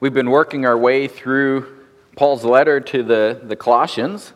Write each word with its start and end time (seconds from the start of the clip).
We've 0.00 0.14
been 0.14 0.30
working 0.30 0.64
our 0.64 0.78
way 0.78 1.08
through 1.08 1.86
Paul's 2.14 2.44
letter 2.44 2.78
to 2.78 3.02
the, 3.02 3.40
the 3.42 3.56
Colossians, 3.56 4.32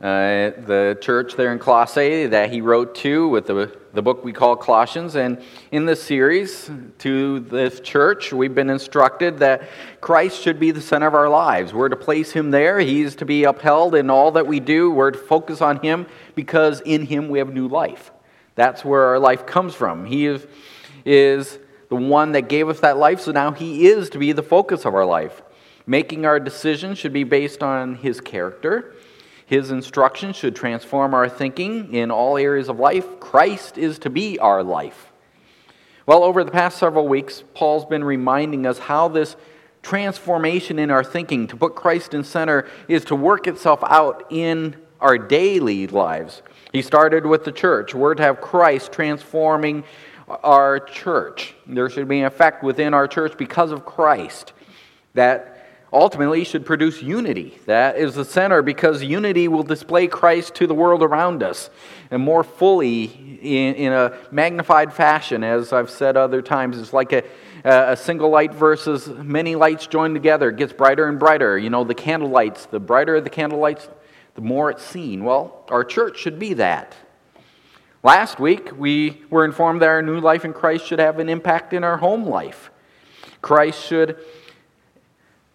uh, 0.00 0.50
the 0.66 0.98
church 1.00 1.36
there 1.36 1.52
in 1.52 1.60
Colossae 1.60 2.26
that 2.26 2.50
he 2.50 2.60
wrote 2.60 2.96
to 2.96 3.28
with 3.28 3.46
the, 3.46 3.72
the 3.92 4.02
book 4.02 4.24
we 4.24 4.32
call 4.32 4.56
Colossians. 4.56 5.14
And 5.14 5.40
in 5.70 5.86
this 5.86 6.02
series 6.02 6.72
to 6.98 7.38
this 7.38 7.78
church, 7.78 8.32
we've 8.32 8.52
been 8.52 8.68
instructed 8.68 9.38
that 9.38 9.68
Christ 10.00 10.42
should 10.42 10.58
be 10.58 10.72
the 10.72 10.80
center 10.80 11.06
of 11.06 11.14
our 11.14 11.28
lives. 11.28 11.72
We're 11.72 11.88
to 11.88 11.94
place 11.94 12.32
him 12.32 12.50
there, 12.50 12.80
he's 12.80 13.14
to 13.16 13.24
be 13.24 13.44
upheld 13.44 13.94
in 13.94 14.10
all 14.10 14.32
that 14.32 14.48
we 14.48 14.58
do. 14.58 14.90
We're 14.90 15.12
to 15.12 15.18
focus 15.18 15.60
on 15.60 15.80
him 15.82 16.06
because 16.34 16.80
in 16.80 17.06
him 17.06 17.28
we 17.28 17.38
have 17.38 17.54
new 17.54 17.68
life. 17.68 18.10
That's 18.56 18.84
where 18.84 19.04
our 19.04 19.20
life 19.20 19.46
comes 19.46 19.72
from. 19.72 20.04
He 20.04 20.26
is, 20.26 20.44
is 21.04 21.60
the 21.88 21.96
one 21.96 22.32
that 22.32 22.48
gave 22.48 22.68
us 22.68 22.80
that 22.80 22.98
life, 22.98 23.20
so 23.20 23.32
now 23.32 23.52
He 23.52 23.86
is 23.86 24.10
to 24.10 24.18
be 24.18 24.32
the 24.32 24.42
focus 24.42 24.84
of 24.84 24.94
our 24.94 25.06
life. 25.06 25.42
Making 25.86 26.26
our 26.26 26.40
decisions 26.40 26.98
should 26.98 27.12
be 27.12 27.24
based 27.24 27.62
on 27.62 27.96
His 27.96 28.20
character. 28.20 28.94
His 29.46 29.70
instruction 29.70 30.32
should 30.32 30.56
transform 30.56 31.14
our 31.14 31.28
thinking 31.28 31.94
in 31.94 32.10
all 32.10 32.36
areas 32.36 32.68
of 32.68 32.80
life. 32.80 33.20
Christ 33.20 33.78
is 33.78 33.98
to 34.00 34.10
be 34.10 34.38
our 34.40 34.64
life. 34.64 35.12
Well, 36.04 36.24
over 36.24 36.42
the 36.42 36.50
past 36.50 36.78
several 36.78 37.06
weeks, 37.06 37.44
Paul's 37.54 37.84
been 37.84 38.02
reminding 38.02 38.66
us 38.66 38.78
how 38.78 39.08
this 39.08 39.36
transformation 39.82 40.80
in 40.80 40.90
our 40.90 41.04
thinking, 41.04 41.46
to 41.46 41.56
put 41.56 41.76
Christ 41.76 42.12
in 42.12 42.24
center, 42.24 42.68
is 42.88 43.04
to 43.04 43.14
work 43.14 43.46
itself 43.46 43.80
out 43.84 44.26
in 44.30 44.76
our 45.00 45.16
daily 45.16 45.86
lives. 45.86 46.42
He 46.72 46.82
started 46.82 47.24
with 47.24 47.44
the 47.44 47.52
church. 47.52 47.94
We're 47.94 48.14
to 48.16 48.22
have 48.22 48.40
Christ 48.40 48.90
transforming 48.90 49.84
our 50.28 50.80
church. 50.80 51.54
There 51.66 51.88
should 51.88 52.08
be 52.08 52.20
an 52.20 52.26
effect 52.26 52.62
within 52.62 52.94
our 52.94 53.06
church 53.06 53.36
because 53.38 53.70
of 53.70 53.84
Christ 53.84 54.52
that 55.14 55.56
ultimately 55.92 56.44
should 56.44 56.66
produce 56.66 57.02
unity. 57.02 57.58
That 57.66 57.96
is 57.96 58.14
the 58.16 58.24
center 58.24 58.62
because 58.62 59.02
unity 59.02 59.48
will 59.48 59.62
display 59.62 60.08
Christ 60.08 60.54
to 60.56 60.66
the 60.66 60.74
world 60.74 61.02
around 61.02 61.42
us 61.42 61.70
and 62.10 62.22
more 62.22 62.44
fully 62.44 63.04
in, 63.04 63.74
in 63.74 63.92
a 63.92 64.16
magnified 64.30 64.92
fashion, 64.92 65.44
as 65.44 65.72
I've 65.72 65.90
said 65.90 66.16
other 66.16 66.42
times. 66.42 66.78
It's 66.78 66.92
like 66.92 67.12
a, 67.12 67.22
a 67.64 67.96
single 67.96 68.30
light 68.30 68.52
versus 68.52 69.08
many 69.08 69.54
lights 69.54 69.86
joined 69.86 70.14
together. 70.14 70.50
It 70.50 70.56
gets 70.56 70.72
brighter 70.72 71.08
and 71.08 71.18
brighter. 71.18 71.56
You 71.56 71.70
know, 71.70 71.84
the 71.84 71.94
candle 71.94 72.28
lights, 72.28 72.66
the 72.66 72.80
brighter 72.80 73.20
the 73.20 73.30
candle 73.30 73.58
lights, 73.58 73.88
the 74.34 74.42
more 74.42 74.70
it's 74.70 74.84
seen. 74.84 75.24
Well, 75.24 75.64
our 75.70 75.84
church 75.84 76.18
should 76.18 76.38
be 76.38 76.54
that. 76.54 76.94
Last 78.06 78.38
week, 78.38 78.70
we 78.78 79.20
were 79.30 79.44
informed 79.44 79.82
that 79.82 79.88
our 79.88 80.00
new 80.00 80.20
life 80.20 80.44
in 80.44 80.52
Christ 80.52 80.86
should 80.86 81.00
have 81.00 81.18
an 81.18 81.28
impact 81.28 81.72
in 81.72 81.82
our 81.82 81.96
home 81.96 82.24
life. 82.24 82.70
Christ 83.42 83.84
should 83.84 84.16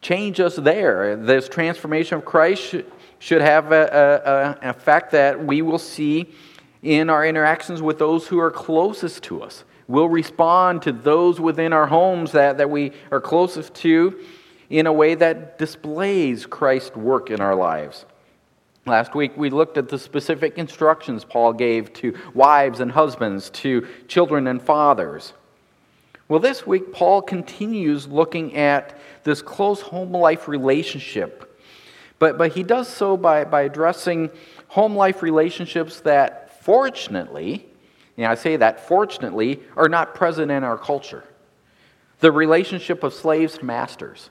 change 0.02 0.41
us 0.41 0.58
there. 0.58 1.16
This 1.16 1.47
transformation 1.47 2.17
of 2.17 2.25
Christ 2.25 2.75
should 3.19 3.41
have 3.41 3.71
a, 3.71 4.58
a, 4.61 4.66
an 4.66 4.69
effect 4.69 5.11
that 5.11 5.41
we 5.41 5.61
will 5.61 5.80
see 5.80 6.27
in 6.83 7.09
our 7.09 7.25
interactions 7.25 7.81
with 7.81 7.97
those 7.97 8.27
who 8.27 8.38
are 8.38 8.52
closest 8.52 9.23
to 9.23 9.41
us. 9.41 9.63
We'll 9.88 10.09
respond 10.09 10.81
to 10.81 10.91
those 10.91 11.39
within 11.39 11.71
our 11.71 11.88
homes 11.88 12.33
that, 12.33 12.58
that 12.58 12.69
we 12.69 12.91
are 13.11 13.21
closest 13.21 13.75
to 13.75 14.19
in 14.69 14.88
a 14.88 14.93
way 14.93 15.15
that 15.15 15.58
displays 15.58 16.45
Christ's 16.45 16.97
work 16.97 17.30
in 17.30 17.39
our 17.39 17.55
lives. 17.55 18.05
Last 18.85 19.13
week, 19.13 19.37
we 19.37 19.51
looked 19.51 19.77
at 19.77 19.89
the 19.89 19.99
specific 19.99 20.57
instructions 20.57 21.23
Paul 21.23 21.53
gave 21.53 21.93
to 21.93 22.17
wives 22.33 22.79
and 22.79 22.91
husbands, 22.91 23.51
to 23.51 23.87
children 24.07 24.47
and 24.47 24.61
fathers. 24.61 25.33
Well, 26.27 26.39
this 26.39 26.65
week, 26.65 26.91
Paul 26.91 27.21
continues 27.21 28.07
looking 28.07 28.55
at 28.55 28.97
this 29.23 29.41
close 29.41 29.81
home 29.81 30.11
life 30.11 30.47
relationship. 30.47 31.47
But, 32.17 32.37
but 32.37 32.53
he 32.53 32.63
does 32.63 32.87
so 32.87 33.17
by, 33.17 33.43
by 33.43 33.63
addressing 33.63 34.31
home 34.67 34.95
life 34.95 35.21
relationships 35.21 35.99
that, 36.02 36.64
fortunately, 36.64 37.65
and 38.17 38.25
I 38.25 38.36
say 38.36 38.55
that 38.58 38.87
fortunately, 38.87 39.59
are 39.75 39.89
not 39.89 40.15
present 40.15 40.52
in 40.52 40.64
our 40.64 40.77
culture. 40.77 41.23
The 42.20 42.31
relationship 42.31 43.03
of 43.03 43.14
slaves 43.14 43.58
to 43.58 43.65
masters 43.65 44.30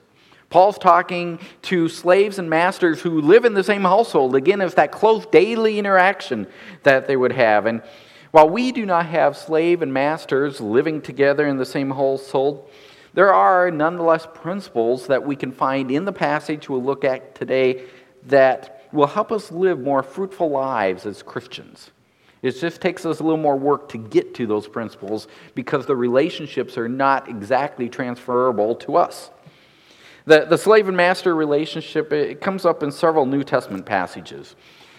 Paul's 0.51 0.79
talking 0.79 1.39
to 1.63 1.89
slaves 1.89 2.41
and 2.41 2.51
masters 2.51 3.01
who 3.01 3.21
live 3.21 3.45
in 3.45 3.55
the 3.55 3.63
same 3.63 3.83
household. 3.83 4.35
Again, 4.35 4.61
it's 4.61 4.75
that 4.75 4.91
close 4.91 5.25
daily 5.27 5.79
interaction 5.79 6.49
that 6.83 7.07
they 7.07 7.17
would 7.17 7.33
have. 7.33 7.67
And 7.67 7.83
while 8.33 8.49
we 8.49 8.73
do 8.73 8.85
not 8.85 9.07
have 9.07 9.37
slave 9.37 9.81
and 9.81 9.93
masters 9.93 10.61
living 10.61 11.03
together 11.03 11.47
in 11.47 11.57
the 11.57 11.65
same 11.65 11.91
household, 11.91 12.69
there 13.15 13.33
are 13.33 13.71
nonetheless 13.71 14.27
principles 14.35 15.07
that 15.07 15.25
we 15.25 15.37
can 15.37 15.53
find 15.53 15.91
in 15.91 16.05
the 16.05 16.13
passage 16.13 16.69
we'll 16.69 16.83
look 16.83 17.05
at 17.05 17.35
today 17.35 17.85
that 18.27 18.89
will 18.93 19.07
help 19.07 19.31
us 19.31 19.53
live 19.53 19.79
more 19.79 20.03
fruitful 20.03 20.51
lives 20.51 21.07
as 21.07 21.23
Christians. 21.23 21.93
It 22.43 22.53
just 22.53 22.81
takes 22.81 23.05
us 23.05 23.21
a 23.21 23.23
little 23.23 23.39
more 23.39 23.57
work 23.57 23.89
to 23.91 23.99
get 23.99 24.35
to 24.37 24.47
those 24.47 24.67
principles 24.67 25.29
because 25.55 25.87
the 25.87 25.97
relationships 25.97 26.79
are 26.79 26.89
not 26.89 27.29
exactly 27.29 27.89
transferable 27.89 28.75
to 28.77 28.97
us. 28.97 29.31
The, 30.27 30.45
the 30.45 30.59
slave 30.59 30.89
and 30.89 30.97
master 30.97 31.35
relationship, 31.35 32.13
it 32.13 32.41
comes 32.41 32.65
up 32.65 32.83
in 32.83 32.91
several 32.91 33.27
New 33.27 33.43
Testament 33.43 33.87
passages. 33.87 34.55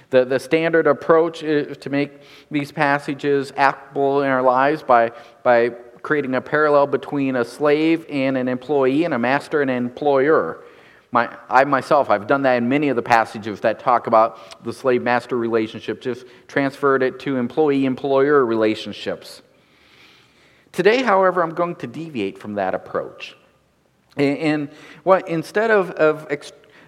The, 0.09 0.26
the 0.26 0.40
standard 0.40 0.88
approach 0.88 1.42
is 1.42 1.78
to 1.78 1.90
make 1.90 2.12
these 2.50 2.72
passages 2.72 3.54
applicable 3.56 4.24
in 4.24 4.30
our 4.30 4.42
lives 4.42 4.84
by, 4.84 5.12
by 5.44 5.70
creating 6.02 6.36
a 6.36 6.42
parallel 6.42 6.88
between 6.88 7.36
a 7.36 7.46
slave 7.46 8.06
and 8.09 8.38
an 8.38 8.48
employee 8.48 9.06
and 9.06 9.14
a 9.14 9.20
master 9.20 9.62
and 9.62 9.72
an 9.72 9.78
employer. 9.78 10.64
My, 11.14 11.38
I 11.50 11.64
myself, 11.66 12.09
I've 12.09 12.28
done 12.28 12.42
that 12.44 12.56
in 12.56 12.68
many 12.68 12.90
of 12.90 12.96
the 12.96 13.02
passages 13.02 13.62
that 13.62 13.80
talk 13.80 14.08
about 14.08 14.64
the 14.64 14.74
slave 14.74 15.02
master 15.02 15.38
relationship, 15.38 16.02
just 16.02 16.26
transferred 16.48 17.03
it 17.03 17.20
to 17.22 17.38
employee 17.38 17.86
employer 17.86 18.46
relationships. 18.46 19.42
Today, 20.72 21.03
however, 21.03 21.44
I'm 21.44 21.53
going 21.53 21.76
to 21.78 21.88
deviate 21.88 22.38
from 22.38 22.56
that 22.56 22.74
approach. 22.74 23.36
And 24.17 24.69
what, 25.03 25.27
instead 25.27 25.72
of, 25.72 25.91
of, 25.91 26.27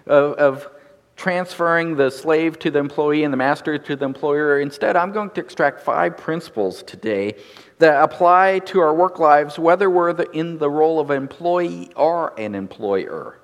of, 0.06 0.34
of 0.34 0.68
transferring 1.16 1.96
the 1.96 2.10
slave 2.10 2.58
to 2.58 2.70
the 2.70 2.78
employee 2.78 3.24
and 3.24 3.32
the 3.32 3.36
master 3.36 3.78
to 3.78 3.96
the 3.96 4.04
employer, 4.04 4.60
instead, 4.60 4.96
I'm 4.96 5.12
going 5.12 5.30
to 5.30 5.40
extract 5.40 5.80
five 5.80 6.16
principles 6.16 6.82
today 6.82 7.34
that 7.78 8.02
apply 8.02 8.60
to 8.60 8.80
our 8.80 8.94
work 8.94 9.18
lives, 9.18 9.58
whether 9.58 9.88
we're 9.88 10.10
in 10.10 10.58
the 10.58 10.70
role 10.70 11.00
of 11.00 11.10
employee 11.10 11.90
or 11.96 12.38
an 12.38 12.54
employer. 12.54 13.38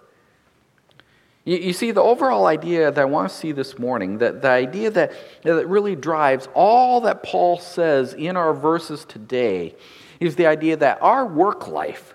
You, 1.44 1.56
you, 1.56 1.72
see, 1.72 1.90
the 1.90 2.02
overall 2.02 2.46
idea 2.46 2.90
that 2.90 3.00
I 3.00 3.06
want 3.06 3.30
to 3.30 3.34
see 3.34 3.52
this 3.52 3.78
morning, 3.78 4.18
that 4.18 4.42
the 4.42 4.48
idea 4.48 4.90
that, 4.90 5.12
that 5.42 5.66
really 5.66 5.96
drives 5.96 6.48
all 6.54 7.00
that 7.02 7.22
Paul 7.22 7.58
says 7.58 8.12
in 8.12 8.36
our 8.36 8.52
verses 8.52 9.04
today, 9.04 9.74
is 10.20 10.36
the 10.36 10.46
idea 10.46 10.76
that 10.76 11.00
our 11.00 11.24
work 11.26 11.66
life 11.66 12.14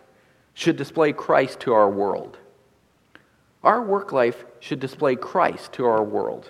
should 0.56 0.78
display 0.78 1.14
Christ 1.14 1.60
to 1.62 1.74
our 1.74 1.90
world. 1.90 2.40
Our 3.64 3.84
work 3.84 4.12
life 4.12 4.44
should 4.60 4.80
display 4.80 5.16
Christ 5.16 5.74
to 5.74 5.86
our 5.86 6.04
world. 6.04 6.50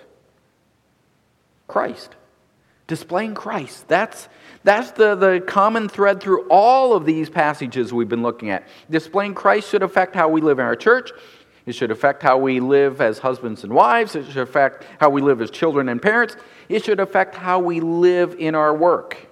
Christ. 1.66 2.14
Displaying 2.86 3.34
Christ. 3.34 3.88
That's, 3.88 4.28
that's 4.62 4.92
the, 4.92 5.16
the 5.16 5.42
common 5.44 5.88
thread 5.88 6.20
through 6.20 6.46
all 6.48 6.94
of 6.94 7.04
these 7.04 7.28
passages 7.28 7.92
we've 7.92 8.08
been 8.08 8.22
looking 8.22 8.50
at. 8.50 8.66
Displaying 8.88 9.34
Christ 9.34 9.68
should 9.68 9.82
affect 9.82 10.14
how 10.14 10.28
we 10.28 10.40
live 10.40 10.60
in 10.60 10.64
our 10.64 10.76
church. 10.76 11.10
It 11.66 11.74
should 11.74 11.90
affect 11.90 12.22
how 12.22 12.38
we 12.38 12.60
live 12.60 13.00
as 13.00 13.18
husbands 13.18 13.64
and 13.64 13.72
wives. 13.72 14.14
It 14.14 14.26
should 14.26 14.36
affect 14.36 14.84
how 15.00 15.10
we 15.10 15.20
live 15.20 15.40
as 15.40 15.50
children 15.50 15.88
and 15.88 16.00
parents. 16.00 16.36
It 16.68 16.84
should 16.84 17.00
affect 17.00 17.34
how 17.34 17.58
we 17.58 17.80
live 17.80 18.36
in 18.38 18.54
our 18.54 18.72
work. 18.72 19.25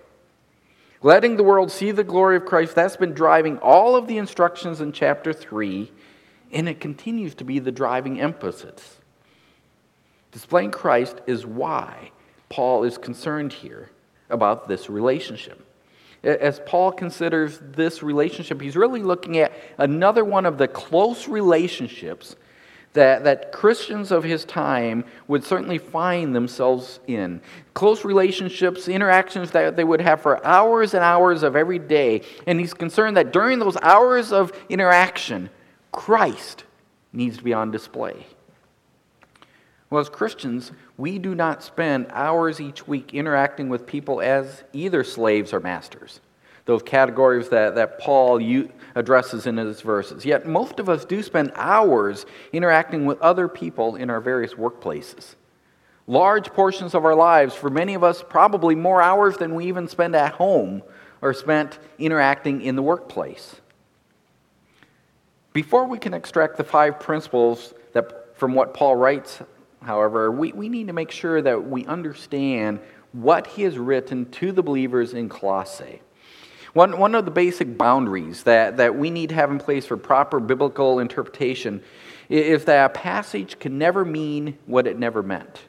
Letting 1.05 1.37
the 1.37 1.45
world 1.45 1.71
see 1.71 1.91
the 1.91 2.03
glory 2.03 2.35
of 2.35 2.47
Christ, 2.47 2.75
that's 2.75 2.97
been 2.97 3.13
driving 3.13 3.59
all 3.59 3.95
of 3.95 4.07
the 4.07 4.17
instructions 4.17 4.81
in 4.81 4.91
chapter 4.91 5.35
3, 5.35 5.93
and 6.51 6.67
it 6.67 6.81
continues 6.81 7.35
to 7.35 7.45
be 7.45 7.59
the 7.59 7.71
driving 7.71 8.23
emphasis. 8.23 8.97
Displaying 10.33 10.71
Christ 10.71 11.21
is 11.27 11.45
why 11.45 12.11
Paul 12.49 12.85
is 12.85 12.97
concerned 12.97 13.53
here 13.53 13.91
about 14.31 14.67
this 14.67 14.89
relationship. 14.89 15.63
As 16.23 16.63
Paul 16.65 16.91
considers 16.91 17.61
this 17.61 18.03
relationship, 18.03 18.63
he's 18.63 18.75
really 18.75 19.03
looking 19.03 19.37
at 19.37 19.53
another 19.77 20.25
one 20.25 20.47
of 20.47 20.57
the 20.57 20.69
close 20.69 21.29
relationships 21.29 22.35
that, 22.95 23.25
that 23.25 23.53
Christians 23.53 24.11
of 24.11 24.25
his 24.25 24.45
time 24.45 25.05
would 25.29 25.45
certainly 25.45 25.79
find 25.79 26.35
themselves 26.35 27.01
in. 27.07 27.41
Close 27.75 28.05
relationships, 28.05 28.89
interactions 28.89 29.51
that 29.51 29.77
they 29.77 29.85
would 29.85 30.01
have 30.01 30.23
for 30.23 30.45
hours 30.47 30.95
and 30.95 31.05
hours 31.05 31.43
of 31.43 31.57
every 31.57 31.79
day. 31.79 32.23
And 32.47 32.59
he's 32.59 32.73
concerned 32.73 33.17
that 33.17 33.33
during 33.33 33.59
those 33.59 33.77
hours 33.83 34.33
of 34.33 34.53
interaction, 34.69 35.51
Christ 35.93 36.65
needs 37.13 37.37
to 37.39 37.45
be 37.45 37.53
on 37.53 37.71
display. 37.71 38.27
Well, 39.91 40.01
as 40.01 40.09
Christians, 40.09 40.73
we 40.97 41.19
do 41.19 41.35
not 41.35 41.63
spend 41.63 42.07
hours 42.11 42.61
each 42.61 42.87
week 42.87 43.13
interacting 43.13 43.69
with 43.69 43.87
people 43.87 44.21
as 44.21 44.65
either 44.73 45.05
slaves 45.05 45.53
or 45.53 45.61
masters. 45.61 46.21
Those 46.67 46.83
categories 46.83 47.51
that, 47.51 47.75
that 47.75 47.99
Paul 47.99 48.41
addresses 48.95 49.47
in 49.47 49.57
his 49.57 49.81
verses. 49.81 50.25
Yet 50.25 50.47
most 50.47 50.81
of 50.81 50.89
us 50.89 51.05
do 51.05 51.23
spend 51.23 51.53
hours 51.55 52.25
interacting 52.53 53.05
with 53.05 53.21
other 53.21 53.49
people 53.49 53.97
in 53.97 54.09
our 54.09 54.21
various 54.21 54.55
workplaces. 54.55 55.35
Large 56.07 56.53
portions 56.53 56.95
of 56.95 57.05
our 57.05 57.15
lives, 57.15 57.55
for 57.55 57.71
many 57.71 57.95
of 57.95 58.05
us, 58.05 58.23
probably 58.27 58.75
more 58.75 59.01
hours 59.01 59.37
than 59.37 59.55
we 59.55 59.67
even 59.67 59.89
spend 59.89 60.15
at 60.15 60.35
home, 60.35 60.83
are 61.23 61.33
spent 61.33 61.79
interacting 61.99 62.61
in 62.61 62.77
the 62.77 62.83
workplace. 62.83 63.57
Before 65.55 65.87
we 65.87 65.99
can 65.99 66.13
extract 66.13 66.57
the 66.57 66.65
five 66.65 67.01
principles 67.01 67.75
that, 67.93 68.37
from 68.37 68.55
what 68.55 68.75
Paul 68.75 68.97
writes, 68.97 69.41
however, 69.83 70.31
we, 70.31 70.53
we 70.53 70.69
need 70.69 70.89
to 70.89 70.93
make 70.93 71.11
sure 71.11 71.41
that 71.41 71.65
we 71.65 71.87
understand 71.87 72.81
what 73.13 73.47
he 73.47 73.63
has 73.63 73.79
written 73.79 74.29
to 74.33 74.53
the 74.53 74.63
believers 74.63 75.15
in 75.15 75.29
Colossae. 75.29 76.03
One, 76.75 76.99
one 76.99 77.15
of 77.15 77.25
the 77.25 77.31
basic 77.31 77.79
boundaries 77.79 78.43
that, 78.43 78.77
that 78.79 78.97
we 78.97 79.09
need 79.09 79.29
to 79.29 79.35
have 79.37 79.51
in 79.51 79.59
place 79.59 79.87
for 79.87 79.97
proper 79.97 80.41
biblical 80.41 80.99
interpretation 80.99 81.83
is 82.29 82.65
that 82.65 82.87
a 82.87 82.89
passage 82.89 83.59
can 83.61 83.79
never 83.79 84.05
mean 84.05 84.59
what 84.67 84.87
it 84.87 84.99
never 84.99 85.23
meant. 85.23 85.63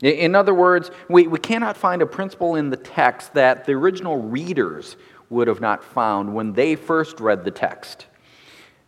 In 0.00 0.34
other 0.34 0.54
words, 0.54 0.90
we, 1.08 1.26
we 1.26 1.38
cannot 1.38 1.76
find 1.76 2.02
a 2.02 2.06
principle 2.06 2.54
in 2.54 2.70
the 2.70 2.76
text 2.76 3.34
that 3.34 3.64
the 3.64 3.72
original 3.72 4.20
readers 4.20 4.96
would 5.28 5.48
have 5.48 5.60
not 5.60 5.82
found 5.82 6.32
when 6.32 6.52
they 6.52 6.76
first 6.76 7.18
read 7.18 7.44
the 7.44 7.50
text. 7.50 8.06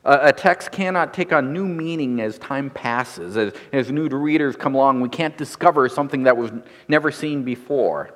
A, 0.04 0.32
text 0.32 0.70
cannot 0.70 1.14
take 1.14 1.32
on 1.32 1.52
new 1.52 1.66
meaning 1.66 2.20
as 2.20 2.38
time 2.38 2.68
passes. 2.68 3.36
As, 3.36 3.54
as 3.72 3.90
new 3.90 4.06
readers 4.08 4.54
come 4.54 4.74
along, 4.74 5.00
we 5.00 5.08
can't 5.08 5.36
discover 5.36 5.88
something 5.88 6.24
that 6.24 6.36
was 6.36 6.52
never 6.88 7.10
seen 7.10 7.42
before. 7.42 8.14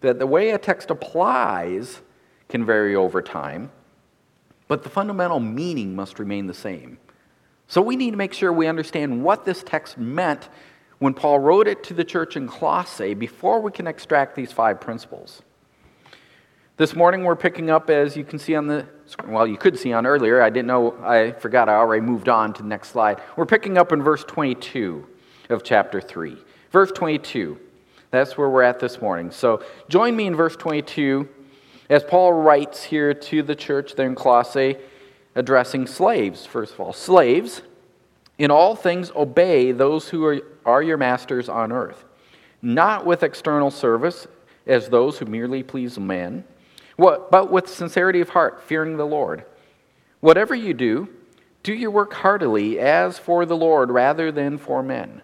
That 0.00 0.18
the 0.18 0.26
way 0.26 0.50
a 0.50 0.58
text 0.58 0.90
applies 0.90 2.00
can 2.54 2.64
vary 2.64 2.94
over 2.94 3.20
time, 3.20 3.68
but 4.68 4.84
the 4.84 4.88
fundamental 4.88 5.40
meaning 5.40 5.96
must 5.96 6.20
remain 6.20 6.46
the 6.46 6.54
same. 6.54 6.98
So 7.66 7.82
we 7.82 7.96
need 7.96 8.12
to 8.12 8.16
make 8.16 8.32
sure 8.32 8.52
we 8.52 8.68
understand 8.68 9.24
what 9.24 9.44
this 9.44 9.64
text 9.64 9.98
meant 9.98 10.48
when 11.00 11.14
Paul 11.14 11.40
wrote 11.40 11.66
it 11.66 11.82
to 11.82 11.94
the 11.94 12.04
church 12.04 12.36
in 12.36 12.46
Colossae 12.46 13.14
before 13.14 13.60
we 13.60 13.72
can 13.72 13.88
extract 13.88 14.36
these 14.36 14.52
five 14.52 14.80
principles. 14.80 15.42
This 16.76 16.94
morning 16.94 17.24
we're 17.24 17.34
picking 17.34 17.70
up, 17.70 17.90
as 17.90 18.16
you 18.16 18.22
can 18.22 18.38
see 18.38 18.54
on 18.54 18.68
the, 18.68 18.86
well, 19.26 19.48
you 19.48 19.56
could 19.56 19.76
see 19.76 19.92
on 19.92 20.06
earlier. 20.06 20.40
I 20.40 20.48
didn't 20.48 20.68
know, 20.68 20.96
I 21.02 21.32
forgot 21.32 21.68
I 21.68 21.74
already 21.74 22.02
moved 22.02 22.28
on 22.28 22.52
to 22.52 22.62
the 22.62 22.68
next 22.68 22.90
slide. 22.90 23.20
We're 23.36 23.46
picking 23.46 23.76
up 23.76 23.90
in 23.90 24.00
verse 24.00 24.22
22 24.22 25.04
of 25.48 25.64
chapter 25.64 26.00
3. 26.00 26.36
Verse 26.70 26.92
22. 26.92 27.58
That's 28.12 28.38
where 28.38 28.48
we're 28.48 28.62
at 28.62 28.78
this 28.78 29.00
morning. 29.00 29.32
So 29.32 29.60
join 29.88 30.14
me 30.14 30.28
in 30.28 30.36
verse 30.36 30.54
22 30.54 31.28
as 31.88 32.04
Paul 32.04 32.32
writes 32.32 32.84
here 32.84 33.14
to 33.14 33.42
the 33.42 33.54
church 33.54 33.94
there 33.94 34.06
in 34.06 34.14
Colossae, 34.14 34.76
addressing 35.34 35.86
slaves, 35.86 36.46
first 36.46 36.74
of 36.74 36.80
all. 36.80 36.92
Slaves, 36.92 37.62
in 38.38 38.50
all 38.50 38.74
things 38.74 39.10
obey 39.14 39.72
those 39.72 40.08
who 40.08 40.24
are 40.24 40.40
are 40.64 40.82
your 40.82 40.96
masters 40.96 41.48
on 41.48 41.72
earth, 41.72 42.04
not 42.62 43.04
with 43.04 43.22
external 43.22 43.70
service 43.70 44.26
as 44.66 44.88
those 44.88 45.18
who 45.18 45.26
merely 45.26 45.62
please 45.62 45.98
men, 45.98 46.44
but 46.96 47.50
with 47.50 47.68
sincerity 47.68 48.20
of 48.20 48.30
heart, 48.30 48.62
fearing 48.62 48.96
the 48.96 49.04
Lord. 49.04 49.44
Whatever 50.20 50.54
you 50.54 50.72
do, 50.72 51.08
do 51.62 51.74
your 51.74 51.90
work 51.90 52.14
heartily 52.14 52.78
as 52.78 53.18
for 53.18 53.44
the 53.44 53.56
Lord 53.56 53.90
rather 53.90 54.32
than 54.32 54.56
for 54.56 54.82
men, 54.82 55.20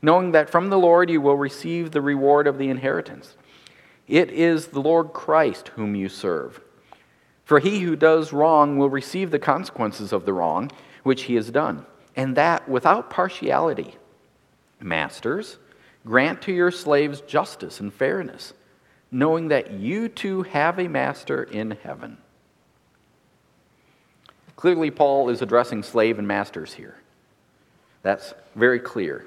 knowing 0.00 0.32
that 0.32 0.50
from 0.50 0.70
the 0.70 0.78
Lord 0.78 1.10
you 1.10 1.20
will 1.20 1.36
receive 1.36 1.90
the 1.90 2.02
reward 2.02 2.46
of 2.46 2.58
the 2.58 2.68
inheritance. 2.68 3.36
It 4.06 4.30
is 4.30 4.68
the 4.68 4.80
Lord 4.80 5.12
Christ 5.12 5.68
whom 5.68 5.94
you 5.94 6.08
serve. 6.08 6.60
For 7.44 7.58
he 7.58 7.80
who 7.80 7.96
does 7.96 8.32
wrong 8.32 8.78
will 8.78 8.90
receive 8.90 9.30
the 9.30 9.38
consequences 9.38 10.12
of 10.12 10.24
the 10.24 10.32
wrong 10.32 10.70
which 11.02 11.24
he 11.24 11.34
has 11.34 11.50
done, 11.50 11.84
and 12.16 12.36
that 12.36 12.68
without 12.68 13.10
partiality. 13.10 13.96
Masters, 14.80 15.58
grant 16.06 16.42
to 16.42 16.52
your 16.52 16.70
slaves 16.70 17.20
justice 17.22 17.80
and 17.80 17.92
fairness, 17.92 18.54
knowing 19.10 19.48
that 19.48 19.72
you 19.72 20.08
too 20.08 20.42
have 20.42 20.78
a 20.78 20.88
master 20.88 21.42
in 21.42 21.72
heaven. 21.82 22.18
Clearly, 24.56 24.90
Paul 24.90 25.28
is 25.28 25.42
addressing 25.42 25.82
slave 25.82 26.18
and 26.18 26.26
masters 26.26 26.72
here. 26.74 26.96
That's 28.02 28.34
very 28.54 28.80
clear. 28.80 29.26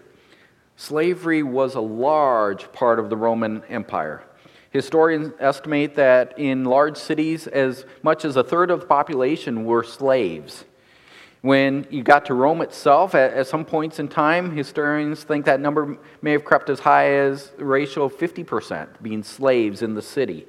Slavery 0.76 1.44
was 1.44 1.76
a 1.76 1.82
large 1.82 2.72
part 2.72 3.00
of 3.00 3.10
the 3.10 3.18
Roman 3.18 3.64
Empire. 3.66 4.24
Historians 4.78 5.34
estimate 5.40 5.96
that 5.96 6.38
in 6.38 6.64
large 6.64 6.98
cities, 6.98 7.48
as 7.48 7.84
much 8.04 8.24
as 8.24 8.36
a 8.36 8.44
third 8.44 8.70
of 8.70 8.82
the 8.82 8.86
population 8.86 9.66
were 9.66 9.84
slaves. 9.84 10.66
When 11.42 11.88
you 11.90 12.04
got 12.04 12.26
to 12.26 12.36
Rome 12.36 12.62
itself, 12.62 13.16
at, 13.16 13.34
at, 13.34 13.48
some 13.48 13.66
points 13.66 13.98
in 13.98 14.08
time, 14.08 14.56
historians 14.56 15.24
think 15.24 15.46
that 15.46 15.60
number 15.60 15.98
may 16.22 16.32
have 16.32 16.46
crept 16.46 16.70
as 16.70 16.80
high 16.80 17.10
as 17.14 17.54
a 17.58 17.66
ratio 17.66 18.04
of 18.04 18.16
50% 18.20 19.02
being 19.02 19.24
slaves 19.24 19.82
in 19.82 19.96
the 19.96 20.02
city. 20.04 20.46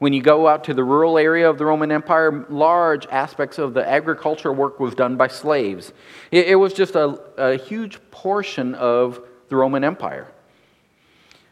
When 0.00 0.12
you 0.12 0.20
go 0.20 0.46
out 0.46 0.64
to 0.64 0.74
the 0.74 0.84
rural 0.84 1.16
area 1.16 1.48
of 1.48 1.56
the 1.56 1.64
Roman 1.64 1.90
Empire, 1.90 2.44
large 2.50 3.06
aspects 3.06 3.56
of 3.56 3.72
the 3.72 3.88
agricultural 3.88 4.54
work 4.54 4.80
was 4.80 4.94
done 4.94 5.16
by 5.16 5.28
slaves. 5.28 5.94
It, 6.30 6.48
it 6.48 6.56
was 6.56 6.74
just 6.74 6.94
a, 6.94 7.18
a 7.38 7.56
huge 7.56 7.98
portion 8.10 8.74
of 8.74 9.26
the 9.48 9.56
Roman 9.56 9.82
Empire. 9.82 10.30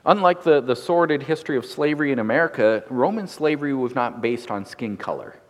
Unlike 0.06 0.44
the, 0.44 0.60
the 0.60 0.76
sordid 0.76 1.22
history 1.22 1.56
of 1.56 1.66
slavery 1.66 2.10
in 2.10 2.18
America, 2.18 2.82
Roman 2.88 3.26
slavery 3.26 3.74
was 3.74 3.94
not 3.94 4.22
based 4.22 4.50
on 4.50 4.64
skin 4.64 4.96
color. 4.96 5.40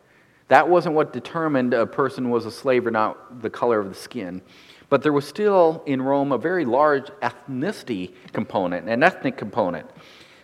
That 0.49 0.69
wasn't 0.69 0.97
what 0.97 1.13
determined 1.13 1.73
a 1.73 1.87
person 1.87 2.31
was 2.31 2.47
a 2.47 2.51
slave 2.51 2.87
or 2.87 2.91
not, 2.91 3.43
the 3.43 3.51
color 3.51 3.79
of 3.79 3.89
the 3.89 3.95
skin. 3.95 4.43
But 4.89 5.03
there 5.03 5.13
was 5.13 5.27
still 5.27 5.85
in 5.87 6.03
Rome 6.03 6.33
a 6.33 6.39
very 6.39 6.65
large 6.65 7.07
ethnicity 7.23 8.13
component, 8.33 8.89
an 8.89 9.05
ethnic 9.05 9.37
component. 9.37 9.89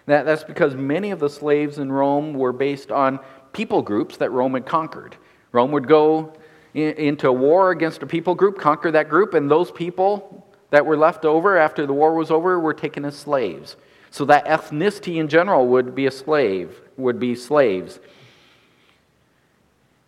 That, 0.07 0.25
that's 0.25 0.45
because 0.45 0.77
many 0.77 1.11
of 1.11 1.19
the 1.19 1.29
slaves 1.29 1.79
in 1.79 1.91
Rome 1.91 2.35
were 2.35 2.53
based 2.53 2.93
on 2.93 3.19
people 3.53 3.83
groups 3.83 4.19
that 4.19 4.31
Rome 4.31 4.55
had 4.55 4.67
conquered. 4.67 5.17
Rome 5.51 5.73
would 5.73 5.89
go 5.89 6.33
in, 6.75 6.93
into 6.93 7.33
war 7.33 7.73
against 7.73 8.05
a 8.05 8.07
people 8.07 8.37
group, 8.37 8.61
conquer 8.61 8.93
that 8.93 9.09
group, 9.09 9.35
and 9.35 9.51
those 9.51 9.73
people 9.73 10.47
that 10.71 10.87
were 10.87 10.97
left 10.97 11.25
over 11.25 11.57
after 11.57 11.85
the 11.85 11.93
war 11.93 12.15
was 12.15 12.31
over 12.31 12.61
were 12.61 12.75
taken 12.75 13.05
as 13.05 13.17
slaves. 13.17 13.77
So 14.11 14.25
that 14.27 14.47
ethnicity 14.47 15.17
in 15.17 15.29
general 15.29 15.67
would 15.69 15.95
be 15.95 16.07
a 16.07 16.11
slave, 16.11 16.81
would 16.97 17.19
be 17.19 17.35
slaves. 17.35 17.99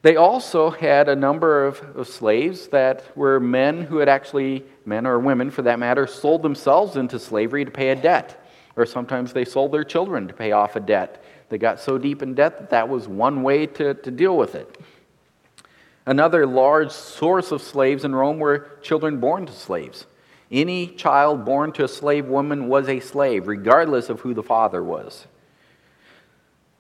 They 0.03 0.17
also 0.17 0.71
had 0.71 1.09
a 1.09 1.17
number 1.17 1.67
of, 1.67 1.81
of, 1.97 2.07
slaves 2.07 2.69
that 2.69 3.17
were 3.17 3.41
men 3.41 3.83
who 3.83 3.99
had 3.99 4.09
actually, 4.09 4.65
men 4.87 5.07
or 5.07 5.19
women 5.19 5.51
for 5.51 5.63
that 5.63 5.79
matter, 5.79 6.07
sold 6.07 6.43
themselves 6.43 6.97
into 6.97 7.19
slavery 7.19 7.65
to 7.65 7.71
pay 7.71 7.91
a 7.91 7.97
debt. 7.97 8.45
Or 8.77 8.87
sometimes 8.87 9.33
they 9.33 9.45
sold 9.45 9.73
their 9.73 9.83
children 9.83 10.29
to 10.29 10.35
pay 10.35 10.53
off 10.53 10.77
a 10.77 10.81
debt. 10.81 11.23
They 11.49 11.59
got 11.59 11.81
so 11.81 11.99
deep 11.99 12.23
in 12.23 12.35
debt 12.35 12.59
that 12.59 12.71
that 12.71 12.89
was 12.89 13.09
one 13.09 13.43
way 13.43 13.67
to, 13.67 13.95
to 13.95 14.11
deal 14.11 14.37
with 14.37 14.55
it. 14.55 14.79
Another 16.07 16.47
large 16.47 16.93
source 16.93 17.51
of 17.51 17.61
slaves 17.61 18.05
in 18.05 18.15
Rome 18.15 18.39
were 18.39 18.71
children 18.81 19.19
born 19.19 19.47
to 19.47 19.53
slaves. 19.53 20.07
Any 20.51 20.87
child 20.87 21.45
born 21.45 21.73
to 21.73 21.85
a 21.85 21.89
slave 21.89 22.27
woman 22.27 22.69
was 22.69 22.89
a 22.89 23.01
slave, 23.01 23.49
regardless 23.49 24.09
of 24.09 24.21
who 24.21 24.33
the 24.33 24.43
father 24.43 24.83
was. 24.83 25.27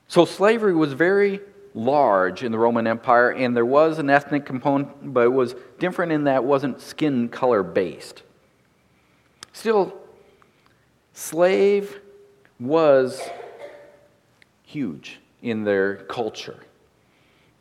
So 0.06 0.24
slavery 0.24 0.74
was 0.74 0.94
very 0.94 1.40
large 1.74 2.42
in 2.42 2.50
the 2.50 2.58
Roman 2.58 2.86
Empire, 2.86 3.30
and 3.30 3.54
there 3.54 3.66
was 3.66 3.98
an 3.98 4.08
ethnic 4.08 4.46
component, 4.46 5.12
but 5.12 5.24
it 5.24 5.32
was 5.32 5.54
different 5.78 6.12
in 6.12 6.24
that 6.24 6.36
it 6.36 6.44
wasn't 6.44 6.80
skin 6.80 7.28
color 7.28 7.62
based. 7.62 8.22
Still, 9.52 9.94
slave 11.12 12.00
was 12.58 13.20
huge 14.62 15.20
in 15.42 15.64
their 15.64 15.96
culture. 15.96 16.58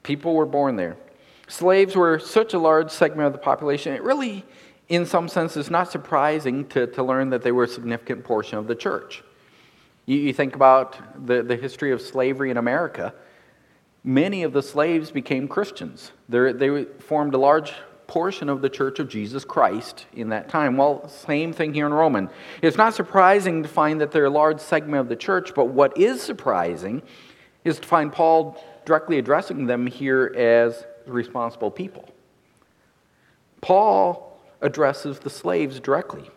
People 0.03 0.35
were 0.35 0.45
born 0.45 0.77
there. 0.77 0.95
Slaves 1.47 1.95
were 1.95 2.19
such 2.19 2.53
a 2.53 2.59
large 2.59 2.91
segment 2.91 3.27
of 3.27 3.33
the 3.33 3.39
population, 3.39 3.93
it 3.93 4.03
really, 4.03 4.45
in 4.89 5.06
some 5.06 5.27
sense, 5.27 5.58
is 5.58 5.70
not 5.70 5.91
surprising 5.91 6.65
to, 6.70 6.88
to 6.88 7.03
learn 7.03 7.29
that 7.32 7.41
they 7.41 7.51
were 7.51 7.65
a 7.65 7.67
significant 7.67 8.24
portion 8.24 8.58
of 8.58 8.67
the 8.67 8.75
church. 8.75 9.24
You, 10.06 10.17
you 10.17 10.34
think 10.34 10.56
about 10.56 11.25
the, 11.27 11.44
the 11.44 11.56
history 11.56 11.91
of 11.91 12.01
slavery 12.01 12.51
in 12.51 12.58
America 12.58 13.13
many 14.08 14.44
of 14.44 14.53
the 14.53 14.63
slaves 14.63 15.12
became 15.12 15.48
Christians. 15.48 16.12
They're, 16.29 16.53
they 16.53 16.86
formed 16.86 17.34
a 17.34 17.38
large 17.38 17.74
portion 18.08 18.48
of 18.48 18.62
the 18.62 18.70
church 18.70 19.00
of 19.00 19.10
Jesus 19.10 19.44
Christ 19.44 20.06
in 20.13 20.29
that 20.29 20.48
time. 20.48 20.77
Well, 20.77 21.08
same 21.10 21.51
thing 21.51 21.74
here 21.74 21.86
in 21.86 21.94
Roman. 21.94 22.29
It's 22.62 22.77
not 22.77 22.94
surprising 22.94 23.63
to 23.63 23.70
find 23.70 24.00
that 24.00 24.12
they're 24.12 24.25
a 24.25 24.29
large 24.29 24.62
segment 24.62 25.01
of 25.01 25.10
the 25.10 25.17
church, 25.17 25.53
but 25.53 25.65
what 25.65 25.98
is 25.98 26.22
surprising 26.22 27.01
is 27.65 27.79
to 27.79 27.88
find 27.88 28.13
Paul 28.13 28.63
directly 28.86 29.20
addressing 29.20 29.65
them 29.65 29.86
here 29.86 30.34
as 30.38 30.86
responsible 31.06 31.70
people. 31.70 32.08
Paul 33.60 34.26
addresses 34.61 35.19
the 35.19 35.29
slaves 35.29 35.79
directly. 35.79 36.29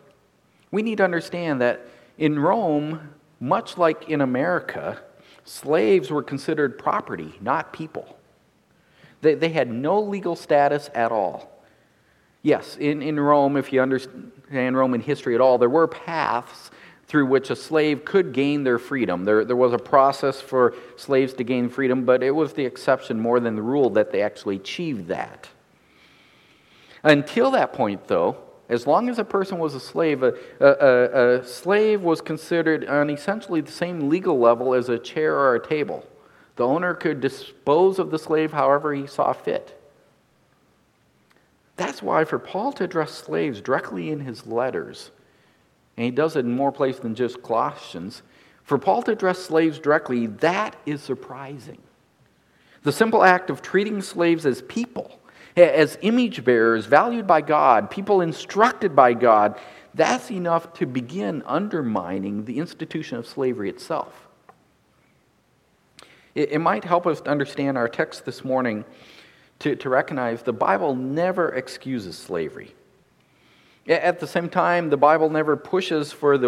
We 0.71 0.81
need 0.81 0.97
to 0.97 1.03
understand 1.03 1.61
that 1.61 1.85
in 2.17 2.39
Rome, 2.39 3.13
much 3.39 3.77
like 3.77 4.09
in 4.09 4.21
America, 4.21 5.01
slaves 5.43 6.09
were 6.09 6.23
considered 6.23 6.77
property, 6.77 7.33
not 7.41 7.73
people. 7.73 8.17
They, 9.21 9.35
they 9.35 9.49
had 9.49 9.69
no 9.69 9.99
legal 9.99 10.35
status 10.35 10.89
at 10.93 11.11
all. 11.11 11.51
Yes, 12.43 12.77
in, 12.77 13.01
in 13.01 13.19
Rome, 13.19 13.57
if 13.57 13.71
you 13.71 13.81
understand 13.81 14.77
Roman 14.77 15.01
history 15.01 15.35
at 15.35 15.41
all, 15.41 15.57
there 15.57 15.69
were 15.69 15.87
paths 15.87 16.71
through 17.07 17.25
which 17.25 17.49
a 17.49 17.55
slave 17.55 18.05
could 18.05 18.31
gain 18.31 18.63
their 18.63 18.79
freedom. 18.79 19.25
There, 19.25 19.43
there 19.43 19.55
was 19.55 19.73
a 19.73 19.77
process 19.77 20.39
for 20.39 20.73
slaves 20.95 21.33
to 21.33 21.43
gain 21.43 21.69
freedom, 21.69 22.05
but 22.05 22.23
it 22.23 22.31
was 22.31 22.53
the 22.53 22.65
exception 22.65 23.19
more 23.19 23.39
than 23.39 23.55
the 23.55 23.61
rule 23.61 23.89
that 23.91 24.11
they 24.11 24.21
actually 24.21 24.55
achieved 24.55 25.07
that. 25.09 25.49
Until 27.03 27.51
that 27.51 27.73
point, 27.73 28.07
though, 28.07 28.37
as 28.69 28.87
long 28.87 29.09
as 29.09 29.19
a 29.19 29.25
person 29.25 29.57
was 29.59 29.75
a 29.75 29.79
slave, 29.79 30.23
a, 30.23 30.33
a, 30.59 31.39
a, 31.39 31.43
slave 31.45 32.01
was 32.01 32.21
considered 32.21 32.85
on 32.85 33.09
essentially 33.09 33.59
the 33.61 33.71
same 33.71 34.07
legal 34.07 34.39
level 34.39 34.73
as 34.73 34.87
a 34.87 34.97
chair 34.97 35.35
or 35.35 35.55
a 35.55 35.65
table. 35.67 36.07
The 36.55 36.65
owner 36.65 36.93
could 36.93 37.19
dispose 37.19 37.99
of 37.99 38.11
the 38.11 38.19
slave 38.19 38.53
however 38.53 38.93
he 38.93 39.07
saw 39.07 39.33
fit. 39.33 39.77
That's 41.75 42.01
why, 42.01 42.23
for 42.23 42.39
Paul 42.39 42.71
to 42.73 42.83
address 42.83 43.11
slaves 43.11 43.59
directly 43.59 44.09
in 44.09 44.19
his 44.19 44.45
letters, 44.45 45.11
and 45.97 46.05
he 46.05 46.11
does 46.11 46.35
it 46.35 46.45
in 46.45 46.55
more 46.55 46.71
places 46.71 47.01
than 47.01 47.15
just 47.15 47.41
Colossians, 47.41 48.21
for 48.63 48.77
Paul 48.77 49.01
to 49.03 49.11
address 49.11 49.39
slaves 49.39 49.79
directly, 49.79 50.27
that 50.27 50.75
is 50.85 51.01
surprising. 51.01 51.79
The 52.83 52.91
simple 52.91 53.23
act 53.23 53.49
of 53.49 53.61
treating 53.61 54.01
slaves 54.01 54.45
as 54.45 54.61
people 54.61 55.19
as 55.55 55.97
image 56.01 56.43
bearers, 56.43 56.85
valued 56.85 57.27
by 57.27 57.41
God, 57.41 57.89
people 57.91 58.21
instructed 58.21 58.95
by 58.95 59.13
God, 59.13 59.59
that's 59.93 60.31
enough 60.31 60.73
to 60.75 60.85
begin 60.85 61.43
undermining 61.45 62.45
the 62.45 62.59
institution 62.59 63.17
of 63.17 63.27
slavery 63.27 63.69
itself. 63.69 64.27
It, 66.33 66.51
it 66.53 66.59
might 66.59 66.85
help 66.85 67.05
us 67.05 67.21
to 67.21 67.29
understand 67.29 67.77
our 67.77 67.89
text 67.89 68.25
this 68.25 68.43
morning 68.43 68.85
to, 69.59 69.75
to 69.75 69.89
recognize 69.89 70.43
the 70.43 70.53
Bible 70.53 70.95
never 70.95 71.49
excuses 71.49 72.17
slavery. 72.17 72.73
At 73.87 74.19
the 74.19 74.27
same 74.27 74.49
time, 74.49 74.89
the 74.89 74.97
Bible 74.97 75.29
never 75.29 75.57
pushes 75.57 76.11
for 76.11 76.37
the 76.37 76.47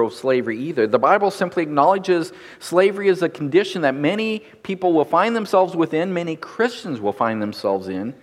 of 0.00 0.14
slavery 0.14 0.58
either. 0.58 0.86
The 0.86 0.98
Bible 0.98 1.30
simply 1.30 1.62
acknowledges 1.62 2.32
slavery 2.58 3.08
as 3.08 3.22
a 3.22 3.28
condition 3.28 3.82
that 3.82 3.94
many 3.94 4.40
people 4.62 4.92
will 4.92 5.04
find 5.04 5.36
themselves 5.36 5.76
within, 5.76 6.12
many 6.12 6.36
Christians 6.36 7.00
will 7.00 7.12
find 7.12 7.42
themselves 7.42 7.88
in, 7.88 8.14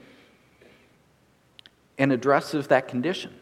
and 1.97 2.11
addresses 2.11 2.67
that 2.67 2.87
condition. 2.87 3.33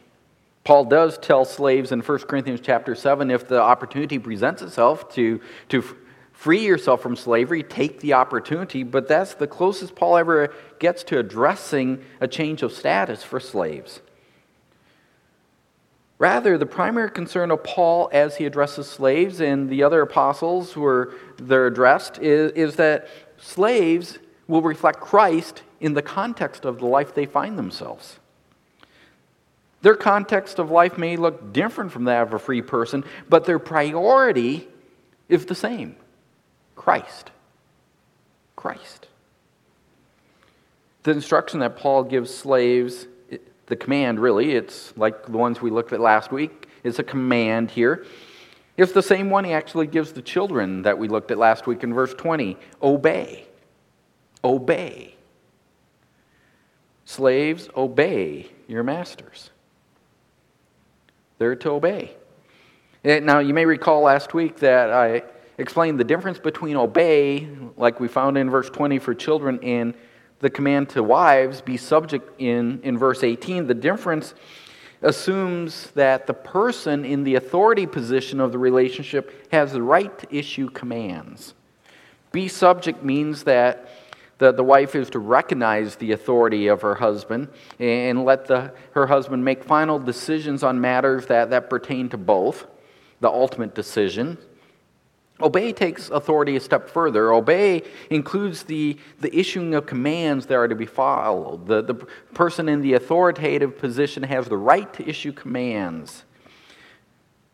Paul 0.63 0.85
does 0.85 1.17
tell 1.17 1.45
slaves 1.45 1.93
in 1.93 2.01
1 2.01 2.19
Corinthians 2.19 2.59
chapter 2.61 2.93
7 2.93 3.31
if 3.31 3.47
the 3.47 3.61
opportunity 3.61 4.19
presents 4.19 4.61
itself 4.61 5.13
to, 5.13 5.39
to 5.69 5.81
free 6.33 6.65
yourself 6.65 7.01
from 7.01 7.15
slavery, 7.15 7.63
take 7.63 8.01
the 8.01 8.13
opportunity, 8.13 8.83
but 8.83 9.07
that's 9.07 9.33
the 9.35 9.47
closest 9.47 9.95
Paul 9.95 10.17
ever 10.17 10.53
gets 10.79 11.03
to 11.05 11.19
addressing 11.19 12.03
a 12.19 12.27
change 12.27 12.63
of 12.63 12.73
status 12.73 13.23
for 13.23 13.39
slaves. 13.39 14.01
Rather, 16.19 16.57
the 16.57 16.65
primary 16.65 17.11
concern 17.11 17.51
of 17.51 17.63
Paul 17.63 18.09
as 18.11 18.37
he 18.37 18.45
addresses 18.45 18.87
slaves 18.87 19.39
and 19.39 19.69
the 19.69 19.83
other 19.83 20.01
apostles 20.01 20.73
who 20.73 20.83
are 20.83 21.13
they're 21.37 21.67
addressed 21.67 22.17
is, 22.19 22.51
is 22.53 22.75
that 22.77 23.07
slaves 23.37 24.17
will 24.47 24.63
reflect 24.63 24.99
Christ 24.99 25.61
in 25.79 25.93
the 25.93 26.01
context 26.01 26.65
of 26.65 26.79
the 26.79 26.87
life 26.87 27.13
they 27.13 27.27
find 27.27 27.57
themselves. 27.57 28.17
Their 29.83 29.95
context 29.95 30.57
of 30.57 30.71
life 30.71 30.97
may 30.97 31.17
look 31.17 31.53
different 31.53 31.91
from 31.91 32.05
that 32.05 32.23
of 32.23 32.33
a 32.33 32.39
free 32.39 32.63
person, 32.63 33.03
but 33.29 33.45
their 33.45 33.59
priority 33.59 34.67
is 35.29 35.45
the 35.45 35.55
same 35.55 35.95
Christ. 36.75 37.29
Christ. 38.55 39.07
The 41.03 41.11
instruction 41.11 41.59
that 41.59 41.77
Paul 41.77 42.03
gives 42.03 42.33
slaves, 42.33 43.07
the 43.67 43.75
command 43.75 44.19
really, 44.19 44.53
it's 44.53 44.93
like 44.97 45.25
the 45.25 45.37
ones 45.37 45.61
we 45.61 45.69
looked 45.69 45.93
at 45.93 45.99
last 45.99 46.31
week, 46.31 46.67
it's 46.83 46.99
a 46.99 47.03
command 47.03 47.69
here. 47.69 48.05
It's 48.77 48.91
the 48.91 49.01
same 49.01 49.29
one 49.29 49.43
he 49.43 49.53
actually 49.53 49.87
gives 49.87 50.13
the 50.13 50.21
children 50.21 50.83
that 50.83 50.97
we 50.97 51.07
looked 51.07 51.31
at 51.31 51.37
last 51.37 51.67
week 51.67 51.83
in 51.83 51.93
verse 51.93 52.13
20 52.13 52.57
obey. 52.81 53.47
Obey. 54.43 55.15
Slaves, 57.05 57.69
obey 57.75 58.47
your 58.67 58.83
masters. 58.83 59.49
They're 61.39 61.55
to 61.55 61.71
obey. 61.71 62.15
Eh, 63.03 63.19
now, 63.19 63.39
you 63.39 63.53
may 63.53 63.65
recall 63.65 64.01
last 64.01 64.33
week 64.33 64.57
that 64.57 64.91
I 64.91 65.23
explained 65.57 65.99
the 65.99 66.03
difference 66.03 66.39
between 66.39 66.75
obey, 66.75 67.47
like 67.77 67.99
we 67.99 68.07
found 68.07 68.37
in 68.37 68.49
verse 68.49 68.69
20 68.69 68.99
for 68.99 69.13
children, 69.13 69.59
and 69.63 69.93
the 70.39 70.49
command 70.49 70.89
to 70.89 71.03
wives 71.03 71.61
be 71.61 71.77
subject 71.77 72.39
in, 72.39 72.79
in 72.83 72.97
verse 72.97 73.23
18. 73.23 73.67
The 73.67 73.73
difference 73.73 74.33
assumes 75.01 75.91
that 75.91 76.27
the 76.27 76.33
person 76.33 77.05
in 77.05 77.23
the 77.23 77.35
authority 77.35 77.85
position 77.85 78.39
of 78.39 78.51
the 78.51 78.57
relationship 78.57 79.51
has 79.51 79.73
the 79.73 79.81
right 79.81 80.17
to 80.19 80.35
issue 80.35 80.69
commands. 80.69 81.53
Be 82.31 82.47
subject 82.47 83.03
means 83.03 83.43
that 83.43 83.89
the, 84.37 84.51
the 84.51 84.63
wife 84.63 84.95
is 84.95 85.09
to 85.11 85.19
recognize 85.19 85.95
the 85.95 86.11
authority 86.11 86.67
of 86.67 86.81
her 86.81 86.95
husband 86.95 87.47
and 87.79 88.23
let 88.23 88.45
the, 88.45 88.71
her 88.91 89.07
husband 89.07 89.43
make 89.43 89.63
final 89.63 89.97
decisions 89.97 90.63
on 90.63 90.79
matters 90.79 91.25
that, 91.27 91.49
that 91.49 91.69
pertain 91.69 92.09
to 92.09 92.17
both, 92.17 92.67
the 93.19 93.29
ultimate 93.29 93.73
decision. 93.73 94.37
Obey 95.39 95.71
takes 95.71 96.09
authority 96.09 96.55
a 96.55 96.59
step 96.59 96.89
further. 96.89 97.31
Obey 97.31 97.83
includes 98.09 98.63
the, 98.63 98.97
the 99.19 99.35
issuing 99.37 99.75
of 99.75 99.85
commands 99.85 100.47
that 100.47 100.55
are 100.55 100.67
to 100.67 100.75
be 100.75 100.87
followed. 100.87 101.67
The, 101.67 101.83
the 101.83 101.93
person 102.33 102.67
in 102.67 102.81
the 102.81 102.93
authoritative 102.93 103.77
position 103.77 104.23
has 104.23 104.47
the 104.47 104.57
right 104.57 104.91
to 104.95 105.07
issue 105.07 105.31
commands. 105.31 106.23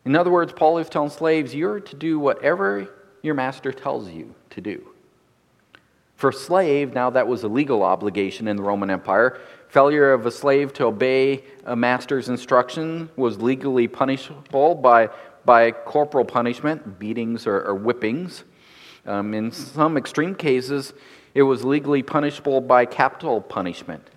In 0.06 0.16
other 0.16 0.30
words, 0.30 0.52
Paul 0.52 0.78
is 0.78 0.88
telling 0.88 1.10
slaves, 1.10 1.54
you're 1.54 1.80
to 1.80 1.96
do 1.96 2.18
whatever 2.18 2.88
your 3.22 3.34
master 3.34 3.72
tells 3.72 4.08
you 4.08 4.34
to 4.50 4.60
do. 4.60 4.86
For 6.16 6.30
slave, 6.30 6.94
now 6.94 7.10
that 7.10 7.26
was 7.26 7.42
a 7.42 7.48
legal 7.48 7.82
obligation 7.82 8.48
in 8.48 8.56
the 8.56 8.62
Roman 8.62 8.90
Empire. 8.90 9.40
Failure 9.68 10.12
of 10.12 10.26
a 10.26 10.30
slave 10.30 10.72
to 10.74 10.84
obey 10.84 11.42
a 11.64 11.74
master's 11.74 12.28
instruction 12.28 13.10
was 13.16 13.42
legally 13.42 13.88
punishable 13.88 14.74
by, 14.76 15.08
by 15.44 15.70
corporal 15.70 16.24
punishment, 16.24 16.98
beatings 16.98 17.46
or, 17.46 17.62
or 17.62 17.74
whippings. 17.78 18.44
Um, 19.06 19.34
in 19.34 19.50
some 19.50 19.96
extreme 19.96 20.34
cases, 20.34 20.94
it 21.34 21.42
was 21.42 21.64
legally 21.64 22.02
punishable 22.02 22.60
by 22.60 22.86
capital 22.86 23.40
punishment. 23.40 24.08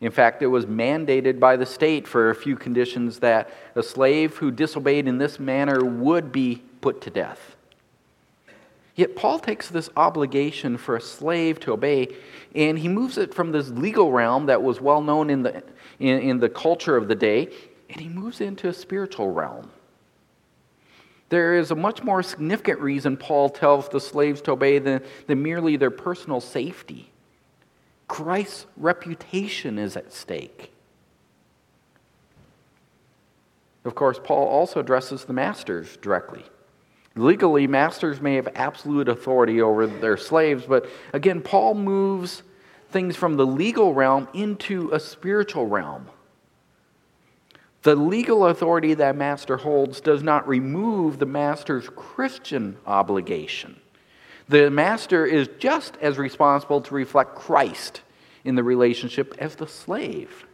In 0.00 0.12
fact, 0.12 0.42
it 0.42 0.46
was 0.46 0.66
mandated 0.66 1.40
by 1.40 1.56
the 1.56 1.66
state 1.66 2.06
for 2.06 2.30
a 2.30 2.34
few 2.34 2.54
conditions 2.54 3.18
that 3.20 3.50
a 3.74 3.82
slave 3.82 4.36
who 4.36 4.50
disobeyed 4.50 5.08
in 5.08 5.18
this 5.18 5.40
manner 5.40 5.84
would 5.84 6.32
be 6.32 6.62
put 6.80 7.00
to 7.02 7.10
death. 7.10 7.56
Yet 8.94 9.16
Paul 9.16 9.38
takes 9.38 9.68
this 9.68 9.90
obligation 9.96 10.78
for 10.78 10.96
a 10.96 11.00
slave 11.00 11.60
to 11.60 11.72
obey 11.72 12.08
and 12.54 12.78
he 12.78 12.88
moves 12.88 13.18
it 13.18 13.34
from 13.34 13.52
this 13.52 13.68
legal 13.68 14.10
realm 14.10 14.46
that 14.46 14.62
was 14.62 14.80
well 14.80 15.02
known 15.02 15.28
in 15.28 15.42
the, 15.42 15.62
in, 15.98 16.18
in 16.18 16.40
the 16.40 16.48
culture 16.48 16.96
of 16.96 17.06
the 17.08 17.14
day 17.14 17.48
and 17.90 18.00
he 18.00 18.08
moves 18.08 18.40
into 18.40 18.68
a 18.68 18.72
spiritual 18.72 19.30
realm. 19.30 19.70
There 21.28 21.54
is 21.54 21.70
a 21.70 21.74
much 21.74 22.02
more 22.02 22.22
significant 22.22 22.80
reason 22.80 23.16
Paul 23.16 23.48
tells 23.48 23.88
the 23.88 24.00
slaves 24.00 24.40
to 24.42 24.52
obey 24.52 24.78
than, 24.78 25.02
than 25.26 25.42
merely 25.42 25.76
their 25.76 25.90
personal 25.90 26.40
safety. 26.40 27.10
Christ's 28.06 28.66
reputation 28.76 29.78
is 29.78 29.96
at 29.96 30.12
stake. 30.12 30.72
Of 33.84 33.94
course, 33.94 34.20
Paul 34.22 34.46
also 34.46 34.80
addresses 34.80 35.24
the 35.24 35.32
masters 35.32 35.96
directly. 35.98 36.44
Legally, 37.14 37.66
masters 37.66 38.20
may 38.20 38.34
have 38.34 38.48
absolute 38.54 39.08
authority 39.08 39.60
over 39.62 39.86
their 39.86 40.16
slaves, 40.16 40.64
but 40.66 40.86
again, 41.12 41.40
Paul 41.40 41.74
moves 41.74 42.42
things 42.90 43.16
from 43.16 43.36
the 43.36 43.46
legal 43.46 43.94
realm 43.94 44.28
into 44.34 44.90
a 44.92 45.00
spiritual 45.00 45.66
realm. 45.66 46.08
The 47.86 47.94
legal 47.94 48.46
authority 48.46 48.94
that 48.94 49.14
master 49.14 49.58
holds 49.58 50.00
does 50.00 50.20
not 50.20 50.48
remove 50.48 51.20
the 51.20 51.24
master's 51.24 51.88
Christian 51.90 52.78
obligation. 52.84 53.76
The 54.48 54.72
master 54.72 55.24
is 55.24 55.48
just 55.60 55.96
as 56.00 56.18
responsible 56.18 56.80
to 56.80 56.94
reflect 56.96 57.36
Christ 57.36 58.00
in 58.42 58.56
the 58.56 58.64
relationship 58.64 59.36
as 59.38 59.54
the 59.54 59.68
slave. 59.68 60.46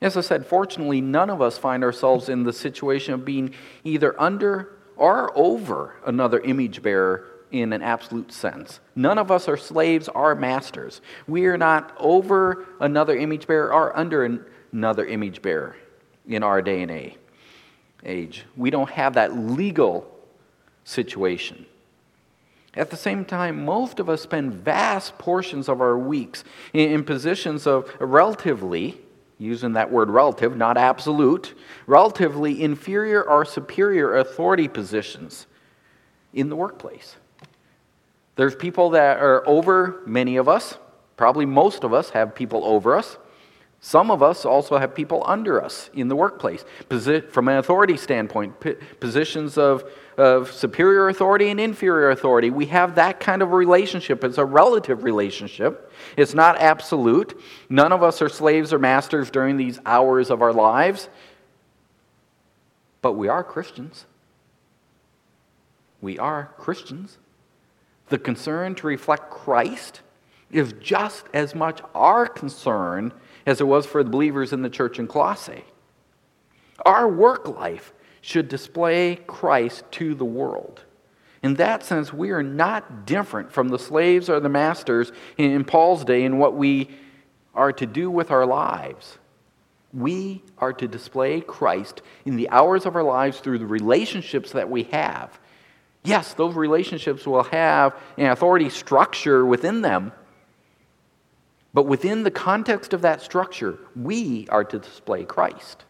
As 0.00 0.16
I 0.16 0.22
said, 0.22 0.44
fortunately, 0.44 1.00
none 1.00 1.30
of 1.30 1.40
us 1.40 1.56
find 1.56 1.84
ourselves 1.84 2.28
in 2.28 2.42
the 2.42 2.52
situation 2.52 3.14
of 3.14 3.24
being 3.24 3.54
either 3.84 4.20
under 4.20 4.76
or 4.96 5.30
over 5.38 5.94
another 6.04 6.40
image 6.40 6.82
bearer 6.82 7.28
in 7.50 7.72
an 7.72 7.82
absolute 7.82 8.32
sense. 8.32 8.80
None 8.94 9.18
of 9.18 9.30
us 9.30 9.48
are 9.48 9.56
slaves 9.56 10.08
or 10.08 10.34
masters. 10.34 11.00
We 11.26 11.46
are 11.46 11.58
not 11.58 11.94
over 11.98 12.66
another 12.80 13.16
image 13.16 13.46
bearer 13.46 13.72
or 13.72 13.96
under 13.96 14.44
another 14.72 15.06
image 15.06 15.42
bearer 15.42 15.76
in 16.26 16.42
our 16.42 16.60
day 16.60 16.82
and 16.82 17.14
age. 18.04 18.44
We 18.56 18.70
don't 18.70 18.90
have 18.90 19.14
that 19.14 19.36
legal 19.36 20.10
situation. 20.84 21.66
At 22.74 22.90
the 22.90 22.96
same 22.96 23.24
time, 23.24 23.64
most 23.64 23.98
of 23.98 24.08
us 24.08 24.22
spend 24.22 24.54
vast 24.54 25.18
portions 25.18 25.68
of 25.68 25.80
our 25.80 25.98
weeks 25.98 26.44
in, 26.72 27.02
positions 27.02 27.66
of 27.66 27.90
relatively, 27.98 29.00
using 29.38 29.72
that 29.72 29.90
word 29.90 30.10
relative, 30.10 30.56
not 30.56 30.76
absolute, 30.76 31.58
relatively 31.86 32.62
inferior 32.62 33.22
or 33.22 33.44
superior 33.44 34.16
authority 34.16 34.68
positions 34.68 35.46
in 36.32 36.50
the 36.50 36.56
workplace. 36.56 37.16
There's 38.38 38.54
people 38.54 38.90
that 38.90 39.18
are 39.18 39.42
over 39.48 40.00
many 40.06 40.36
of 40.36 40.48
us, 40.48 40.78
probably 41.16 41.44
most 41.44 41.82
of 41.82 41.92
us 41.92 42.10
have 42.10 42.36
people 42.36 42.64
over 42.64 42.96
us. 42.96 43.18
Some 43.80 44.12
of 44.12 44.22
us 44.22 44.44
also 44.44 44.78
have 44.78 44.94
people 44.94 45.24
under 45.26 45.60
us 45.60 45.90
in 45.92 46.06
the 46.06 46.14
workplace. 46.14 46.64
From 47.30 47.48
an 47.48 47.56
authority 47.56 47.96
standpoint, 47.96 48.54
positions 49.00 49.58
of, 49.58 49.82
of 50.16 50.52
superior 50.52 51.08
authority 51.08 51.48
and 51.48 51.58
inferior 51.58 52.10
authority, 52.10 52.50
we 52.50 52.66
have 52.66 52.94
that 52.94 53.18
kind 53.18 53.42
of 53.42 53.50
relationship. 53.50 54.22
It's 54.22 54.38
a 54.38 54.44
relative 54.44 55.02
relationship, 55.02 55.90
it's 56.16 56.32
not 56.32 56.58
absolute. 56.58 57.40
None 57.68 57.90
of 57.90 58.04
us 58.04 58.22
are 58.22 58.28
slaves 58.28 58.72
or 58.72 58.78
masters 58.78 59.32
during 59.32 59.56
these 59.56 59.80
hours 59.84 60.30
of 60.30 60.42
our 60.42 60.52
lives, 60.52 61.08
but 63.02 63.14
we 63.14 63.26
are 63.26 63.42
Christians. 63.42 64.06
We 66.00 66.20
are 66.20 66.52
Christians. 66.56 67.18
The 68.08 68.18
concern 68.18 68.74
to 68.76 68.86
reflect 68.86 69.30
Christ 69.30 70.00
is 70.50 70.74
just 70.80 71.26
as 71.34 71.54
much 71.54 71.80
our 71.94 72.26
concern 72.26 73.12
as 73.46 73.60
it 73.60 73.66
was 73.66 73.86
for 73.86 74.02
the 74.02 74.10
believers 74.10 74.52
in 74.52 74.62
the 74.62 74.70
church 74.70 74.98
in 74.98 75.06
Colossae. 75.06 75.64
Our 76.86 77.08
work 77.08 77.46
life 77.48 77.92
should 78.20 78.48
display 78.48 79.16
Christ 79.26 79.84
to 79.92 80.14
the 80.14 80.24
world. 80.24 80.82
In 81.42 81.54
that 81.54 81.84
sense, 81.84 82.12
we 82.12 82.30
are 82.30 82.42
not 82.42 83.06
different 83.06 83.52
from 83.52 83.68
the 83.68 83.78
slaves 83.78 84.28
or 84.28 84.40
the 84.40 84.48
masters 84.48 85.12
in 85.36 85.64
Paul's 85.64 86.04
day 86.04 86.24
in 86.24 86.38
what 86.38 86.54
we 86.54 86.90
are 87.54 87.72
to 87.72 87.86
do 87.86 88.10
with 88.10 88.30
our 88.30 88.46
lives. 88.46 89.18
We 89.92 90.42
are 90.58 90.72
to 90.72 90.88
display 90.88 91.40
Christ 91.40 92.02
in 92.24 92.36
the 92.36 92.48
hours 92.50 92.86
of 92.86 92.96
our 92.96 93.02
lives 93.02 93.40
through 93.40 93.58
the 93.58 93.66
relationships 93.66 94.52
that 94.52 94.68
we 94.68 94.84
have. 94.84 95.38
Yes, 96.04 96.34
those 96.34 96.54
relationships 96.54 97.26
will 97.26 97.42
have 97.44 97.94
an 98.16 98.26
authority 98.26 98.70
structure 98.70 99.44
within 99.44 99.82
them, 99.82 100.12
but 101.74 101.84
within 101.84 102.22
the 102.22 102.30
context 102.30 102.92
of 102.92 103.02
that 103.02 103.20
structure, 103.20 103.78
we 103.94 104.48
are 104.48 104.64
to 104.64 104.78
display 104.78 105.24
Christ. 105.24 105.84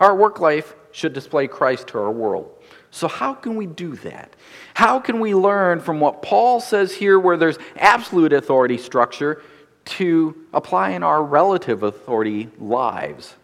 Our 0.00 0.14
work 0.14 0.40
life 0.40 0.74
should 0.92 1.12
display 1.12 1.48
Christ 1.48 1.88
to 1.88 1.98
our 1.98 2.10
world. 2.10 2.50
So, 2.90 3.08
how 3.08 3.34
can 3.34 3.56
we 3.56 3.66
do 3.66 3.96
that? 3.96 4.36
How 4.74 5.00
can 5.00 5.18
we 5.18 5.34
learn 5.34 5.80
from 5.80 5.98
what 5.98 6.22
Paul 6.22 6.60
says 6.60 6.94
here, 6.94 7.18
where 7.18 7.36
there's 7.36 7.58
absolute 7.76 8.32
authority 8.32 8.78
structure, 8.78 9.42
to 9.86 10.36
apply 10.52 10.90
in 10.90 11.02
our 11.02 11.22
relative 11.22 11.82
authority 11.82 12.50
lives? 12.58 13.34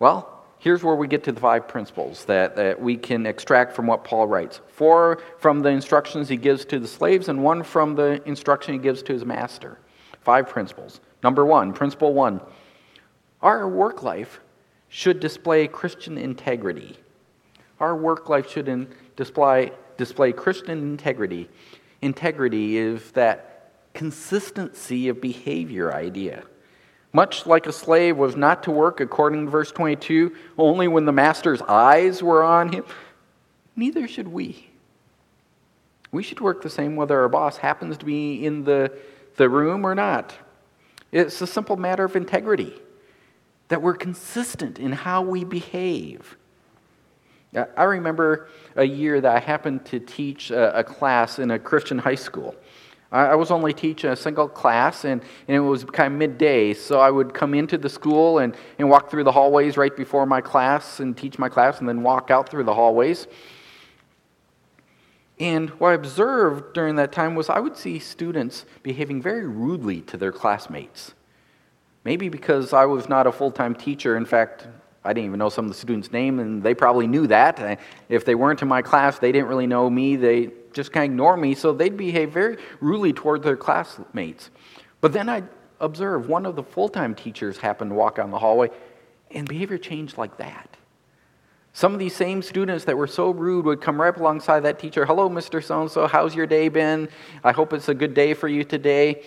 Well, 0.00 0.33
here's 0.64 0.82
where 0.82 0.94
we 0.96 1.06
get 1.06 1.22
to 1.22 1.30
the 1.30 1.40
five 1.40 1.68
principles 1.68 2.24
that, 2.24 2.56
that 2.56 2.80
we 2.80 2.96
can 2.96 3.26
extract 3.26 3.76
from 3.76 3.86
what 3.86 4.02
Paul 4.02 4.26
writes 4.26 4.62
four 4.66 5.22
from 5.38 5.60
the 5.60 5.68
instructions 5.68 6.26
he 6.26 6.38
gives 6.38 6.64
to 6.64 6.78
the 6.78 6.88
slaves, 6.88 7.28
and 7.28 7.42
one 7.42 7.62
from 7.62 7.94
the 7.94 8.26
instruction 8.26 8.72
he 8.72 8.80
gives 8.80 9.02
to 9.02 9.12
his 9.12 9.26
master. 9.26 9.78
Five 10.22 10.48
principles. 10.48 11.02
Number 11.22 11.44
one, 11.44 11.74
principle 11.74 12.14
one 12.14 12.40
our 13.42 13.68
work 13.68 14.02
life 14.02 14.40
should 14.88 15.20
display 15.20 15.68
Christian 15.68 16.16
integrity. 16.16 16.96
Our 17.78 17.94
work 17.94 18.30
life 18.30 18.50
should 18.50 18.66
in, 18.66 18.88
display, 19.16 19.70
display 19.98 20.32
Christian 20.32 20.78
integrity. 20.78 21.50
Integrity 22.00 22.78
is 22.78 23.10
that 23.10 23.70
consistency 23.92 25.08
of 25.08 25.20
behavior 25.20 25.92
idea. 25.92 26.44
Much 27.14 27.46
like 27.46 27.68
a 27.68 27.72
slave 27.72 28.16
was 28.16 28.34
not 28.34 28.64
to 28.64 28.72
work, 28.72 28.98
according 28.98 29.44
to 29.44 29.50
verse 29.50 29.70
22, 29.70 30.34
only 30.58 30.88
when 30.88 31.04
the 31.04 31.12
master's 31.12 31.62
eyes 31.62 32.20
were 32.20 32.42
on 32.42 32.72
him, 32.72 32.84
neither 33.76 34.08
should 34.08 34.26
we. 34.26 34.68
We 36.10 36.24
should 36.24 36.40
work 36.40 36.60
the 36.60 36.68
same 36.68 36.96
whether 36.96 37.20
our 37.20 37.28
boss 37.28 37.56
happens 37.56 37.96
to 37.98 38.04
be 38.04 38.44
in 38.44 38.64
the, 38.64 38.92
the 39.36 39.48
room 39.48 39.86
or 39.86 39.94
not. 39.94 40.34
It's 41.12 41.40
a 41.40 41.46
simple 41.46 41.76
matter 41.76 42.02
of 42.02 42.16
integrity, 42.16 42.74
that 43.68 43.80
we're 43.80 43.94
consistent 43.94 44.80
in 44.80 44.90
how 44.90 45.22
we 45.22 45.44
behave. 45.44 46.36
I 47.76 47.84
remember 47.84 48.48
a 48.74 48.82
year 48.82 49.20
that 49.20 49.36
I 49.36 49.38
happened 49.38 49.84
to 49.86 50.00
teach 50.00 50.50
a, 50.50 50.80
a 50.80 50.82
class 50.82 51.38
in 51.38 51.52
a 51.52 51.60
Christian 51.60 51.98
high 51.98 52.16
school. 52.16 52.56
I 53.12 53.36
was 53.36 53.52
only 53.52 53.72
teaching 53.72 54.10
a 54.10 54.16
single 54.16 54.48
class, 54.48 55.04
and, 55.04 55.22
and 55.46 55.56
it 55.56 55.60
was 55.60 55.84
kind 55.84 56.12
of 56.12 56.18
midday, 56.18 56.74
so 56.74 56.98
I 56.98 57.10
would 57.10 57.32
come 57.32 57.54
into 57.54 57.78
the 57.78 57.88
school 57.88 58.38
and, 58.38 58.56
and 58.76 58.90
walk 58.90 59.08
through 59.08 59.22
the 59.22 59.30
hallways 59.30 59.76
right 59.76 59.96
before 59.96 60.26
my 60.26 60.40
class 60.40 60.98
and 60.98 61.16
teach 61.16 61.38
my 61.38 61.48
class, 61.48 61.78
and 61.78 61.88
then 61.88 62.02
walk 62.02 62.32
out 62.32 62.48
through 62.48 62.64
the 62.64 62.74
hallways. 62.74 63.28
And 65.38 65.70
what 65.70 65.90
I 65.90 65.94
observed 65.94 66.74
during 66.74 66.96
that 66.96 67.12
time 67.12 67.34
was 67.34 67.48
I 67.48 67.60
would 67.60 67.76
see 67.76 67.98
students 67.98 68.66
behaving 68.82 69.22
very 69.22 69.46
rudely 69.46 70.00
to 70.02 70.16
their 70.16 70.32
classmates. 70.32 71.14
Maybe 72.04 72.28
because 72.28 72.72
I 72.72 72.84
was 72.84 73.08
not 73.08 73.26
a 73.26 73.32
full 73.32 73.50
time 73.50 73.74
teacher. 73.74 74.16
In 74.16 74.26
fact, 74.26 74.66
I 75.04 75.12
didn't 75.12 75.26
even 75.26 75.38
know 75.38 75.48
some 75.48 75.66
of 75.66 75.70
the 75.70 75.76
students' 75.76 76.12
name, 76.12 76.38
and 76.38 76.62
they 76.62 76.74
probably 76.74 77.06
knew 77.06 77.26
that. 77.26 77.80
If 78.08 78.24
they 78.24 78.34
weren't 78.34 78.62
in 78.62 78.68
my 78.68 78.82
class, 78.82 79.18
they 79.18 79.32
didn't 79.32 79.48
really 79.48 79.66
know 79.66 79.88
me. 79.90 80.16
They 80.16 80.50
just 80.74 80.92
kind 80.92 81.04
of 81.04 81.14
ignore 81.14 81.36
me, 81.36 81.54
so 81.54 81.72
they'd 81.72 81.96
behave 81.96 82.32
very 82.32 82.58
rudely 82.80 83.12
toward 83.12 83.42
their 83.42 83.56
classmates. 83.56 84.50
But 85.00 85.12
then 85.12 85.28
I'd 85.28 85.48
observe 85.80 86.28
one 86.28 86.46
of 86.46 86.56
the 86.56 86.62
full 86.62 86.88
time 86.88 87.14
teachers 87.14 87.58
happened 87.58 87.90
to 87.90 87.94
walk 87.94 88.16
down 88.16 88.30
the 88.30 88.38
hallway, 88.38 88.70
and 89.30 89.48
behavior 89.48 89.78
changed 89.78 90.18
like 90.18 90.36
that. 90.38 90.76
Some 91.72 91.92
of 91.92 91.98
these 91.98 92.14
same 92.14 92.40
students 92.40 92.84
that 92.84 92.96
were 92.96 93.08
so 93.08 93.30
rude 93.30 93.64
would 93.64 93.80
come 93.80 94.00
right 94.00 94.16
alongside 94.16 94.60
that 94.60 94.78
teacher. 94.78 95.04
Hello, 95.04 95.28
Mr. 95.28 95.62
So 95.62 95.82
and 95.82 95.90
so, 95.90 96.06
how's 96.06 96.34
your 96.34 96.46
day 96.46 96.68
been? 96.68 97.08
I 97.42 97.50
hope 97.50 97.72
it's 97.72 97.88
a 97.88 97.94
good 97.94 98.14
day 98.14 98.32
for 98.32 98.46
you 98.46 98.62
today. 98.62 99.24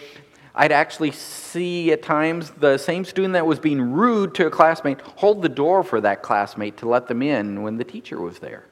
I'd 0.56 0.72
actually 0.72 1.12
see 1.12 1.92
at 1.92 2.02
times 2.02 2.52
the 2.52 2.78
same 2.78 3.06
student 3.06 3.34
that 3.34 3.46
was 3.46 3.60
being 3.60 3.92
rude 3.92 4.34
to 4.36 4.48
a 4.48 4.50
classmate 4.50 5.02
hold 5.02 5.42
the 5.42 5.50
door 5.50 5.84
for 5.84 6.02
that 6.02 6.24
classmate 6.24 6.78
to 6.78 6.88
let 6.88 7.08
them 7.08 7.22
in 7.22 7.62
when 7.62 7.78
the 7.78 7.84
teacher 7.84 8.20
was 8.20 8.40
there. 8.40 8.66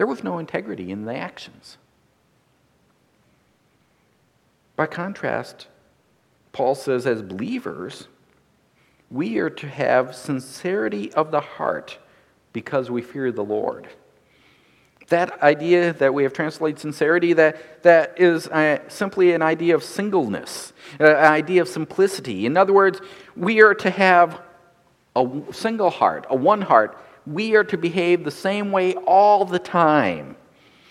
There 0.00 0.06
was 0.06 0.24
no 0.24 0.38
integrity 0.38 0.90
in 0.90 1.04
the 1.04 1.14
actions. 1.14 1.76
By 4.74 4.86
contrast, 4.86 5.66
Paul 6.52 6.74
says, 6.74 7.06
as 7.06 7.20
believers, 7.20 8.08
we 9.10 9.36
are 9.40 9.50
to 9.50 9.68
have 9.68 10.16
sincerity 10.16 11.12
of 11.12 11.30
the 11.30 11.42
heart 11.42 11.98
because 12.54 12.90
we 12.90 13.02
fear 13.02 13.30
the 13.30 13.44
Lord. 13.44 13.88
That 15.08 15.42
idea 15.42 15.92
that 15.92 16.14
we 16.14 16.22
have 16.22 16.32
translated 16.32 16.80
sincerity, 16.80 17.34
that, 17.34 17.82
that 17.82 18.18
is 18.18 18.48
uh, 18.48 18.78
simply 18.88 19.32
an 19.32 19.42
idea 19.42 19.74
of 19.74 19.84
singleness, 19.84 20.72
uh, 20.98 21.08
an 21.08 21.30
idea 21.30 21.60
of 21.60 21.68
simplicity. 21.68 22.46
In 22.46 22.56
other 22.56 22.72
words, 22.72 23.02
we 23.36 23.60
are 23.60 23.74
to 23.74 23.90
have 23.90 24.40
a 25.14 25.28
single 25.52 25.90
heart, 25.90 26.26
a 26.30 26.36
one 26.36 26.62
heart, 26.62 26.98
we 27.30 27.54
are 27.54 27.64
to 27.64 27.78
behave 27.78 28.24
the 28.24 28.30
same 28.30 28.72
way 28.72 28.94
all 28.94 29.44
the 29.44 29.58
time. 29.58 30.36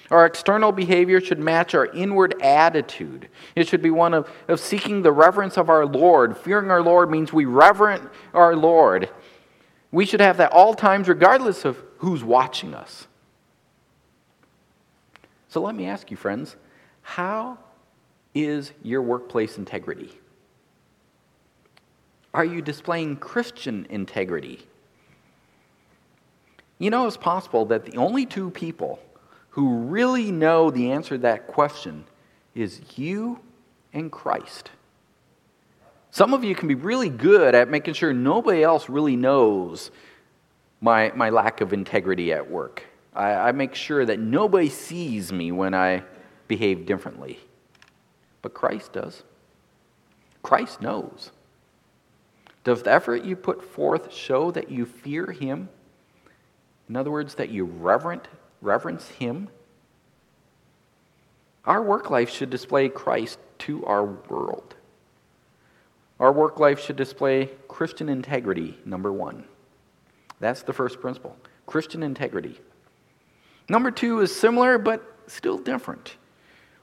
Our 0.09 0.25
external 0.25 0.71
behavior 0.71 1.21
should 1.21 1.39
match 1.39 1.75
our 1.75 1.85
inward 1.87 2.41
attitude. 2.41 3.29
It 3.55 3.67
should 3.67 3.81
be 3.81 3.91
one 3.91 4.13
of, 4.13 4.29
of 4.47 4.59
seeking 4.59 5.03
the 5.03 5.11
reverence 5.11 5.57
of 5.57 5.69
our 5.69 5.85
Lord. 5.85 6.35
Fearing 6.37 6.71
our 6.71 6.81
Lord 6.81 7.11
means 7.11 7.31
we 7.31 7.45
reverent 7.45 8.09
our 8.33 8.55
Lord. 8.55 9.09
We 9.91 10.05
should 10.05 10.21
have 10.21 10.37
that 10.37 10.51
all 10.51 10.73
times, 10.73 11.07
regardless 11.07 11.65
of 11.65 11.83
who's 11.97 12.23
watching 12.23 12.73
us. 12.73 13.07
So 15.49 15.61
let 15.61 15.75
me 15.75 15.85
ask 15.85 16.09
you, 16.09 16.17
friends, 16.17 16.55
how 17.01 17.57
is 18.33 18.71
your 18.81 19.01
workplace 19.01 19.57
integrity? 19.57 20.11
Are 22.33 22.45
you 22.45 22.61
displaying 22.61 23.17
Christian 23.17 23.85
integrity? 23.89 24.68
You 26.79 26.89
know, 26.89 27.05
it's 27.05 27.17
possible 27.17 27.65
that 27.65 27.85
the 27.85 27.97
only 27.97 28.25
two 28.25 28.49
people 28.49 28.99
who 29.49 29.79
really 29.79 30.31
know 30.31 30.71
the 30.71 30.91
answer 30.91 31.15
to 31.15 31.21
that 31.23 31.47
question 31.47 32.05
is 32.55 32.81
you 32.97 33.39
and 33.93 34.11
Christ. 34.11 34.71
Some 36.11 36.33
of 36.33 36.43
you 36.43 36.55
can 36.55 36.67
be 36.67 36.75
really 36.75 37.09
good 37.09 37.53
at 37.53 37.69
making 37.69 37.93
sure 37.93 38.13
nobody 38.13 38.63
else 38.63 38.89
really 38.89 39.15
knows 39.15 39.91
my, 40.81 41.11
my 41.15 41.29
lack 41.29 41.61
of 41.61 41.73
integrity 41.73 42.31
at 42.31 42.49
work. 42.49 42.83
I, 43.13 43.33
I 43.33 43.51
make 43.51 43.75
sure 43.75 44.05
that 44.05 44.19
nobody 44.19 44.69
sees 44.69 45.31
me 45.31 45.51
when 45.51 45.73
I 45.73 46.03
behave 46.47 46.85
differently. 46.85 47.39
But 48.41 48.53
Christ 48.53 48.93
does. 48.93 49.23
Christ 50.41 50.81
knows. 50.81 51.31
Does 52.63 52.83
the 52.83 52.91
effort 52.91 53.23
you 53.23 53.35
put 53.35 53.63
forth 53.63 54.13
show 54.13 54.51
that 54.51 54.71
you 54.71 54.85
fear 54.85 55.31
Him? 55.31 55.69
In 56.89 56.95
other 56.95 57.11
words, 57.11 57.35
that 57.35 57.49
you 57.49 57.65
reverent, 57.65 58.27
reverence 58.61 59.07
Him? 59.07 59.47
Our 61.65 61.83
work 61.83 62.09
life 62.09 62.31
should 62.31 62.49
display 62.49 62.89
Christ 62.89 63.37
to 63.59 63.85
our 63.85 64.03
world. 64.03 64.75
Our 66.19 66.31
work 66.31 66.59
life 66.59 66.83
should 66.83 66.95
display 66.95 67.49
Christian 67.67 68.09
integrity, 68.09 68.77
number 68.83 69.13
one. 69.13 69.45
That's 70.39 70.63
the 70.63 70.73
first 70.73 70.99
principle 70.99 71.37
Christian 71.67 72.01
integrity. 72.01 72.59
Number 73.69 73.91
two 73.91 74.19
is 74.21 74.35
similar 74.35 74.79
but 74.79 75.03
still 75.27 75.59
different. 75.59 76.15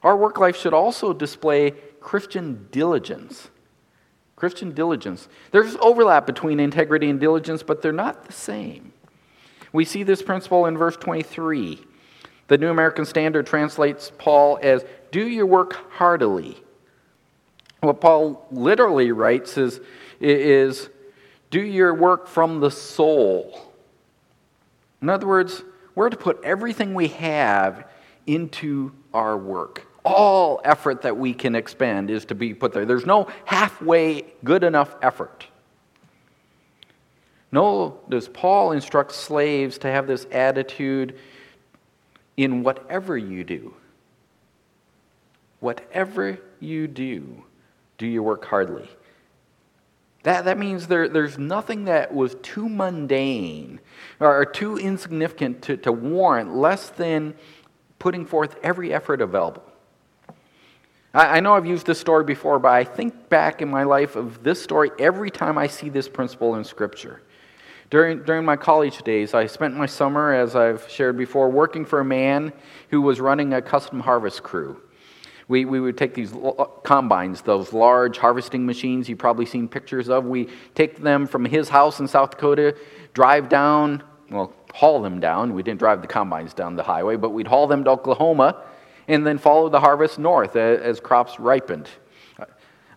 Our 0.03 0.15
work 0.15 0.39
life 0.39 0.55
should 0.55 0.73
also 0.73 1.11
display 1.11 1.71
Christian 1.99 2.67
diligence. 2.71 3.49
Christian 4.37 4.71
diligence. 4.71 5.27
There's 5.51 5.75
overlap 5.77 6.25
between 6.25 6.59
integrity 6.59 7.09
and 7.09 7.19
diligence, 7.19 7.63
but 7.63 7.81
they're 7.81 7.91
not 7.91 8.25
the 8.25 8.33
same. 8.33 8.93
We 9.73 9.85
see 9.85 10.03
this 10.03 10.21
principle 10.21 10.65
in 10.65 10.77
verse 10.77 10.97
23. 10.97 11.79
The 12.47 12.57
New 12.57 12.69
American 12.69 13.05
Standard 13.05 13.45
translates 13.45 14.11
Paul 14.17 14.59
as, 14.61 14.85
Do 15.11 15.27
your 15.27 15.45
work 15.45 15.91
heartily. 15.91 16.57
What 17.81 18.01
Paul 18.01 18.47
literally 18.51 19.11
writes 19.11 19.57
is, 19.57 19.79
is 20.19 20.89
Do 21.49 21.61
your 21.61 21.93
work 21.93 22.27
from 22.27 22.59
the 22.59 22.71
soul. 22.71 23.71
In 25.01 25.09
other 25.09 25.27
words, 25.27 25.63
we're 25.93 26.09
to 26.09 26.17
put 26.17 26.43
everything 26.43 26.93
we 26.93 27.09
have 27.09 27.87
into 28.25 28.93
our 29.13 29.37
work. 29.37 29.87
All 30.03 30.61
effort 30.63 31.01
that 31.01 31.17
we 31.17 31.33
can 31.33 31.55
expend 31.55 32.09
is 32.09 32.25
to 32.25 32.35
be 32.35 32.53
put 32.53 32.71
there. 32.71 32.85
There's 32.85 33.05
no 33.05 33.27
halfway 33.45 34.25
good 34.43 34.63
enough 34.63 34.95
effort. 35.01 35.47
No, 37.51 37.99
does 38.09 38.27
Paul 38.27 38.73
instruct 38.73 39.13
slaves 39.13 39.77
to 39.79 39.87
have 39.87 40.07
this 40.07 40.27
attitude 40.31 41.17
in 42.35 42.63
whatever 42.63 43.17
you 43.17 43.43
do? 43.43 43.73
Whatever 45.59 46.39
you 46.59 46.87
do, 46.87 47.43
do 47.97 48.05
your 48.05 48.23
work 48.23 48.45
hardly. 48.45 48.89
That, 50.23 50.45
that 50.45 50.57
means 50.57 50.87
there, 50.87 51.07
there's 51.07 51.37
nothing 51.37 51.85
that 51.85 52.13
was 52.13 52.35
too 52.41 52.67
mundane 52.67 53.79
or 54.19 54.45
too 54.45 54.77
insignificant 54.77 55.61
to, 55.63 55.77
to 55.77 55.91
warrant 55.91 56.53
less 56.53 56.89
than 56.89 57.33
putting 57.97 58.25
forth 58.25 58.57
every 58.61 58.93
effort 58.93 59.21
available. 59.21 59.63
I, 61.13 61.37
I 61.37 61.39
know 61.39 61.53
I've 61.53 61.65
used 61.65 61.85
this 61.85 61.99
story 61.99 62.25
before, 62.25 62.59
but 62.59 62.73
I 62.73 62.83
think 62.83 63.29
back 63.29 63.61
in 63.61 63.69
my 63.69 63.83
life 63.83 64.17
of 64.17 64.43
this 64.43 64.61
story 64.61 64.91
every 64.99 65.31
time 65.31 65.57
I 65.57 65.67
see 65.67 65.87
this 65.87 66.09
principle 66.09 66.55
in 66.55 66.65
Scripture. 66.65 67.21
During, 67.89 68.23
during 68.23 68.43
my 68.43 68.57
college 68.57 69.01
days, 69.03 69.33
I 69.33 69.45
spent 69.45 69.75
my 69.75 69.85
summer, 69.85 70.33
as 70.33 70.55
I've 70.55 70.89
shared 70.89 71.17
before, 71.17 71.49
working 71.49 71.85
for 71.85 72.01
a 72.01 72.05
man 72.05 72.51
who 72.89 73.01
was 73.01 73.21
running 73.21 73.53
a 73.53 73.61
custom 73.61 74.01
harvest 74.01 74.43
crew. 74.43 74.81
We, 75.47 75.63
we 75.63 75.79
would 75.79 75.97
take 75.97 76.13
these 76.13 76.33
combines, 76.83 77.41
those 77.41 77.71
large 77.71 78.17
harvesting 78.17 78.65
machines 78.65 79.07
you've 79.07 79.19
probably 79.19 79.45
seen 79.45 79.69
pictures 79.69 80.09
of. 80.09 80.25
We 80.25 80.49
take 80.75 81.01
them 81.01 81.25
from 81.25 81.45
his 81.45 81.69
house 81.69 82.01
in 82.01 82.07
South 82.09 82.31
Dakota, 82.31 82.75
drive 83.13 83.47
down, 83.47 84.03
well, 84.29 84.51
haul 84.73 85.01
them 85.01 85.21
down. 85.21 85.53
We 85.53 85.63
didn't 85.63 85.79
drive 85.79 86.01
the 86.01 86.07
combines 86.07 86.53
down 86.53 86.75
the 86.75 86.83
highway, 86.83 87.15
but 87.15 87.29
we'd 87.29 87.47
haul 87.47 87.67
them 87.67 87.85
to 87.85 87.91
Oklahoma 87.91 88.61
and 89.07 89.25
then 89.25 89.37
follow 89.37 89.69
the 89.69 89.79
harvest 89.79 90.19
north 90.19 90.57
as, 90.57 90.81
as 90.81 90.99
crops 90.99 91.39
ripened. 91.39 91.89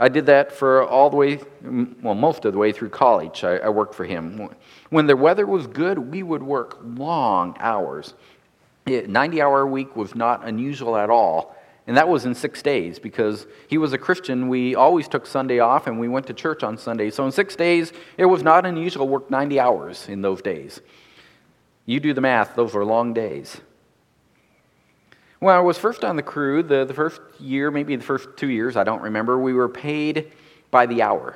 I 0.02 0.08
did 0.08 0.24
that 0.26 0.50
for 0.50 0.82
all 0.82 1.10
the 1.10 1.16
way, 1.16 1.38
well, 1.62 2.14
most 2.14 2.46
of 2.46 2.54
the 2.54 2.58
way 2.58 2.72
through 2.72 2.88
college. 2.88 3.44
I, 3.44 3.58
I 3.58 3.68
worked 3.68 3.94
for 3.94 4.06
him. 4.06 4.48
When 4.88 5.06
the 5.06 5.14
weather 5.14 5.46
was 5.46 5.66
good, 5.66 5.98
we 5.98 6.22
would 6.22 6.42
work 6.42 6.78
long 6.82 7.54
hours. 7.60 8.14
90 8.86 9.42
hour 9.42 9.66
week 9.66 9.94
was 9.94 10.14
not 10.14 10.46
unusual 10.48 10.96
at 10.96 11.10
all. 11.10 11.54
And 11.86 11.98
that 11.98 12.08
was 12.08 12.24
in 12.24 12.34
six 12.34 12.62
days 12.62 12.98
because 12.98 13.46
he 13.68 13.76
was 13.76 13.92
a 13.92 13.98
Christian. 13.98 14.48
We 14.48 14.74
always 14.74 15.06
took 15.06 15.26
Sunday 15.26 15.58
off 15.58 15.86
and 15.86 16.00
we 16.00 16.08
went 16.08 16.26
to 16.28 16.32
church 16.32 16.62
on 16.62 16.78
Sunday. 16.78 17.10
So 17.10 17.26
in 17.26 17.32
six 17.32 17.54
days, 17.54 17.92
it 18.16 18.24
was 18.24 18.42
not 18.42 18.64
unusual 18.64 19.04
to 19.04 19.10
work 19.10 19.30
90 19.30 19.60
hours 19.60 20.08
in 20.08 20.22
those 20.22 20.40
days. 20.40 20.80
You 21.84 22.00
do 22.00 22.14
the 22.14 22.20
math, 22.22 22.54
those 22.54 22.72
were 22.72 22.84
long 22.86 23.12
days. 23.12 23.60
When 25.40 25.54
I 25.54 25.60
was 25.60 25.78
first 25.78 26.04
on 26.04 26.16
the 26.16 26.22
crew, 26.22 26.62
the, 26.62 26.84
the 26.84 26.92
first 26.92 27.22
year, 27.38 27.70
maybe 27.70 27.96
the 27.96 28.04
first 28.04 28.28
two 28.36 28.50
years, 28.50 28.76
I 28.76 28.84
don't 28.84 29.00
remember, 29.00 29.38
we 29.38 29.54
were 29.54 29.70
paid 29.70 30.32
by 30.70 30.84
the 30.84 31.00
hour. 31.00 31.34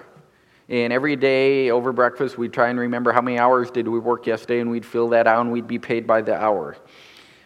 And 0.68 0.92
every 0.92 1.16
day 1.16 1.70
over 1.70 1.90
breakfast, 1.90 2.36
we'd 2.36 2.52
try 2.52 2.68
and 2.68 2.78
remember 2.78 3.12
how 3.12 3.22
many 3.22 3.38
hours 3.38 3.70
did 3.70 3.88
we 3.88 3.98
work 3.98 4.26
yesterday, 4.26 4.60
and 4.60 4.70
we'd 4.70 4.84
fill 4.84 5.08
that 5.08 5.26
out, 5.26 5.40
and 5.40 5.50
we'd 5.50 5.66
be 5.66 5.78
paid 5.78 6.06
by 6.06 6.20
the 6.20 6.34
hour. 6.34 6.76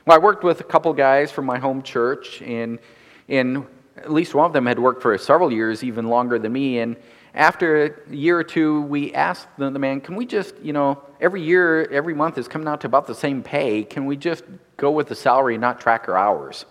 Well, 0.05 0.17
I 0.17 0.19
worked 0.19 0.43
with 0.43 0.61
a 0.61 0.65
couple 0.65 0.93
guys 0.95 1.31
from 1.31 1.47
my 1.47 1.59
home 1.59 1.81
church, 1.81 2.43
and, 2.43 2.81
and 3.29 3.65
at 3.99 4.13
least 4.13 4.35
one 4.35 4.47
of 4.47 4.53
them 4.53 4.67
had 4.67 4.79
worked 4.79 5.03
for 5.03 5.17
several 5.19 5.53
years, 5.53 5.85
even 5.85 6.09
longer 6.09 6.39
than 6.39 6.53
me. 6.53 6.79
And 6.79 6.97
after 7.35 7.85
a 7.85 8.15
year 8.15 8.39
or 8.39 8.45
two, 8.45 8.83
we 8.83 9.13
asked 9.15 9.49
the, 9.59 9.71
the 9.71 9.79
man, 9.79 10.01
can 10.01 10.17
we 10.17 10.27
just, 10.27 10.59
you 10.61 10.73
know, 10.73 11.03
every 11.21 11.43
year, 11.43 11.89
every 11.91 12.15
month 12.15 12.39
is 12.39 12.49
coming 12.49 12.69
out 12.69 12.81
to 12.83 12.87
about 12.87 13.07
the 13.07 13.15
same 13.15 13.43
pay. 13.43 13.85
Can 13.85 14.07
we 14.07 14.17
just 14.17 14.45
go 14.77 14.91
with 14.91 15.09
the 15.09 15.15
salary 15.15 15.55
and 15.55 15.61
not 15.61 15.81
track 15.81 16.09
our 16.09 16.17
hours? 16.17 16.65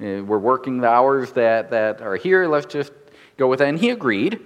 Uh, 0.00 0.22
we're 0.22 0.38
working 0.38 0.80
the 0.80 0.88
hours 0.88 1.32
that, 1.32 1.70
that 1.70 2.02
are 2.02 2.16
here. 2.16 2.46
Let's 2.46 2.66
just 2.66 2.92
go 3.36 3.48
with 3.48 3.60
that. 3.60 3.68
And 3.68 3.78
he 3.78 3.90
agreed. 3.90 4.40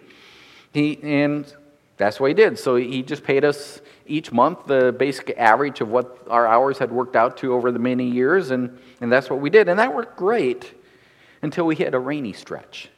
He, 0.73 0.99
and 1.03 1.53
that's 1.97 2.21
what 2.21 2.29
he 2.29 2.35
did. 2.35 2.59
So 2.59 2.77
he 2.77 3.03
just 3.03 3.25
paid 3.25 3.45
us 3.45 3.81
each 4.07 4.31
month 4.31 4.67
the 4.67 4.95
basic 4.97 5.35
average 5.37 5.81
of 5.81 5.89
what 5.89 6.27
our 6.29 6.47
hours 6.47 6.79
had 6.79 6.93
worked 6.93 7.17
out 7.17 7.39
to 7.39 7.55
over 7.55 7.73
the 7.73 7.79
many 7.79 8.09
years. 8.09 8.51
And, 8.51 8.79
and 9.01 9.11
that's 9.11 9.31
what 9.31 9.41
we 9.41 9.51
did. 9.51 9.69
And 9.69 9.79
that 9.79 9.95
worked 9.95 10.17
great 10.17 10.75
until 11.43 11.67
we 11.67 11.75
hit 11.75 11.95
a 11.95 11.99
rainy 11.99 12.33
stretch. 12.33 12.89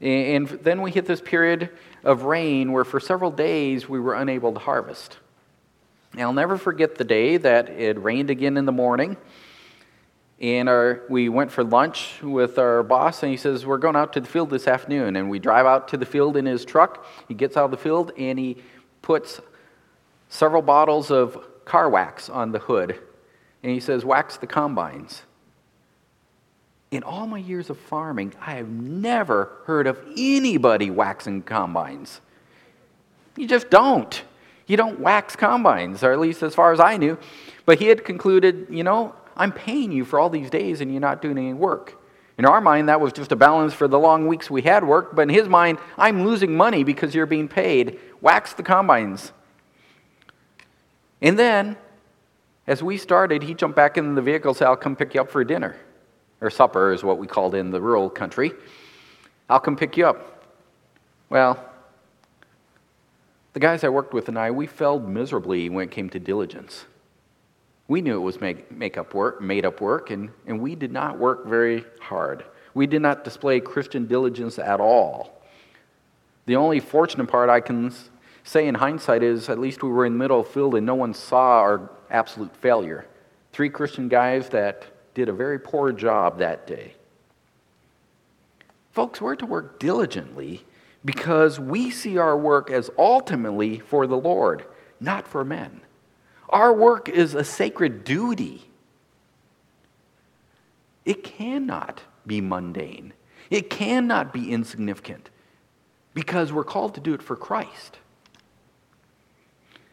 And 0.00 0.48
then 0.48 0.82
we 0.82 0.90
hit 0.90 1.06
this 1.06 1.20
period 1.20 1.70
of 2.04 2.22
rain 2.22 2.72
where 2.72 2.84
for 2.84 3.00
several 3.00 3.30
days 3.30 3.88
we 3.88 3.98
were 3.98 4.14
unable 4.14 4.52
to 4.52 4.58
harvest. 4.58 5.18
I'll 6.18 6.32
never 6.32 6.56
forget 6.56 6.96
the 6.96 7.04
day 7.04 7.36
that 7.36 7.68
it 7.68 8.02
rained 8.02 8.30
again 8.30 8.56
in 8.56 8.64
the 8.64 8.72
morning. 8.72 9.16
And 10.38 10.68
our, 10.68 11.02
we 11.08 11.28
went 11.30 11.50
for 11.50 11.64
lunch 11.64 12.22
with 12.22 12.58
our 12.58 12.82
boss, 12.82 13.22
and 13.22 13.30
he 13.30 13.38
says, 13.38 13.64
We're 13.64 13.78
going 13.78 13.96
out 13.96 14.12
to 14.14 14.20
the 14.20 14.28
field 14.28 14.50
this 14.50 14.68
afternoon. 14.68 15.16
And 15.16 15.30
we 15.30 15.38
drive 15.38 15.64
out 15.64 15.88
to 15.88 15.96
the 15.96 16.04
field 16.04 16.36
in 16.36 16.44
his 16.44 16.64
truck. 16.64 17.06
He 17.26 17.34
gets 17.34 17.56
out 17.56 17.66
of 17.66 17.70
the 17.70 17.76
field 17.78 18.12
and 18.18 18.38
he 18.38 18.58
puts 19.00 19.40
several 20.28 20.62
bottles 20.62 21.10
of 21.10 21.64
car 21.64 21.88
wax 21.88 22.28
on 22.28 22.52
the 22.52 22.58
hood. 22.58 22.98
And 23.62 23.72
he 23.72 23.80
says, 23.80 24.04
Wax 24.04 24.36
the 24.36 24.46
combines 24.46 25.22
in 26.90 27.02
all 27.02 27.26
my 27.26 27.38
years 27.38 27.68
of 27.70 27.78
farming, 27.78 28.34
I 28.40 28.54
have 28.54 28.68
never 28.68 29.50
heard 29.64 29.86
of 29.86 29.98
anybody 30.16 30.90
waxing 30.90 31.42
combines. 31.42 32.20
You 33.36 33.46
just 33.46 33.70
don't. 33.70 34.22
You 34.66 34.76
don't 34.76 35.00
wax 35.00 35.36
combines, 35.36 36.02
or 36.02 36.12
at 36.12 36.20
least 36.20 36.42
as 36.42 36.54
far 36.54 36.72
as 36.72 36.80
I 36.80 36.96
knew. 36.96 37.18
But 37.64 37.78
he 37.78 37.86
had 37.86 38.04
concluded, 38.04 38.68
you 38.70 38.84
know, 38.84 39.14
I'm 39.36 39.52
paying 39.52 39.92
you 39.92 40.04
for 40.04 40.18
all 40.18 40.30
these 40.30 40.48
days 40.48 40.80
and 40.80 40.90
you're 40.90 41.00
not 41.00 41.20
doing 41.22 41.38
any 41.38 41.52
work. 41.52 42.00
In 42.38 42.44
our 42.44 42.60
mind, 42.60 42.88
that 42.88 43.00
was 43.00 43.12
just 43.12 43.32
a 43.32 43.36
balance 43.36 43.72
for 43.74 43.88
the 43.88 43.98
long 43.98 44.26
weeks 44.26 44.50
we 44.50 44.62
had 44.62 44.84
work, 44.84 45.14
but 45.14 45.22
in 45.22 45.28
his 45.30 45.48
mind, 45.48 45.78
I'm 45.96 46.24
losing 46.24 46.56
money 46.56 46.84
because 46.84 47.14
you're 47.14 47.26
being 47.26 47.48
paid. 47.48 47.98
Wax 48.20 48.52
the 48.52 48.62
combines. 48.62 49.32
And 51.22 51.38
then, 51.38 51.76
as 52.66 52.82
we 52.82 52.98
started, 52.98 53.42
he 53.42 53.54
jumped 53.54 53.76
back 53.76 53.96
in 53.96 54.14
the 54.14 54.22
vehicle 54.22 54.50
and 54.50 54.58
said, 54.58 54.68
I'll 54.68 54.76
come 54.76 54.96
pick 54.96 55.14
you 55.14 55.20
up 55.20 55.30
for 55.30 55.42
dinner 55.44 55.76
or 56.40 56.50
supper 56.50 56.92
is 56.92 57.02
what 57.02 57.18
we 57.18 57.26
called 57.26 57.54
in 57.54 57.70
the 57.70 57.80
rural 57.80 58.10
country. 58.10 58.52
I'll 59.48 59.60
come 59.60 59.76
pick 59.76 59.96
you 59.96 60.06
up. 60.06 60.44
Well, 61.28 61.62
the 63.52 63.60
guys 63.60 63.84
I 63.84 63.88
worked 63.88 64.12
with 64.12 64.28
and 64.28 64.38
I, 64.38 64.50
we 64.50 64.66
failed 64.66 65.08
miserably 65.08 65.68
when 65.68 65.88
it 65.88 65.90
came 65.90 66.10
to 66.10 66.18
diligence. 66.18 66.84
We 67.88 68.02
knew 68.02 68.16
it 68.16 68.20
was 68.20 68.40
make, 68.40 68.70
make 68.70 68.98
up 68.98 69.14
work, 69.14 69.40
made 69.40 69.64
up 69.64 69.80
work, 69.80 70.10
and, 70.10 70.30
and 70.46 70.60
we 70.60 70.74
did 70.74 70.92
not 70.92 71.18
work 71.18 71.46
very 71.46 71.84
hard. 72.00 72.44
We 72.74 72.86
did 72.86 73.00
not 73.00 73.24
display 73.24 73.60
Christian 73.60 74.06
diligence 74.06 74.58
at 74.58 74.80
all. 74.80 75.42
The 76.46 76.56
only 76.56 76.80
fortunate 76.80 77.28
part 77.28 77.48
I 77.48 77.60
can 77.60 77.92
say 78.44 78.68
in 78.68 78.74
hindsight 78.74 79.22
is 79.22 79.48
at 79.48 79.58
least 79.58 79.82
we 79.82 79.90
were 79.90 80.04
in 80.04 80.12
the 80.12 80.18
middle 80.18 80.40
of 80.40 80.46
the 80.46 80.52
field 80.52 80.74
and 80.74 80.84
no 80.84 80.94
one 80.94 81.14
saw 81.14 81.60
our 81.60 81.90
absolute 82.10 82.54
failure. 82.56 83.06
Three 83.52 83.70
Christian 83.70 84.08
guys 84.08 84.48
that 84.50 84.86
did 85.16 85.30
a 85.30 85.32
very 85.32 85.58
poor 85.58 85.92
job 85.92 86.38
that 86.38 86.66
day. 86.66 86.92
Folks, 88.92 89.18
we're 89.18 89.34
to 89.34 89.46
work 89.46 89.80
diligently 89.80 90.62
because 91.06 91.58
we 91.58 91.90
see 91.90 92.18
our 92.18 92.36
work 92.36 92.70
as 92.70 92.90
ultimately 92.98 93.78
for 93.78 94.06
the 94.06 94.16
Lord, 94.16 94.66
not 95.00 95.26
for 95.26 95.42
men. 95.42 95.80
Our 96.50 96.70
work 96.70 97.08
is 97.08 97.34
a 97.34 97.44
sacred 97.44 98.04
duty. 98.04 98.68
It 101.06 101.24
cannot 101.24 102.02
be 102.26 102.42
mundane, 102.42 103.14
it 103.48 103.70
cannot 103.70 104.34
be 104.34 104.52
insignificant 104.52 105.30
because 106.12 106.52
we're 106.52 106.64
called 106.64 106.94
to 106.96 107.00
do 107.00 107.14
it 107.14 107.22
for 107.22 107.36
Christ. 107.36 107.98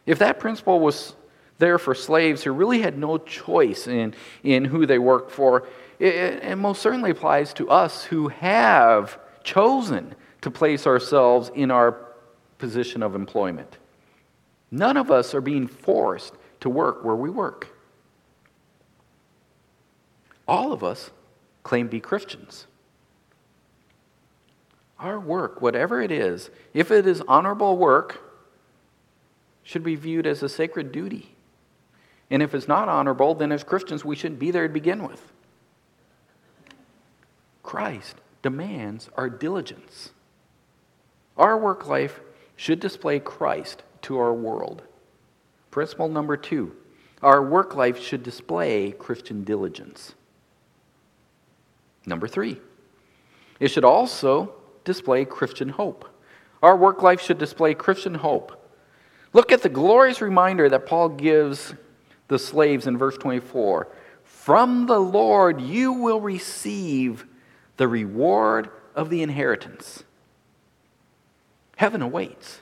If 0.04 0.18
that 0.18 0.38
principle 0.38 0.80
was 0.80 1.14
there 1.58 1.78
for 1.78 1.94
slaves 1.94 2.42
who 2.42 2.52
really 2.52 2.80
had 2.80 2.98
no 2.98 3.18
choice 3.18 3.86
in, 3.86 4.14
in 4.42 4.64
who 4.64 4.86
they 4.86 4.98
worked 4.98 5.30
for, 5.30 5.66
it, 5.98 6.14
it 6.42 6.56
most 6.56 6.82
certainly 6.82 7.10
applies 7.10 7.54
to 7.54 7.70
us 7.70 8.04
who 8.04 8.28
have 8.28 9.18
chosen 9.44 10.14
to 10.40 10.50
place 10.50 10.86
ourselves 10.86 11.50
in 11.54 11.70
our 11.70 11.96
position 12.58 13.02
of 13.02 13.14
employment. 13.14 13.78
None 14.70 14.96
of 14.96 15.10
us 15.10 15.34
are 15.34 15.40
being 15.40 15.66
forced 15.66 16.34
to 16.60 16.68
work 16.68 17.04
where 17.04 17.14
we 17.14 17.30
work. 17.30 17.68
All 20.46 20.72
of 20.72 20.82
us 20.82 21.10
claim 21.62 21.86
to 21.86 21.90
be 21.90 22.00
Christians. 22.00 22.66
Our 24.98 25.18
work, 25.18 25.60
whatever 25.62 26.00
it 26.00 26.10
is, 26.10 26.50
if 26.72 26.90
it 26.90 27.06
is 27.06 27.22
honorable 27.28 27.76
work, 27.76 28.20
should 29.62 29.82
be 29.82 29.96
viewed 29.96 30.26
as 30.26 30.42
a 30.42 30.48
sacred 30.48 30.92
duty. 30.92 31.33
And 32.30 32.42
if 32.42 32.54
it's 32.54 32.68
not 32.68 32.88
honorable, 32.88 33.34
then 33.34 33.52
as 33.52 33.64
Christians, 33.64 34.04
we 34.04 34.16
shouldn't 34.16 34.40
be 34.40 34.50
there 34.50 34.66
to 34.66 34.72
begin 34.72 35.06
with. 35.06 35.32
Christ 37.62 38.16
demands 38.42 39.08
our 39.16 39.28
diligence. 39.28 40.10
Our 41.36 41.58
work 41.58 41.86
life 41.86 42.20
should 42.56 42.80
display 42.80 43.18
Christ 43.18 43.82
to 44.02 44.18
our 44.18 44.32
world. 44.32 44.82
Principle 45.70 46.08
number 46.08 46.36
two 46.36 46.76
our 47.22 47.42
work 47.42 47.74
life 47.74 47.98
should 47.98 48.22
display 48.22 48.92
Christian 48.92 49.44
diligence. 49.44 50.14
Number 52.04 52.28
three, 52.28 52.60
it 53.58 53.68
should 53.68 53.84
also 53.84 54.52
display 54.84 55.24
Christian 55.24 55.70
hope. 55.70 56.06
Our 56.62 56.76
work 56.76 57.02
life 57.02 57.22
should 57.22 57.38
display 57.38 57.72
Christian 57.72 58.14
hope. 58.14 58.60
Look 59.32 59.52
at 59.52 59.62
the 59.62 59.70
glorious 59.70 60.20
reminder 60.20 60.68
that 60.68 60.84
Paul 60.84 61.08
gives 61.08 61.74
the 62.28 62.38
slaves 62.38 62.86
in 62.86 62.98
verse 62.98 63.16
24 63.18 63.88
From 64.24 64.86
the 64.86 64.98
Lord 64.98 65.60
you 65.60 65.92
will 65.92 66.20
receive 66.20 67.26
the 67.76 67.88
reward 67.88 68.70
of 68.94 69.10
the 69.10 69.22
inheritance. 69.22 70.04
Heaven 71.76 72.02
awaits. 72.02 72.60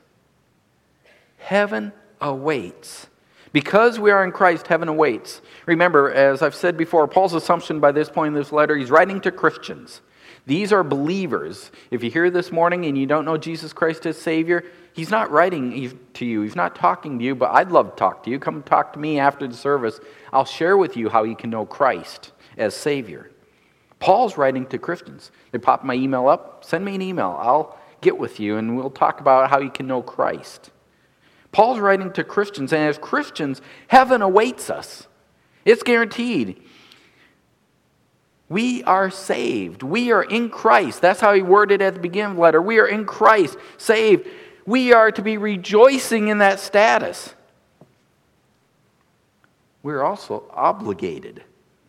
Heaven 1.38 1.92
awaits. 2.20 3.08
Because 3.52 4.00
we 4.00 4.10
are 4.10 4.24
in 4.24 4.32
Christ, 4.32 4.68
heaven 4.68 4.88
awaits. 4.88 5.42
Remember, 5.66 6.10
as 6.10 6.40
I've 6.40 6.54
said 6.54 6.78
before, 6.78 7.06
Paul's 7.06 7.34
assumption 7.34 7.80
by 7.80 7.92
this 7.92 8.08
point 8.08 8.28
in 8.28 8.34
this 8.34 8.52
letter, 8.52 8.76
he's 8.76 8.90
writing 8.90 9.20
to 9.20 9.30
Christians. 9.30 10.00
These 10.46 10.72
are 10.72 10.82
believers. 10.82 11.70
If 11.90 12.02
you 12.02 12.10
hear 12.10 12.30
this 12.30 12.50
morning 12.50 12.86
and 12.86 12.96
you 12.96 13.06
don't 13.06 13.26
know 13.26 13.36
Jesus 13.36 13.72
Christ 13.72 14.06
as 14.06 14.16
Savior, 14.16 14.64
he's 14.94 15.10
not 15.10 15.30
writing 15.30 15.98
to 16.14 16.24
you. 16.24 16.42
He's 16.42 16.56
not 16.56 16.74
talking 16.76 17.18
to 17.18 17.24
you, 17.24 17.34
but 17.34 17.50
I'd 17.50 17.70
love 17.70 17.90
to 17.90 17.96
talk 17.96 18.22
to 18.24 18.30
you. 18.30 18.38
Come 18.38 18.62
talk 18.62 18.92
to 18.94 18.98
me 18.98 19.18
after 19.18 19.46
the 19.46 19.54
service. 19.54 20.00
I'll 20.32 20.44
share 20.44 20.76
with 20.76 20.96
you 20.96 21.08
how 21.08 21.24
you 21.24 21.36
can 21.36 21.50
know 21.50 21.66
Christ 21.66 22.32
as 22.56 22.74
Savior. 22.74 23.30
Paul's 23.98 24.36
writing 24.36 24.66
to 24.66 24.78
Christians. 24.78 25.30
They 25.52 25.58
pop 25.58 25.84
my 25.84 25.94
email 25.94 26.28
up, 26.28 26.64
send 26.64 26.84
me 26.84 26.94
an 26.94 27.02
email. 27.02 27.38
I'll 27.40 27.78
get 28.00 28.18
with 28.18 28.40
you 28.40 28.56
and 28.56 28.76
we'll 28.76 28.90
talk 28.90 29.20
about 29.20 29.48
how 29.48 29.60
you 29.60 29.70
can 29.70 29.86
know 29.86 30.02
Christ. 30.02 30.70
Paul's 31.52 31.78
writing 31.78 32.10
to 32.14 32.24
Christians, 32.24 32.72
and 32.72 32.82
as 32.82 32.96
Christians, 32.96 33.60
heaven 33.88 34.22
awaits 34.22 34.70
us. 34.70 35.06
It's 35.64 35.82
guaranteed. 35.82 36.62
We 38.48 38.82
are 38.84 39.10
saved. 39.10 39.82
We 39.82 40.12
are 40.12 40.22
in 40.22 40.48
Christ. 40.50 41.00
That's 41.00 41.20
how 41.20 41.34
he 41.34 41.42
worded 41.42 41.80
at 41.80 41.94
the 41.94 42.00
beginning 42.00 42.32
of 42.32 42.36
the 42.36 42.42
letter. 42.42 42.62
We 42.62 42.78
are 42.78 42.86
in 42.86 43.04
Christ, 43.04 43.56
saved. 43.78 44.28
We 44.64 44.92
are 44.92 45.10
to 45.10 45.22
be 45.22 45.36
rejoicing 45.36 46.28
in 46.28 46.38
that 46.38 46.60
status. 46.60 47.34
We're 49.82 50.02
also 50.02 50.44
obligated 50.52 51.42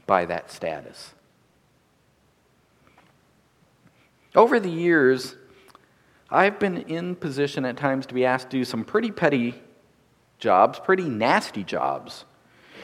by 0.08 0.26
that 0.26 0.52
status. 0.52 1.14
Over 4.36 4.60
the 4.60 4.70
years, 4.70 5.36
I've 6.32 6.58
been 6.58 6.78
in 6.78 7.16
position 7.16 7.66
at 7.66 7.78
times 7.78 8.08
to 8.08 8.16
be 8.16 8.26
asked 8.26 8.50
to 8.50 8.58
do 8.58 8.66
some 8.66 8.84
pretty 8.84 9.12
petty 9.12 9.62
jobs, 10.40 10.80
pretty 10.80 11.08
nasty 11.08 11.64
jobs. 11.64 12.26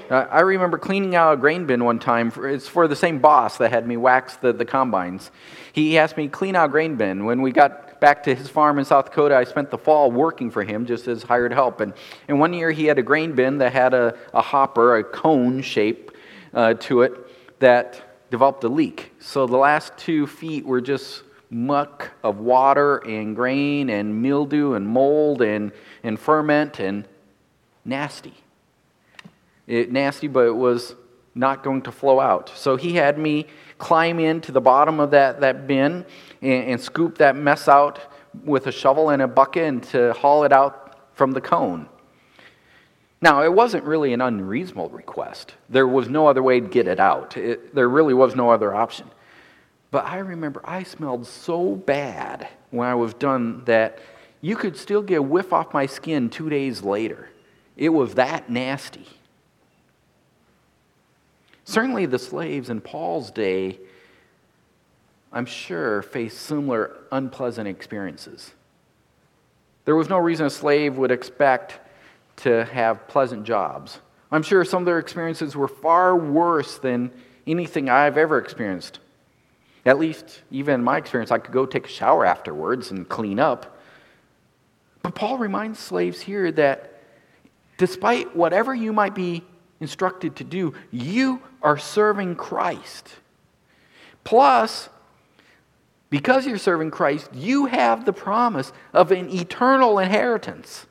Uh, 0.09 0.25
I 0.29 0.41
remember 0.41 0.77
cleaning 0.77 1.15
out 1.15 1.33
a 1.33 1.37
grain 1.37 1.65
bin 1.65 1.83
one 1.83 1.99
time. 1.99 2.29
For, 2.29 2.47
it's 2.47 2.67
for 2.67 2.87
the 2.87 2.95
same 2.95 3.19
boss 3.19 3.57
that 3.57 3.71
had 3.71 3.87
me 3.87 3.97
wax 3.97 4.37
the, 4.37 4.53
the 4.53 4.65
combines. 4.65 5.31
He 5.73 5.97
asked 5.97 6.17
me 6.17 6.27
to 6.27 6.29
clean 6.29 6.55
out 6.55 6.65
a 6.65 6.71
grain 6.71 6.95
bin. 6.95 7.25
When 7.25 7.41
we 7.41 7.51
got 7.51 7.88
back 7.99 8.23
to 8.23 8.35
his 8.35 8.49
farm 8.49 8.79
in 8.79 8.85
South 8.85 9.05
Dakota, 9.05 9.35
I 9.35 9.43
spent 9.43 9.69
the 9.69 9.77
fall 9.77 10.11
working 10.11 10.51
for 10.51 10.63
him 10.63 10.85
just 10.85 11.07
as 11.07 11.23
hired 11.23 11.53
help. 11.53 11.81
And, 11.81 11.93
and 12.27 12.39
one 12.39 12.53
year 12.53 12.71
he 12.71 12.85
had 12.85 12.97
a 12.99 13.03
grain 13.03 13.33
bin 13.33 13.57
that 13.59 13.73
had 13.73 13.93
a, 13.93 14.17
a 14.33 14.41
hopper, 14.41 14.97
a 14.97 15.03
cone 15.03 15.61
shape 15.61 16.11
uh, 16.53 16.75
to 16.75 17.01
it, 17.01 17.59
that 17.59 18.29
developed 18.31 18.63
a 18.63 18.69
leak. 18.69 19.11
So 19.19 19.45
the 19.45 19.57
last 19.57 19.97
two 19.97 20.27
feet 20.27 20.65
were 20.65 20.81
just 20.81 21.23
muck 21.49 22.11
of 22.23 22.39
water 22.39 22.97
and 22.97 23.35
grain 23.35 23.89
and 23.89 24.21
mildew 24.21 24.73
and 24.73 24.87
mold 24.87 25.41
and, 25.41 25.71
and 26.03 26.19
ferment 26.19 26.79
and 26.79 27.07
nasty. 27.83 28.33
It, 29.67 29.91
nasty, 29.91 30.27
but 30.27 30.45
it 30.45 30.55
was 30.55 30.95
not 31.35 31.63
going 31.63 31.83
to 31.83 31.91
flow 31.91 32.19
out. 32.19 32.51
So 32.55 32.75
he 32.75 32.95
had 32.95 33.17
me 33.17 33.45
climb 33.77 34.19
into 34.19 34.51
the 34.51 34.61
bottom 34.61 34.99
of 34.99 35.11
that, 35.11 35.41
that 35.41 35.67
bin 35.67 36.05
and, 36.41 36.63
and 36.65 36.81
scoop 36.81 37.17
that 37.17 37.35
mess 37.35 37.67
out 37.67 37.99
with 38.43 38.67
a 38.67 38.71
shovel 38.71 39.09
and 39.09 39.21
a 39.21 39.27
bucket 39.27 39.63
and 39.63 39.83
to 39.83 40.13
haul 40.13 40.43
it 40.43 40.51
out 40.51 40.97
from 41.13 41.31
the 41.31 41.41
cone. 41.41 41.87
Now, 43.21 43.43
it 43.43 43.51
wasn't 43.51 43.83
really 43.83 44.13
an 44.13 44.21
unreasonable 44.21 44.89
request. 44.89 45.55
There 45.67 45.87
was 45.87 46.07
no 46.07 46.27
other 46.27 46.41
way 46.41 46.61
to 46.61 46.67
get 46.67 46.87
it 46.87 46.99
out. 46.99 47.35
It, 47.35 47.75
there 47.75 47.89
really 47.89 48.13
was 48.13 48.35
no 48.35 48.49
other 48.49 48.73
option. 48.73 49.09
But 49.91 50.05
I 50.05 50.19
remember 50.19 50.61
I 50.63 50.83
smelled 50.83 51.25
so 51.25 51.75
bad 51.75 52.47
when 52.71 52.87
I 52.87 52.95
was 52.95 53.13
done 53.13 53.63
that 53.65 53.99
you 54.41 54.55
could 54.55 54.77
still 54.77 55.01
get 55.01 55.19
a 55.19 55.21
whiff 55.21 55.51
off 55.51 55.73
my 55.73 55.85
skin 55.85 56.29
two 56.29 56.49
days 56.49 56.81
later. 56.81 57.29
It 57.75 57.89
was 57.89 58.13
that 58.15 58.49
nasty. 58.49 59.07
Certainly, 61.65 62.07
the 62.07 62.19
slaves 62.19 62.69
in 62.69 62.81
Paul's 62.81 63.31
day, 63.31 63.79
I'm 65.31 65.45
sure, 65.45 66.01
faced 66.01 66.39
similar 66.39 66.97
unpleasant 67.11 67.67
experiences. 67.67 68.51
There 69.85 69.95
was 69.95 70.09
no 70.09 70.17
reason 70.17 70.45
a 70.45 70.49
slave 70.49 70.97
would 70.97 71.11
expect 71.11 71.79
to 72.37 72.65
have 72.65 73.07
pleasant 73.07 73.43
jobs. 73.43 73.99
I'm 74.31 74.43
sure 74.43 74.63
some 74.63 74.83
of 74.83 74.85
their 74.85 74.99
experiences 74.99 75.55
were 75.55 75.67
far 75.67 76.15
worse 76.15 76.77
than 76.77 77.11
anything 77.47 77.89
I've 77.89 78.17
ever 78.17 78.37
experienced. 78.37 78.99
At 79.85 79.97
least, 79.97 80.41
even 80.51 80.75
in 80.75 80.83
my 80.83 80.97
experience, 80.97 81.31
I 81.31 81.39
could 81.39 81.53
go 81.53 81.65
take 81.65 81.85
a 81.85 81.89
shower 81.89 82.25
afterwards 82.25 82.91
and 82.91 83.07
clean 83.07 83.39
up. 83.39 83.79
But 85.01 85.15
Paul 85.15 85.37
reminds 85.37 85.79
slaves 85.79 86.21
here 86.21 86.51
that 86.53 87.01
despite 87.77 88.35
whatever 88.35 88.75
you 88.75 88.93
might 88.93 89.15
be 89.15 89.43
instructed 89.79 90.35
to 90.35 90.43
do, 90.43 90.73
you 90.91 91.41
are 91.61 91.77
serving 91.77 92.35
Christ. 92.35 93.15
Plus, 94.23 94.89
because 96.09 96.47
you're 96.47 96.57
serving 96.57 96.91
Christ, 96.91 97.29
you 97.33 97.67
have 97.67 98.05
the 98.05 98.13
promise 98.13 98.71
of 98.93 99.11
an 99.11 99.29
eternal 99.29 99.99
inheritance. 99.99 100.87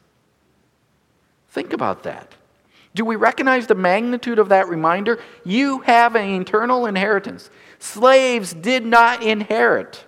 Think 1.50 1.72
about 1.72 2.04
that. 2.04 2.34
Do 2.94 3.04
we 3.04 3.16
recognize 3.16 3.66
the 3.66 3.74
magnitude 3.74 4.38
of 4.38 4.48
that 4.48 4.68
reminder? 4.68 5.20
You 5.44 5.80
have 5.80 6.14
an 6.14 6.40
eternal 6.40 6.86
inheritance. 6.86 7.50
Slaves 7.78 8.52
did 8.52 8.84
not 8.84 9.22
inherit. 9.22 10.04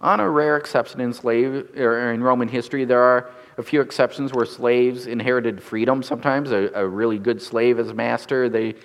On 0.00 0.20
a 0.20 0.30
rare 0.30 0.56
exception 0.56 1.00
in 1.00 1.12
slave 1.12 1.76
or 1.76 2.12
in 2.12 2.22
Roman 2.22 2.48
history, 2.48 2.84
there 2.84 3.02
are 3.02 3.30
a 3.56 3.62
few 3.62 3.80
exceptions 3.80 4.32
where 4.32 4.46
slaves 4.46 5.06
inherited 5.06 5.60
freedom. 5.60 6.02
Sometimes 6.02 6.52
a, 6.52 6.70
a 6.74 6.86
really 6.86 7.18
good 7.18 7.42
slave 7.42 7.80
as 7.80 7.92
master, 7.92 8.48
they 8.48 8.76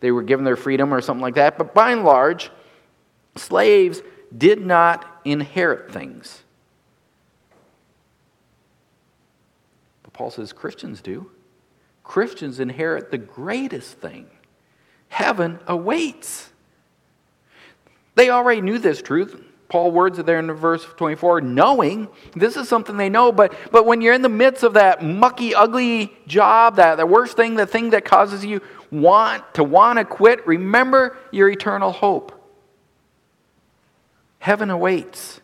they 0.00 0.10
were 0.10 0.22
given 0.22 0.44
their 0.44 0.56
freedom 0.56 0.92
or 0.92 1.00
something 1.00 1.22
like 1.22 1.36
that. 1.36 1.56
But 1.56 1.74
by 1.74 1.92
and 1.92 2.04
large, 2.04 2.50
slaves 3.36 4.02
did 4.36 4.64
not 4.64 5.20
inherit 5.24 5.92
things. 5.92 6.42
But 10.02 10.12
Paul 10.12 10.30
says 10.30 10.52
Christians 10.52 11.00
do. 11.00 11.30
Christians 12.04 12.60
inherit 12.60 13.10
the 13.10 13.18
greatest 13.18 13.98
thing 13.98 14.26
heaven 15.08 15.58
awaits. 15.66 16.50
They 18.14 18.30
already 18.30 18.60
knew 18.62 18.78
this 18.78 19.02
truth. 19.02 19.40
Paul 19.68 19.90
words 19.90 20.18
it 20.18 20.26
there 20.26 20.38
in 20.38 20.52
verse 20.52 20.84
24, 20.84 21.40
knowing 21.40 22.08
this 22.34 22.58
is 22.58 22.68
something 22.68 22.98
they 22.98 23.08
know, 23.08 23.32
but, 23.32 23.54
but 23.70 23.86
when 23.86 24.02
you're 24.02 24.12
in 24.12 24.20
the 24.20 24.28
midst 24.28 24.62
of 24.64 24.74
that 24.74 25.02
mucky, 25.02 25.54
ugly 25.54 26.14
job, 26.26 26.76
that 26.76 26.96
the 26.96 27.06
worst 27.06 27.36
thing, 27.36 27.54
the 27.54 27.66
thing 27.66 27.90
that 27.90 28.04
causes 28.04 28.44
you 28.44 28.60
want 28.90 29.42
to 29.54 29.64
want 29.64 29.98
to 29.98 30.04
quit, 30.04 30.46
remember 30.46 31.16
your 31.30 31.48
eternal 31.48 31.90
hope. 31.90 32.41
Heaven 34.42 34.70
awaits. 34.70 35.40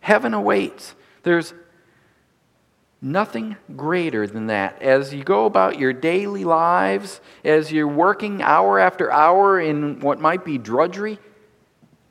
Heaven 0.00 0.32
awaits. 0.32 0.94
There's 1.24 1.52
Nothing 3.00 3.56
greater 3.76 4.26
than 4.26 4.48
that. 4.48 4.82
As 4.82 5.14
you 5.14 5.22
go 5.22 5.46
about 5.46 5.78
your 5.78 5.92
daily 5.92 6.44
lives, 6.44 7.20
as 7.44 7.70
you're 7.70 7.86
working 7.86 8.42
hour 8.42 8.80
after 8.80 9.12
hour 9.12 9.60
in 9.60 10.00
what 10.00 10.20
might 10.20 10.44
be 10.44 10.58
drudgery, 10.58 11.20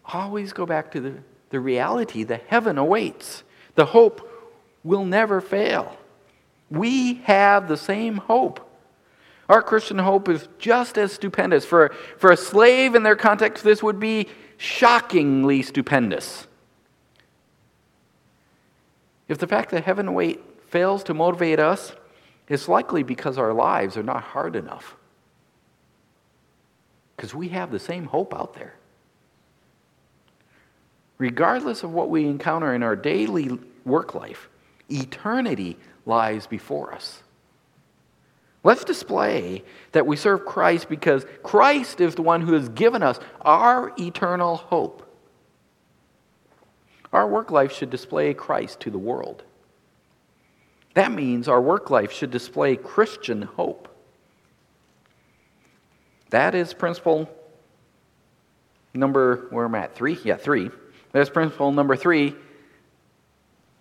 always 0.05 0.53
go 0.53 0.65
back 0.65 0.91
to 0.91 1.01
the, 1.01 1.13
the 1.49 1.59
reality 1.59 2.23
the 2.23 2.37
heaven 2.37 2.77
awaits. 2.77 3.43
The 3.75 3.87
hope 3.87 4.29
will 4.85 5.03
never 5.03 5.41
fail. 5.41 5.97
We 6.71 7.15
have 7.25 7.67
the 7.67 7.77
same 7.77 8.15
hope. 8.15 8.63
Our 9.49 9.61
Christian 9.61 9.99
hope 9.99 10.29
is 10.29 10.47
just 10.57 10.97
as 10.97 11.11
stupendous. 11.11 11.65
For, 11.65 11.89
for 12.17 12.31
a 12.31 12.37
slave 12.37 12.95
in 12.95 13.03
their 13.03 13.15
context, 13.17 13.63
this 13.65 13.83
would 13.83 13.99
be 13.99 14.27
shockingly 14.57 15.61
stupendous. 15.61 16.47
If 19.27 19.37
the 19.37 19.47
fact 19.47 19.71
that 19.71 19.83
heaven 19.83 20.07
await 20.07 20.41
fails 20.67 21.03
to 21.05 21.13
motivate 21.13 21.59
us, 21.59 21.93
it's 22.47 22.67
likely 22.67 23.03
because 23.03 23.37
our 23.37 23.53
lives 23.53 23.97
are 23.97 24.03
not 24.03 24.23
hard 24.23 24.55
enough. 24.55 24.95
Because 27.15 27.33
we 27.33 27.49
have 27.49 27.71
the 27.71 27.79
same 27.79 28.05
hope 28.05 28.33
out 28.33 28.53
there. 28.53 28.75
Regardless 31.17 31.83
of 31.83 31.91
what 31.91 32.09
we 32.09 32.25
encounter 32.25 32.73
in 32.73 32.83
our 32.83 32.95
daily 32.95 33.57
work 33.85 34.13
life, 34.13 34.49
eternity 34.89 35.77
lies 36.05 36.47
before 36.47 36.93
us. 36.93 37.23
Let's 38.67 38.83
display 38.83 39.63
that 39.93 40.05
we 40.05 40.17
serve 40.17 40.43
Christ 40.43 40.89
because 40.89 41.25
Christ 41.41 42.01
is 42.01 42.15
the 42.15 42.21
one 42.21 42.41
who 42.41 42.51
has 42.51 42.67
given 42.67 43.01
us 43.01 43.17
our 43.39 43.93
eternal 43.97 44.57
hope. 44.57 45.09
Our 47.13 47.29
work 47.29 47.49
life 47.49 47.71
should 47.71 47.89
display 47.89 48.33
Christ 48.33 48.81
to 48.81 48.91
the 48.91 48.97
world. 48.97 49.43
That 50.95 51.13
means 51.13 51.47
our 51.47 51.61
work 51.61 51.89
life 51.89 52.11
should 52.11 52.29
display 52.29 52.75
Christian 52.75 53.43
hope. 53.43 53.87
That 56.31 56.53
is 56.53 56.73
principle 56.73 57.29
number, 58.93 59.47
where 59.49 59.63
am 59.63 59.75
I 59.75 59.83
at? 59.83 59.95
Three? 59.95 60.19
Yeah, 60.25 60.35
three. 60.35 60.71
That's 61.13 61.29
principle 61.29 61.71
number 61.71 61.95
three. 61.95 62.35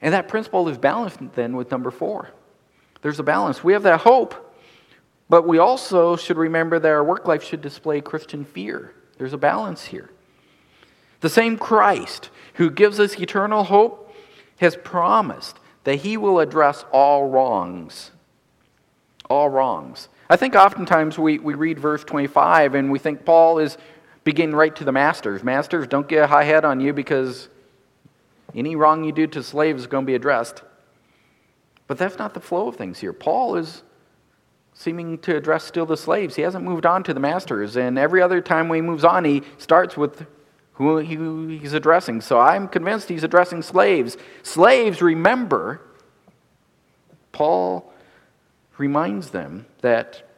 And 0.01 0.15
that 0.15 0.29
principle 0.29 0.69
is 0.69 0.79
balanced 0.79 1.19
then 1.35 1.57
with 1.57 1.73
number 1.73 1.91
four. 1.91 2.31
There's 3.03 3.19
a 3.19 3.25
balance. 3.25 3.65
We 3.65 3.73
have 3.73 3.83
that 3.83 3.99
hope, 3.99 4.45
but 5.29 5.47
we 5.47 5.59
also 5.59 6.17
should 6.17 6.37
remember 6.37 6.79
that 6.79 6.89
our 6.89 7.05
work 7.05 7.27
life 7.27 7.43
should 7.43 7.61
display 7.61 8.01
Christian 8.01 8.45
fear. 8.45 8.95
There's 9.19 9.33
a 9.33 9.39
balance 9.39 9.87
here. 9.87 10.11
The 11.21 11.29
same 11.29 11.59
Christ 11.59 12.31
who 12.55 12.71
gives 12.71 13.01
us 13.01 13.19
eternal 13.19 13.65
hope 13.65 14.15
has 14.59 14.77
promised 14.77 15.59
that 15.85 15.97
he 15.97 16.17
will 16.17 16.41
address 16.41 16.85
all 16.93 17.29
wrongs. 17.29 18.13
All 19.29 19.49
wrongs. 19.49 20.09
I 20.29 20.37
think 20.37 20.55
oftentimes 20.55 21.19
we, 21.19 21.39
we 21.39 21.55
read 21.55 21.79
verse 21.79 22.05
25 22.05 22.75
and 22.75 22.91
we 22.91 22.99
think 22.99 23.25
Paul 23.25 23.59
is 23.59 23.79
beginning 24.25 24.55
right 24.55 24.75
to 24.77 24.85
the 24.85 24.93
masters. 24.93 25.43
Masters, 25.43 25.87
don't 25.87 26.09
get 26.09 26.25
a 26.25 26.27
high 26.27 26.45
head 26.45 26.65
on 26.65 26.81
you 26.81 26.93
because 26.93 27.49
any 28.55 28.75
wrong 28.75 29.05
you 29.05 29.13
do 29.13 29.27
to 29.29 29.43
slaves 29.43 29.83
is 29.83 29.87
going 29.87 30.05
to 30.05 30.07
be 30.07 30.15
addressed. 30.15 30.63
But 31.87 31.99
that's 31.99 32.19
not 32.19 32.35
the 32.35 32.41
flow 32.41 32.69
of 32.69 32.77
things 32.77 32.99
here. 32.99 33.13
Paul 33.13 33.57
is 33.57 33.83
seeming 34.79 35.17
to 35.19 35.35
address 35.35 35.65
still 35.65 35.87
the 35.87 35.97
slaves. 35.97 36.37
He 36.37 36.43
hasn't 36.43 36.63
moved 36.63 36.85
on 36.85 37.03
to 37.05 37.15
the 37.15 37.21
masters. 37.21 37.77
And 37.77 37.99
every 37.99 38.21
other 38.21 38.43
time 38.43 38.73
he 38.73 38.83
moves 38.83 39.05
on, 39.05 39.25
he 39.25 39.43
starts 39.57 39.97
with 39.97 40.27
who 40.75 40.99
he's 40.99 41.73
addressing. 41.73 42.21
So 42.21 42.39
I'm 42.39 42.69
convinced 42.69 43.09
he's 43.09 43.25
addressing 43.25 43.63
slaves. 43.63 44.19
Slaves, 44.43 45.01
remember, 45.01 45.81
Paul 47.33 47.91
reminds 48.77 49.31
them 49.31 49.65
that 49.81 50.29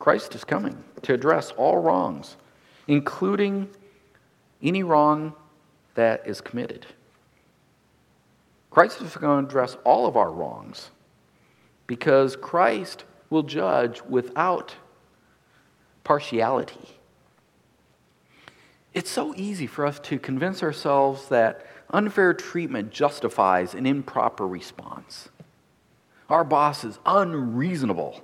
Christ 0.00 0.34
is 0.34 0.42
coming 0.42 0.82
to 1.02 1.14
address 1.14 1.52
all 1.52 1.78
wrongs, 1.78 2.36
including 2.88 3.68
any 4.60 4.82
wrong 4.82 5.32
that 5.94 6.26
is 6.26 6.40
committed. 6.40 6.84
Christ 8.70 9.00
is 9.00 9.16
going 9.16 9.44
to 9.44 9.48
address 9.48 9.76
all 9.84 10.06
of 10.06 10.16
our 10.16 10.32
wrongs 10.32 10.90
because 11.86 12.34
Christ 12.34 13.04
will 13.30 13.42
judge 13.42 14.02
without 14.02 14.74
partiality. 16.04 16.96
It's 18.94 19.10
so 19.10 19.34
easy 19.36 19.66
for 19.66 19.84
us 19.84 19.98
to 20.00 20.18
convince 20.18 20.62
ourselves 20.62 21.28
that 21.28 21.66
unfair 21.90 22.32
treatment 22.32 22.90
justifies 22.90 23.74
an 23.74 23.86
improper 23.86 24.46
response. 24.46 25.28
Our 26.28 26.44
boss 26.44 26.82
is 26.84 26.98
unreasonable. 27.04 28.22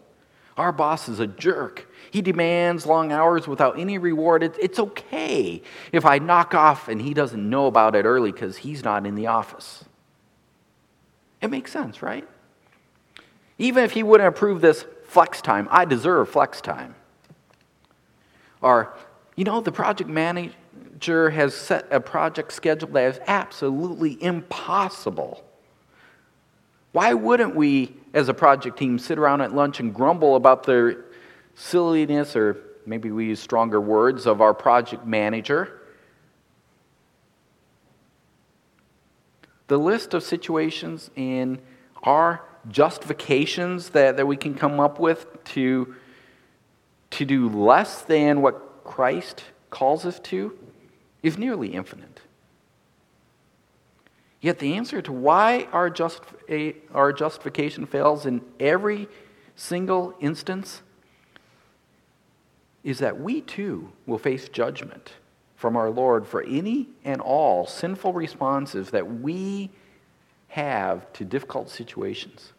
Our 0.57 0.73
boss 0.73 1.09
is 1.09 1.21
a 1.21 1.27
jerk. 1.27 1.87
He 2.11 2.21
demands 2.21 2.87
long 2.87 3.13
hours 3.13 3.47
without 3.47 3.79
any 3.79 3.99
reward. 3.99 4.43
It's 4.43 4.79
okay 4.79 5.63
if 5.93 6.05
I 6.05 6.19
knock 6.19 6.55
off 6.55 6.89
and 6.89 7.01
he 7.01 7.15
doesn't 7.15 7.49
know 7.49 7.67
about 7.67 7.95
it 7.95 8.05
early 8.05 8.33
because 8.33 8.59
he's 8.59 8.85
not 8.85 9.07
in 9.07 9.15
the 9.15 9.29
office. 9.29 9.85
It 11.41 11.51
makes 11.51 11.73
sense, 11.73 12.03
right? 12.03 12.29
Even 13.63 13.85
if 13.85 13.93
he 13.93 14.03
wouldn't 14.03 14.27
approve 14.27 14.61
this 14.61 14.85
flex 15.05 15.41
time, 15.41 15.69
I 15.71 15.85
deserve 15.85 16.29
flex 16.29 16.61
time. 16.61 16.97
Or, 18.61 18.93
you 19.37 19.45
know, 19.45 19.61
the 19.61 19.71
project 19.71 20.11
manager 20.11 21.31
has 21.31 21.55
set 21.55 21.87
a 21.93 22.01
project 22.01 22.53
schedule 22.53 22.89
that 22.89 23.15
is 23.15 23.21
absolutely 23.29 24.21
impossible. 24.21 25.45
Why 26.91 27.15
wouldn't 27.15 27.55
we, 27.55 27.95
as 28.13 28.29
a 28.29 28.35
project 28.35 28.81
team, 28.81 28.99
sit 28.99 29.17
around 29.17 29.43
at 29.43 29.55
lunch 29.55 29.79
and 29.79 29.95
grumble 29.95 30.35
about 30.35 30.65
the 30.65 31.01
silliness, 31.55 32.35
or 32.35 32.57
maybe 32.85 33.13
we 33.13 33.27
use 33.27 33.39
stronger 33.39 33.81
words, 33.81 34.27
of 34.27 34.41
our 34.41 34.55
project 34.55 35.07
manager? 35.07 35.83
The 39.69 39.79
list 39.79 40.15
of 40.15 40.25
situations 40.25 41.13
in 41.15 41.61
our 42.03 42.43
justifications 42.69 43.91
that, 43.91 44.17
that 44.17 44.27
we 44.27 44.37
can 44.37 44.55
come 44.55 44.81
up 44.81 44.99
with 44.99 45.43
to, 45.45 45.95
to 47.11 47.25
do 47.25 47.49
less 47.49 48.03
than 48.03 48.43
what 48.43 48.85
Christ 48.85 49.45
calls 49.71 50.07
us 50.07 50.21
to 50.21 50.57
is 51.23 51.39
nearly 51.39 51.69
infinite. 51.69 52.21
Yet 54.41 54.59
the 54.59 54.75
answer 54.75 55.01
to 55.03 55.13
why 55.13 55.69
our, 55.73 55.89
just, 55.89 56.23
our 56.93 57.13
justification 57.13 57.87
fails 57.87 58.27
in 58.27 58.43
every 58.59 59.09
single 59.55 60.15
instance 60.21 60.83
is 62.83 62.99
that 62.99 63.21
we 63.21 63.41
too 63.41 63.93
will 64.07 64.19
face 64.19 64.49
judgment 64.49 65.13
from 65.55 65.77
our 65.77 65.91
Lord 65.91 66.27
for 66.27 66.43
any 66.43 66.89
and 67.05 67.21
all 67.21 67.67
sinful 67.67 68.13
responses 68.13 68.91
that 68.91 69.21
we 69.21 69.71
have 70.53 71.11
to 71.15 71.25
difficult 71.25 71.71
situations. 71.71 72.53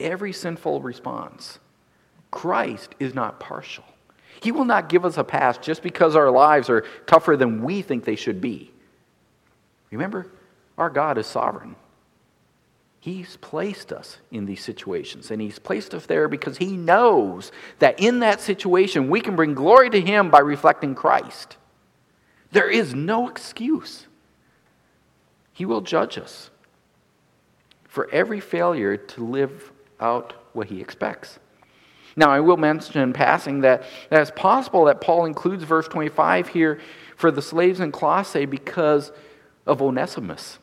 Every 0.00 0.32
sinful 0.32 0.80
response. 0.80 1.58
Christ 2.30 2.94
is 2.98 3.14
not 3.14 3.38
partial. 3.38 3.84
He 4.42 4.50
will 4.50 4.64
not 4.64 4.88
give 4.88 5.04
us 5.04 5.18
a 5.18 5.22
pass 5.22 5.58
just 5.58 5.82
because 5.82 6.16
our 6.16 6.30
lives 6.30 6.70
are 6.70 6.86
tougher 7.06 7.36
than 7.36 7.62
we 7.62 7.82
think 7.82 8.06
they 8.06 8.16
should 8.16 8.40
be. 8.40 8.72
Remember, 9.90 10.26
our 10.78 10.88
God 10.88 11.18
is 11.18 11.26
sovereign. 11.26 11.76
He's 13.00 13.36
placed 13.36 13.92
us 13.92 14.16
in 14.30 14.46
these 14.46 14.64
situations, 14.64 15.30
and 15.30 15.42
He's 15.42 15.58
placed 15.58 15.92
us 15.92 16.06
there 16.06 16.26
because 16.26 16.56
He 16.56 16.74
knows 16.74 17.52
that 17.80 18.00
in 18.00 18.20
that 18.20 18.40
situation 18.40 19.10
we 19.10 19.20
can 19.20 19.36
bring 19.36 19.52
glory 19.52 19.90
to 19.90 20.00
Him 20.00 20.30
by 20.30 20.38
reflecting 20.38 20.94
Christ. 20.94 21.58
There 22.50 22.70
is 22.70 22.94
no 22.94 23.28
excuse. 23.28 24.06
He 25.54 25.64
will 25.64 25.80
judge 25.80 26.18
us 26.18 26.50
for 27.84 28.10
every 28.10 28.40
failure 28.40 28.96
to 28.96 29.24
live 29.24 29.72
out 30.00 30.34
what 30.52 30.66
He 30.66 30.80
expects. 30.80 31.38
Now, 32.16 32.30
I 32.30 32.40
will 32.40 32.56
mention 32.56 33.00
in 33.00 33.12
passing 33.12 33.60
that, 33.60 33.84
that 34.10 34.20
it's 34.20 34.30
possible 34.30 34.84
that 34.84 35.00
Paul 35.00 35.24
includes 35.24 35.64
verse 35.64 35.88
25 35.88 36.48
here 36.48 36.80
for 37.16 37.30
the 37.30 37.42
slaves 37.42 37.80
in 37.80 37.92
Colossae 37.92 38.46
because 38.46 39.12
of 39.66 39.80
Onesimus. 39.80 40.58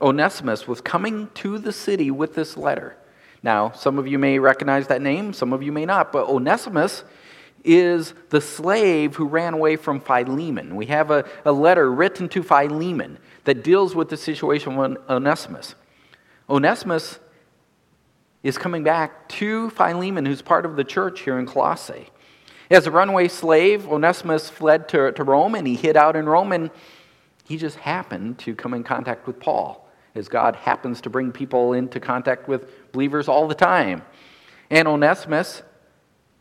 Onesimus 0.00 0.66
was 0.66 0.80
coming 0.80 1.28
to 1.34 1.58
the 1.58 1.72
city 1.72 2.10
with 2.10 2.34
this 2.34 2.56
letter. 2.56 2.96
Now, 3.42 3.72
some 3.72 3.98
of 3.98 4.06
you 4.06 4.18
may 4.18 4.38
recognize 4.38 4.86
that 4.88 5.02
name, 5.02 5.32
some 5.32 5.52
of 5.52 5.62
you 5.62 5.72
may 5.72 5.86
not, 5.86 6.12
but 6.12 6.28
Onesimus 6.28 7.04
is 7.64 8.14
the 8.30 8.40
slave 8.40 9.16
who 9.16 9.26
ran 9.26 9.54
away 9.54 9.76
from 9.76 10.00
Philemon. 10.00 10.76
We 10.76 10.86
have 10.86 11.10
a, 11.10 11.24
a 11.44 11.52
letter 11.52 11.90
written 11.90 12.28
to 12.30 12.42
Philemon 12.42 13.18
that 13.44 13.62
deals 13.62 13.94
with 13.94 14.08
the 14.08 14.16
situation 14.16 14.78
of 14.78 14.96
Onesimus. 15.08 15.74
Onesimus 16.48 17.18
is 18.42 18.56
coming 18.56 18.82
back 18.82 19.28
to 19.28 19.70
Philemon, 19.70 20.24
who's 20.24 20.42
part 20.42 20.64
of 20.64 20.76
the 20.76 20.84
church 20.84 21.20
here 21.20 21.38
in 21.38 21.46
Colossae. 21.46 22.08
As 22.70 22.86
a 22.86 22.90
runaway 22.90 23.28
slave, 23.28 23.86
Onesimus 23.86 24.48
fled 24.48 24.88
to, 24.90 25.12
to 25.12 25.24
Rome 25.24 25.54
and 25.54 25.66
he 25.66 25.74
hid 25.74 25.96
out 25.96 26.16
in 26.16 26.26
Rome, 26.26 26.52
and 26.52 26.70
he 27.44 27.56
just 27.56 27.76
happened 27.76 28.38
to 28.40 28.54
come 28.54 28.74
in 28.74 28.84
contact 28.84 29.26
with 29.26 29.40
Paul. 29.40 29.88
as 30.14 30.28
God 30.28 30.56
happens 30.56 31.00
to 31.02 31.10
bring 31.10 31.32
people 31.32 31.72
into 31.72 32.00
contact 32.00 32.48
with 32.48 32.92
believers 32.92 33.28
all 33.28 33.46
the 33.46 33.54
time. 33.54 34.02
And 34.70 34.88
Onesimus 34.88 35.62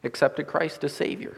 accepted 0.03 0.47
Christ 0.47 0.83
as 0.83 0.93
Savior. 0.93 1.37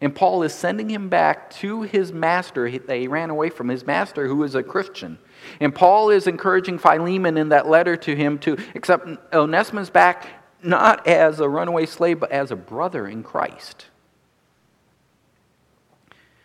And 0.00 0.12
Paul 0.12 0.42
is 0.42 0.52
sending 0.52 0.90
him 0.90 1.08
back 1.08 1.50
to 1.58 1.82
his 1.82 2.12
master 2.12 2.68
that 2.68 2.96
he 2.96 3.06
ran 3.06 3.30
away 3.30 3.50
from, 3.50 3.68
his 3.68 3.86
master 3.86 4.26
who 4.26 4.42
is 4.42 4.56
a 4.56 4.62
Christian. 4.62 5.16
And 5.60 5.72
Paul 5.72 6.10
is 6.10 6.26
encouraging 6.26 6.78
Philemon 6.78 7.36
in 7.36 7.50
that 7.50 7.68
letter 7.68 7.96
to 7.96 8.16
him 8.16 8.38
to 8.40 8.56
accept 8.74 9.08
Onesimus 9.32 9.90
back 9.90 10.26
not 10.60 11.06
as 11.06 11.38
a 11.38 11.48
runaway 11.48 11.86
slave, 11.86 12.18
but 12.18 12.32
as 12.32 12.50
a 12.50 12.56
brother 12.56 13.06
in 13.06 13.22
Christ. 13.22 13.86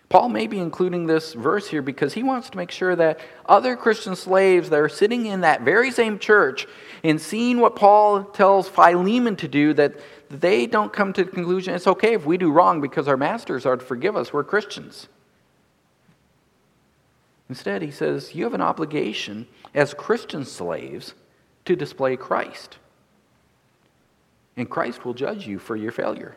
Paul 0.10 0.30
may 0.30 0.48
be 0.48 0.60
including 0.60 1.06
this 1.06 1.34
verse 1.34 1.68
here 1.68 1.82
because 1.82 2.14
he 2.14 2.24
wants 2.24 2.50
to 2.50 2.58
make 2.58 2.72
sure 2.72 2.96
that 2.96 3.20
other 3.46 3.76
Christian 3.76 4.16
slaves 4.16 4.70
that 4.70 4.80
are 4.80 4.88
sitting 4.88 5.26
in 5.26 5.42
that 5.42 5.64
very 5.64 5.92
same 5.92 6.18
church 6.18 6.66
and 7.04 7.20
seeing 7.20 7.60
what 7.60 7.76
Paul 7.76 8.24
tells 8.24 8.70
Philemon 8.70 9.36
to 9.38 9.48
do, 9.48 9.74
that 9.74 9.96
they 10.30 10.66
don't 10.66 10.92
come 10.92 11.14
to 11.14 11.24
the 11.24 11.32
conclusion 11.32 11.74
it's 11.74 11.88
okay 11.88 12.14
if 12.14 12.26
we 12.26 12.38
do 12.38 12.52
wrong 12.52 12.82
because 12.82 13.08
our 13.08 13.18
masters 13.18 13.66
are 13.66 13.78
to 13.78 13.86
forgive 13.86 14.16
us. 14.16 14.34
We're 14.34 14.44
Christians. 14.44 15.08
Instead, 17.50 17.82
he 17.82 17.92
says, 17.92 18.36
You 18.36 18.44
have 18.44 18.54
an 18.54 18.62
obligation 18.62 19.48
as 19.74 19.94
Christian 19.94 20.44
slaves 20.44 21.14
to 21.66 21.76
display 21.76 22.18
Christ. 22.18 22.78
And 24.56 24.70
Christ 24.70 25.06
will 25.06 25.14
judge 25.14 25.48
you 25.48 25.60
for 25.60 25.76
your 25.76 25.92
failure. 25.92 26.36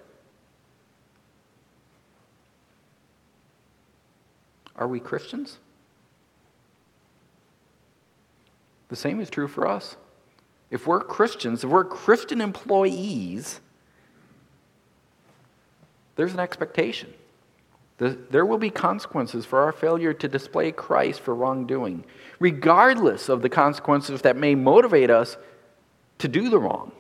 Are 4.76 4.88
we 4.88 5.01
Christians? 5.01 5.59
The 8.88 8.97
same 8.97 9.20
is 9.20 9.30
true 9.30 9.49
for 9.49 9.66
us. 9.66 9.97
If 10.70 10.86
we're 10.86 11.01
Christians, 11.01 11.64
if 11.64 11.70
we're 11.70 11.84
Christian 11.84 12.41
employees, 12.41 13.61
there's 16.21 16.35
an 16.35 16.41
expectation. 16.41 17.14
There 17.97 18.45
will 18.45 18.59
be 18.59 18.68
consequences 18.68 19.47
for 19.47 19.62
our 19.62 19.73
failure 19.73 20.12
to 20.12 20.29
display 20.29 20.71
Christ 20.71 21.23
for 21.23 21.35
wrongdoing, 21.35 22.05
regardless 22.39 23.31
of 23.31 23.41
the 23.41 23.49
consequences 23.49 24.21
that 24.21 24.37
may 24.37 24.55
motivate 24.55 25.09
us 25.09 25.39
to 26.18 26.29
do 26.29 26.51
the 26.51 26.59
wrong. 26.59 26.93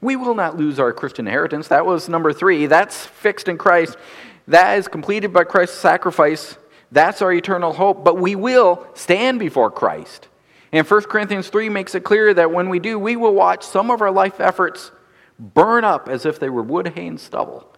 We 0.00 0.16
will 0.16 0.34
not 0.34 0.56
lose 0.56 0.80
our 0.80 0.90
Christian 0.94 1.26
inheritance. 1.26 1.68
That 1.68 1.84
was 1.84 2.08
number 2.08 2.32
three. 2.32 2.64
That's 2.64 3.04
fixed 3.04 3.46
in 3.46 3.58
Christ. 3.58 3.98
That 4.46 4.78
is 4.78 4.88
completed 4.88 5.30
by 5.34 5.44
Christ's 5.44 5.76
sacrifice. 5.76 6.56
That's 6.90 7.20
our 7.20 7.34
eternal 7.34 7.74
hope. 7.74 8.04
But 8.04 8.18
we 8.18 8.34
will 8.34 8.86
stand 8.94 9.38
before 9.38 9.70
Christ. 9.70 10.28
And 10.72 10.88
1 10.88 11.02
Corinthians 11.02 11.50
3 11.50 11.68
makes 11.68 11.94
it 11.94 12.04
clear 12.04 12.32
that 12.32 12.52
when 12.52 12.70
we 12.70 12.78
do, 12.78 12.98
we 12.98 13.16
will 13.16 13.34
watch 13.34 13.64
some 13.64 13.90
of 13.90 14.00
our 14.00 14.10
life 14.10 14.40
efforts 14.40 14.92
burn 15.38 15.84
up 15.84 16.08
as 16.08 16.24
if 16.24 16.40
they 16.40 16.48
were 16.48 16.62
wood, 16.62 16.88
hay, 16.94 17.06
and 17.06 17.20
stubble 17.20 17.70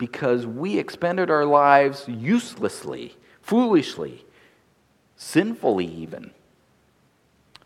because 0.00 0.46
we 0.46 0.78
expended 0.78 1.30
our 1.30 1.44
lives 1.44 2.06
uselessly, 2.08 3.14
foolishly, 3.42 4.24
sinfully, 5.16 5.84
even. 5.84 6.32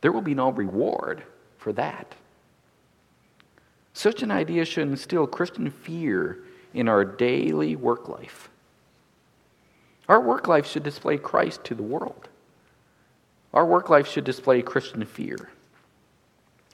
There 0.02 0.12
will 0.12 0.20
be 0.20 0.34
no 0.34 0.50
reward 0.50 1.22
for 1.56 1.72
that. 1.72 2.14
Such 3.94 4.22
an 4.22 4.30
idea 4.30 4.64
should 4.64 4.88
instill 4.88 5.26
Christian 5.26 5.70
fear 5.70 6.40
in 6.74 6.88
our 6.88 7.04
daily 7.04 7.76
work 7.76 8.08
life. 8.08 8.50
Our 10.08 10.20
work 10.20 10.48
life 10.48 10.66
should 10.66 10.82
display 10.82 11.16
Christ 11.16 11.64
to 11.64 11.74
the 11.74 11.82
world. 11.82 12.28
Our 13.54 13.64
work 13.64 13.88
life 13.88 14.08
should 14.08 14.24
display 14.24 14.60
Christian 14.60 15.04
fear. 15.06 15.50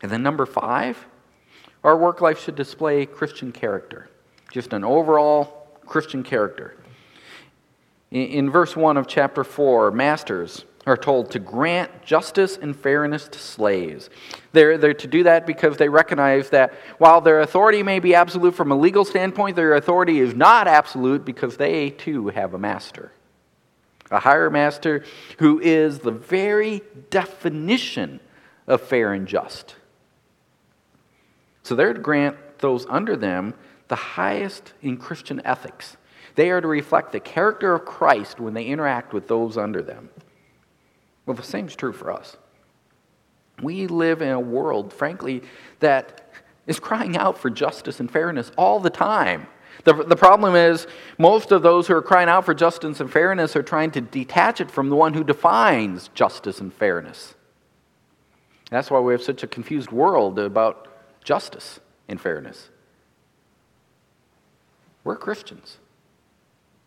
And 0.03 0.11
then, 0.11 0.23
number 0.23 0.47
five, 0.47 1.07
our 1.85 1.97
work 1.97 2.21
life 2.21 2.43
should 2.43 2.57
display 2.57 3.07
Christian 3.07 3.53
character, 3.53 4.09
just 4.51 4.73
an 4.73 4.85
overall 4.85 5.69
Christian 5.87 6.23
character. 6.23 6.77
In, 8.11 8.27
in 8.27 8.51
verse 8.51 8.77
1 8.77 8.97
of 8.97 9.07
chapter 9.07 9.45
4, 9.45 9.91
masters, 9.91 10.65
are 10.87 10.97
told 10.97 11.31
to 11.31 11.39
grant 11.39 12.03
justice 12.03 12.57
and 12.57 12.75
fairness 12.75 13.29
to 13.29 13.39
slaves. 13.39 14.09
They're, 14.53 14.79
they're 14.79 14.95
to 14.95 15.07
do 15.07 15.23
that 15.25 15.47
because 15.47 15.77
they 15.77 15.89
recognize 15.89 16.51
that 16.51 16.73
while 16.99 17.21
their 17.21 17.41
authority 17.41 17.83
may 17.83 18.01
be 18.01 18.15
absolute 18.15 18.55
from 18.55 18.73
a 18.73 18.77
legal 18.77 19.05
standpoint, 19.05 19.57
their 19.57 19.75
authority 19.75 20.21
is 20.21 20.35
not 20.35 20.67
absolute 20.67 21.25
because 21.25 21.57
they 21.57 21.91
too 21.91 22.29
have 22.29 22.55
a 22.55 22.59
master. 22.59 23.13
A 24.11 24.19
higher 24.19 24.51
master 24.51 25.05
who 25.39 25.61
is 25.61 26.01
the 26.01 26.11
very 26.11 26.83
definition 27.11 28.19
of 28.67 28.81
fair 28.81 29.13
and 29.13 29.29
just. 29.29 29.77
So 31.63 31.77
they're 31.77 31.93
to 31.93 32.01
grant 32.01 32.37
those 32.59 32.87
under 32.87 33.17
them 33.17 33.55
the 33.91 33.97
highest 33.97 34.73
in 34.83 34.97
Christian 34.97 35.43
ethics. 35.45 35.97
They 36.37 36.51
are 36.51 36.61
to 36.61 36.69
reflect 36.69 37.11
the 37.11 37.19
character 37.19 37.75
of 37.75 37.85
Christ 37.85 38.39
when 38.39 38.55
they 38.55 38.65
interact 38.65 39.13
with 39.13 39.27
those 39.27 39.59
under 39.59 39.83
them. 39.83 40.09
Well, 41.27 41.37
the 41.37 41.43
same 41.43 41.67
is 41.67 41.75
true 41.75 41.93
for 41.93 42.13
us. 42.13 42.37
We 43.61 43.89
live 43.89 44.23
in 44.23 44.31
a 44.31 44.39
world, 44.39 44.93
frankly, 44.93 45.43
that 45.81 46.31
is 46.69 46.79
crying 46.79 47.17
out 47.17 47.37
for 47.37 47.51
justice 47.51 47.99
and 47.99 48.09
fairness 48.09 48.53
all 48.57 48.79
the 48.79 48.91
time. 48.91 49.49
The, 49.83 49.93
the 49.93 50.17
problem 50.17 50.55
is, 50.55 50.87
most 51.19 51.51
of 51.51 51.63
those 51.63 51.89
who 51.89 51.97
are 51.97 52.03
crying 52.03 52.29
out 52.29 52.45
for 52.45 52.55
justice 52.55 53.01
and 53.01 53.11
fairness 53.11 53.57
are 53.57 53.63
trying 53.63 53.91
to 53.93 54.01
detach 54.01 54.61
it 54.61 54.71
from 54.71 54.89
the 54.89 54.97
one 54.97 55.15
who 55.15 55.25
defines 55.25 56.11
justice 56.15 56.61
and 56.61 56.73
fairness. 56.73 57.35
That's 58.71 58.89
why 58.89 59.01
we 59.01 59.13
have 59.13 59.23
such 59.23 59.43
a 59.43 59.49
confused 59.49 59.91
world 59.91 60.39
about 60.39 60.87
justice 61.25 61.81
and 62.07 62.21
fairness. 62.21 62.71
We're 65.05 65.17
Christians. 65.17 65.79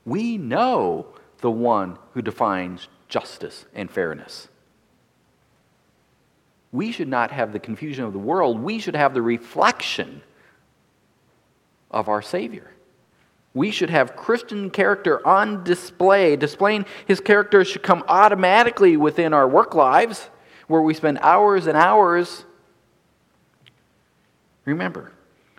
We 0.05 0.37
know 0.37 1.07
the 1.39 1.51
one 1.51 1.97
who 2.13 2.21
defines 2.21 2.87
justice 3.07 3.65
and 3.73 3.89
fairness. 3.89 4.47
We 6.71 6.91
should 6.91 7.07
not 7.07 7.31
have 7.31 7.53
the 7.53 7.59
confusion 7.59 8.05
of 8.05 8.13
the 8.13 8.19
world. 8.19 8.59
We 8.59 8.79
should 8.79 8.95
have 8.95 9.13
the 9.13 9.21
reflection 9.21 10.23
of 11.91 12.09
our 12.09 12.21
Savior. 12.21 12.71
We 13.53 13.69
should 13.69 13.91
have 13.91 14.15
Christian 14.15 14.71
character 14.71 15.25
on 15.27 15.63
display. 15.63 16.35
Displaying 16.35 16.85
his 17.05 17.19
character 17.19 17.63
should 17.63 17.83
come 17.83 18.03
automatically 18.07 18.97
within 18.97 19.33
our 19.33 19.47
work 19.47 19.75
lives, 19.75 20.29
where 20.67 20.81
we 20.81 20.95
spend 20.95 21.19
hours 21.21 21.67
and 21.67 21.77
hours. 21.77 22.45
Remember, 24.65 25.11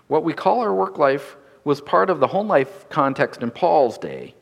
what 0.08 0.24
we 0.24 0.32
call 0.32 0.60
our 0.60 0.74
work 0.74 0.98
life 0.98 1.36
was 1.64 1.80
part 1.80 2.10
of 2.10 2.20
the 2.20 2.26
home 2.26 2.48
life 2.48 2.88
context 2.90 3.42
in 3.42 3.50
Paul's 3.50 3.98
day. 3.98 4.34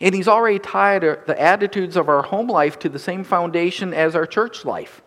And 0.00 0.14
he's 0.14 0.28
already 0.28 0.58
tied 0.58 1.02
the 1.02 1.40
attitudes 1.40 1.96
of 1.96 2.08
our 2.08 2.22
home 2.22 2.48
life 2.48 2.78
to 2.80 2.88
the 2.88 2.98
same 2.98 3.24
foundation 3.24 3.92
as 3.92 4.14
our 4.14 4.26
church 4.26 4.64
life 4.64 5.02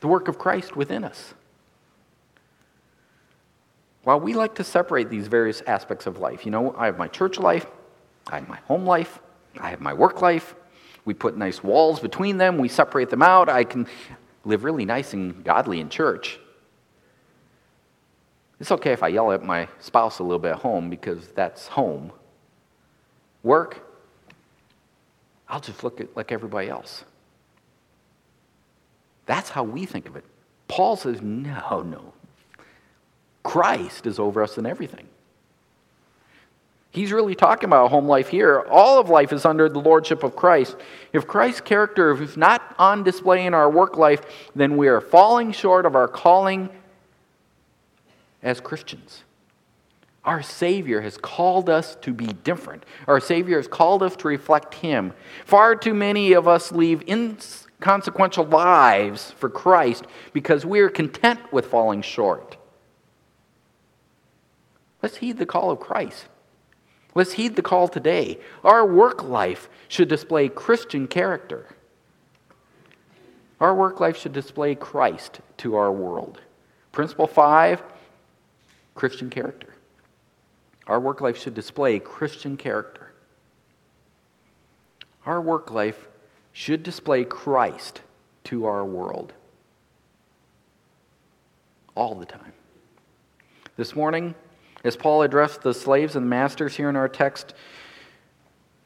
the 0.00 0.06
work 0.06 0.28
of 0.28 0.38
Christ 0.38 0.76
within 0.76 1.04
us. 1.04 1.34
While 4.04 4.20
we 4.20 4.34
like 4.34 4.54
to 4.56 4.64
separate 4.64 5.10
these 5.10 5.26
various 5.26 5.62
aspects 5.66 6.06
of 6.06 6.18
life, 6.18 6.44
you 6.44 6.52
know, 6.52 6.74
I 6.78 6.86
have 6.86 6.98
my 6.98 7.08
church 7.08 7.38
life, 7.38 7.66
I 8.28 8.36
have 8.36 8.48
my 8.48 8.58
home 8.68 8.84
life, 8.84 9.18
I 9.58 9.70
have 9.70 9.80
my 9.80 9.94
work 9.94 10.22
life. 10.22 10.54
We 11.04 11.14
put 11.14 11.36
nice 11.36 11.62
walls 11.62 11.98
between 11.98 12.36
them, 12.36 12.58
we 12.58 12.68
separate 12.68 13.10
them 13.10 13.22
out. 13.22 13.48
I 13.48 13.64
can 13.64 13.88
live 14.44 14.62
really 14.62 14.84
nice 14.84 15.12
and 15.12 15.42
godly 15.42 15.80
in 15.80 15.88
church. 15.88 16.38
It's 18.58 18.72
okay 18.72 18.92
if 18.92 19.02
I 19.02 19.08
yell 19.08 19.32
at 19.32 19.44
my 19.44 19.68
spouse 19.80 20.18
a 20.18 20.22
little 20.22 20.38
bit 20.38 20.52
at 20.52 20.58
home 20.58 20.88
because 20.88 21.28
that's 21.28 21.68
home 21.68 22.12
work, 23.42 23.82
I'll 25.48 25.60
just 25.60 25.84
look 25.84 26.00
at, 26.00 26.16
like 26.16 26.32
everybody 26.32 26.68
else. 26.68 27.04
That's 29.26 29.50
how 29.50 29.62
we 29.62 29.86
think 29.86 30.08
of 30.08 30.16
it. 30.16 30.24
Paul 30.68 30.96
says, 30.96 31.20
no, 31.20 31.82
no. 31.82 32.12
Christ 33.42 34.06
is 34.06 34.18
over 34.18 34.42
us 34.42 34.58
in 34.58 34.66
everything. 34.66 35.06
He's 36.90 37.12
really 37.12 37.34
talking 37.34 37.68
about 37.68 37.90
home 37.90 38.06
life 38.06 38.28
here. 38.28 38.60
All 38.70 38.98
of 38.98 39.10
life 39.10 39.32
is 39.32 39.44
under 39.44 39.68
the 39.68 39.78
lordship 39.78 40.22
of 40.22 40.34
Christ. 40.34 40.76
If 41.12 41.26
Christ's 41.26 41.60
character 41.60 42.20
is 42.20 42.36
not 42.36 42.74
on 42.78 43.02
display 43.02 43.44
in 43.44 43.54
our 43.54 43.70
work 43.70 43.96
life, 43.96 44.22
then 44.56 44.76
we 44.76 44.88
are 44.88 45.00
falling 45.00 45.52
short 45.52 45.84
of 45.84 45.94
our 45.94 46.08
calling 46.08 46.70
as 48.46 48.60
Christians. 48.60 49.24
Our 50.24 50.40
Savior 50.40 51.00
has 51.00 51.18
called 51.18 51.68
us 51.68 51.96
to 51.96 52.14
be 52.14 52.26
different. 52.26 52.84
Our 53.08 53.20
Savior 53.20 53.56
has 53.56 53.68
called 53.68 54.02
us 54.02 54.14
to 54.16 54.28
reflect 54.28 54.74
Him. 54.74 55.12
Far 55.44 55.74
too 55.74 55.94
many 55.94 56.32
of 56.32 56.46
us 56.46 56.70
leave 56.70 57.02
inconsequential 57.08 58.44
lives 58.44 59.32
for 59.32 59.50
Christ 59.50 60.06
because 60.32 60.64
we 60.64 60.78
are 60.80 60.88
content 60.88 61.52
with 61.52 61.66
falling 61.66 62.02
short. 62.02 62.56
Let's 65.02 65.16
heed 65.16 65.38
the 65.38 65.46
call 65.46 65.70
of 65.72 65.80
Christ. 65.80 66.26
Let's 67.14 67.32
heed 67.32 67.56
the 67.56 67.62
call 67.62 67.88
today. 67.88 68.38
Our 68.62 68.86
work 68.86 69.24
life 69.24 69.68
should 69.88 70.08
display 70.08 70.48
Christian 70.48 71.08
character. 71.08 71.66
Our 73.60 73.74
work 73.74 73.98
life 73.98 74.16
should 74.16 74.32
display 74.32 74.74
Christ 74.76 75.40
to 75.58 75.74
our 75.74 75.90
world. 75.90 76.40
Principle 76.92 77.26
five 77.26 77.82
Christian 78.96 79.30
character. 79.30 79.74
Our 80.86 80.98
work 80.98 81.20
life 81.20 81.36
should 81.36 81.54
display 81.54 81.98
Christian 82.00 82.56
character. 82.56 83.12
Our 85.24 85.40
work 85.40 85.70
life 85.70 86.08
should 86.52 86.82
display 86.82 87.24
Christ 87.24 88.00
to 88.44 88.64
our 88.64 88.84
world 88.84 89.32
all 91.94 92.14
the 92.14 92.26
time. 92.26 92.52
This 93.76 93.94
morning, 93.94 94.34
as 94.84 94.96
Paul 94.96 95.22
addressed 95.22 95.62
the 95.62 95.74
slaves 95.74 96.16
and 96.16 96.30
masters 96.30 96.76
here 96.76 96.88
in 96.88 96.96
our 96.96 97.08
text, 97.08 97.54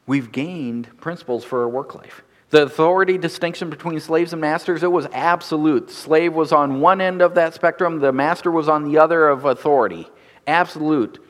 we've 0.07 0.31
gained 0.31 0.99
principles 0.99 1.43
for 1.43 1.61
our 1.61 1.69
work 1.69 1.95
life. 1.95 2.23
The 2.51 2.63
authority 2.63 3.17
distinction 3.17 3.69
between 3.69 3.99
slaves 4.01 4.33
and 4.33 4.41
masters, 4.41 4.83
it 4.83 4.91
was 4.91 5.07
absolute. 5.13 5.89
Slave 5.89 6.33
was 6.33 6.51
on 6.51 6.81
one 6.81 6.99
end 6.99 7.21
of 7.21 7.35
that 7.35 7.53
spectrum, 7.53 7.99
the 7.99 8.11
master 8.11 8.51
was 8.51 8.67
on 8.67 8.83
the 8.83 8.99
other 8.99 9.29
of 9.29 9.45
authority. 9.45 10.07
Absolute. 10.45 11.25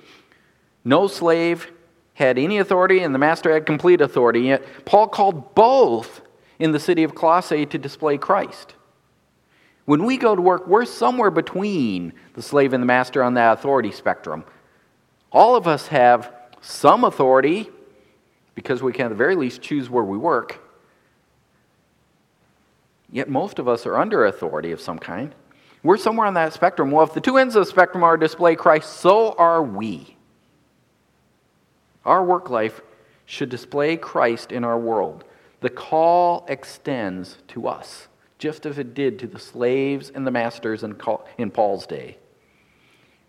No 0.83 1.07
slave 1.07 1.71
had 2.15 2.39
any 2.39 2.57
authority, 2.57 3.01
and 3.01 3.13
the 3.13 3.19
master 3.19 3.53
had 3.53 3.67
complete 3.67 4.01
authority. 4.01 4.41
Yet 4.41 4.63
Paul 4.83 5.07
called 5.07 5.53
both 5.53 6.21
in 6.57 6.71
the 6.71 6.79
city 6.79 7.03
of 7.03 7.13
Colossae 7.13 7.67
to 7.67 7.77
display 7.77 8.17
Christ. 8.17 8.73
When 9.85 10.05
we 10.05 10.17
go 10.17 10.35
to 10.35 10.41
work, 10.41 10.65
we're 10.67 10.85
somewhere 10.85 11.31
between 11.31 12.13
the 12.33 12.41
slave 12.41 12.73
and 12.73 12.81
the 12.81 12.87
master 12.87 13.21
on 13.21 13.35
that 13.35 13.59
authority 13.59 13.91
spectrum. 13.91 14.43
All 15.31 15.55
of 15.55 15.67
us 15.67 15.87
have 15.87 16.33
some 16.61 17.03
authority 17.03 17.69
because 18.55 18.81
we 18.81 18.91
can, 18.91 19.05
at 19.05 19.09
the 19.09 19.15
very 19.15 19.35
least, 19.35 19.61
choose 19.61 19.87
where 19.87 20.03
we 20.03 20.17
work. 20.17 20.59
Yet 23.11 23.29
most 23.29 23.59
of 23.59 23.67
us 23.67 23.85
are 23.85 23.97
under 23.97 24.25
authority 24.25 24.71
of 24.71 24.81
some 24.81 24.97
kind. 24.97 25.35
We're 25.83 25.97
somewhere 25.97 26.27
on 26.27 26.35
that 26.35 26.53
spectrum. 26.53 26.91
Well, 26.91 27.05
if 27.05 27.13
the 27.13 27.21
two 27.21 27.37
ends 27.37 27.55
of 27.55 27.65
the 27.65 27.71
spectrum 27.71 28.03
are 28.03 28.15
display 28.15 28.55
Christ, 28.55 28.93
so 28.97 29.33
are 29.33 29.61
we. 29.61 30.15
Our 32.05 32.23
work 32.23 32.49
life 32.49 32.81
should 33.25 33.49
display 33.49 33.97
Christ 33.97 34.51
in 34.51 34.63
our 34.63 34.79
world. 34.79 35.23
The 35.59 35.69
call 35.69 36.45
extends 36.47 37.37
to 37.49 37.67
us, 37.67 38.07
just 38.37 38.65
as 38.65 38.77
it 38.77 38.93
did 38.93 39.19
to 39.19 39.27
the 39.27 39.39
slaves 39.39 40.11
and 40.13 40.25
the 40.25 40.31
masters 40.31 40.83
in, 40.83 40.95
Paul's 40.95 41.85
day. 41.85 42.17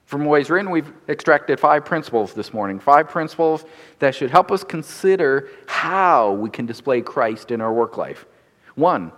From 0.06 0.24
what 0.24 0.40
is 0.40 0.50
written, 0.50 0.70
we've 0.70 0.92
extracted 1.08 1.58
five 1.58 1.84
principles 1.84 2.34
this 2.34 2.52
morning. 2.52 2.78
Five 2.78 3.08
principles 3.08 3.64
that 3.98 4.14
should 4.14 4.30
help 4.30 4.50
us 4.50 4.62
consider 4.64 5.48
how 5.66 6.32
we 6.32 6.50
can 6.50 6.66
display 6.66 7.00
Christ 7.00 7.50
in 7.50 7.60
our 7.60 7.72
work 7.72 7.96
life. 7.96 8.26
One, 8.74 9.12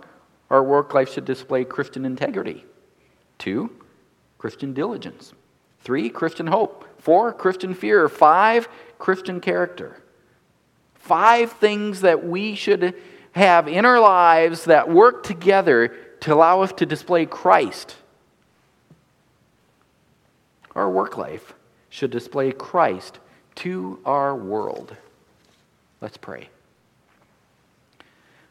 our 0.49 0.63
work 0.63 0.93
life 0.93 1.13
should 1.13 1.25
display 1.25 1.65
Christian 1.65 2.05
integrity. 2.05 2.65
Two, 3.37 3.71
Christian 4.37 4.73
diligence. 4.73 5.33
Three, 5.81 6.09
Christian 6.09 6.47
hope. 6.47 6.85
Four, 6.99 7.33
Christian 7.33 7.73
fear. 7.73 8.07
Five, 8.09 8.67
Christian 8.97 9.39
character. 9.39 10.01
Five 10.95 11.51
things 11.53 12.01
that 12.01 12.25
we 12.25 12.55
should 12.55 12.95
have 13.33 13.67
in 13.67 13.85
our 13.85 13.99
lives 13.99 14.65
that 14.65 14.89
work 14.89 15.23
together 15.23 15.89
to 16.21 16.33
allow 16.33 16.61
us 16.61 16.71
to 16.73 16.85
display 16.85 17.25
Christ. 17.25 17.95
Our 20.73 20.89
work 20.89 21.17
life 21.17 21.53
should 21.89 22.11
display 22.11 22.51
Christ 22.51 23.19
to 23.55 23.99
our 24.05 24.35
world. 24.35 24.95
Let's 26.01 26.17
pray. 26.17 26.49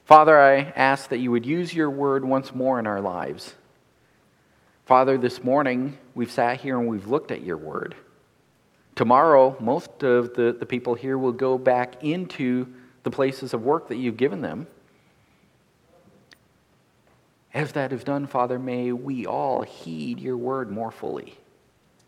Father, 0.04 0.38
I 0.38 0.56
ask 0.76 1.08
that 1.08 1.18
you 1.18 1.30
would 1.30 1.46
use 1.46 1.72
your 1.72 1.88
word 1.88 2.26
once 2.26 2.54
more 2.54 2.78
in 2.78 2.86
our 2.86 3.00
lives. 3.00 3.54
Father, 4.84 5.16
this 5.16 5.42
morning 5.42 5.96
we've 6.14 6.30
sat 6.30 6.60
here 6.60 6.78
and 6.78 6.86
we've 6.86 7.06
looked 7.06 7.30
at 7.30 7.42
your 7.42 7.56
word. 7.56 7.94
Tomorrow, 8.96 9.56
most 9.60 10.02
of 10.02 10.34
the, 10.34 10.54
the 10.58 10.66
people 10.66 10.94
here 10.94 11.16
will 11.16 11.32
go 11.32 11.56
back 11.56 12.04
into 12.04 12.66
the 13.02 13.10
places 13.10 13.54
of 13.54 13.62
work 13.62 13.88
that 13.88 13.96
you've 13.96 14.18
given 14.18 14.42
them. 14.42 14.66
As 17.54 17.72
that 17.72 17.90
is 17.90 18.04
done, 18.04 18.26
Father, 18.26 18.58
may 18.58 18.92
we 18.92 19.24
all 19.24 19.62
heed 19.62 20.20
your 20.20 20.36
word 20.36 20.70
more 20.70 20.90
fully. 20.90 21.38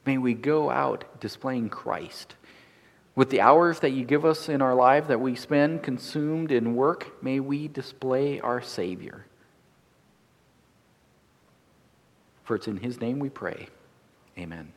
May 0.05 0.19
we 0.19 0.35
go 0.35 0.71
out 0.71 1.05
displaying 1.19 1.71
Christ. 1.71 2.35
With 3.17 3.31
the 3.31 3.41
hours 3.41 3.81
that 3.81 3.91
you 3.91 4.05
give 4.05 4.27
us 4.27 4.51
in 4.51 4.61
our 4.61 4.75
life 4.75 5.09
that 5.09 5.21
we 5.21 5.35
spend 5.35 5.83
consumed 5.83 6.53
in 6.53 6.77
work, 6.77 7.23
may 7.23 7.41
we 7.41 7.67
display 7.67 8.41
our 8.41 8.61
Savior. 8.61 9.25
For 12.45 12.55
it's 12.55 12.69
in 12.69 12.77
His 12.77 13.01
name 13.01 13.19
we 13.19 13.31
pray. 13.31 13.69
Amen. 14.39 14.76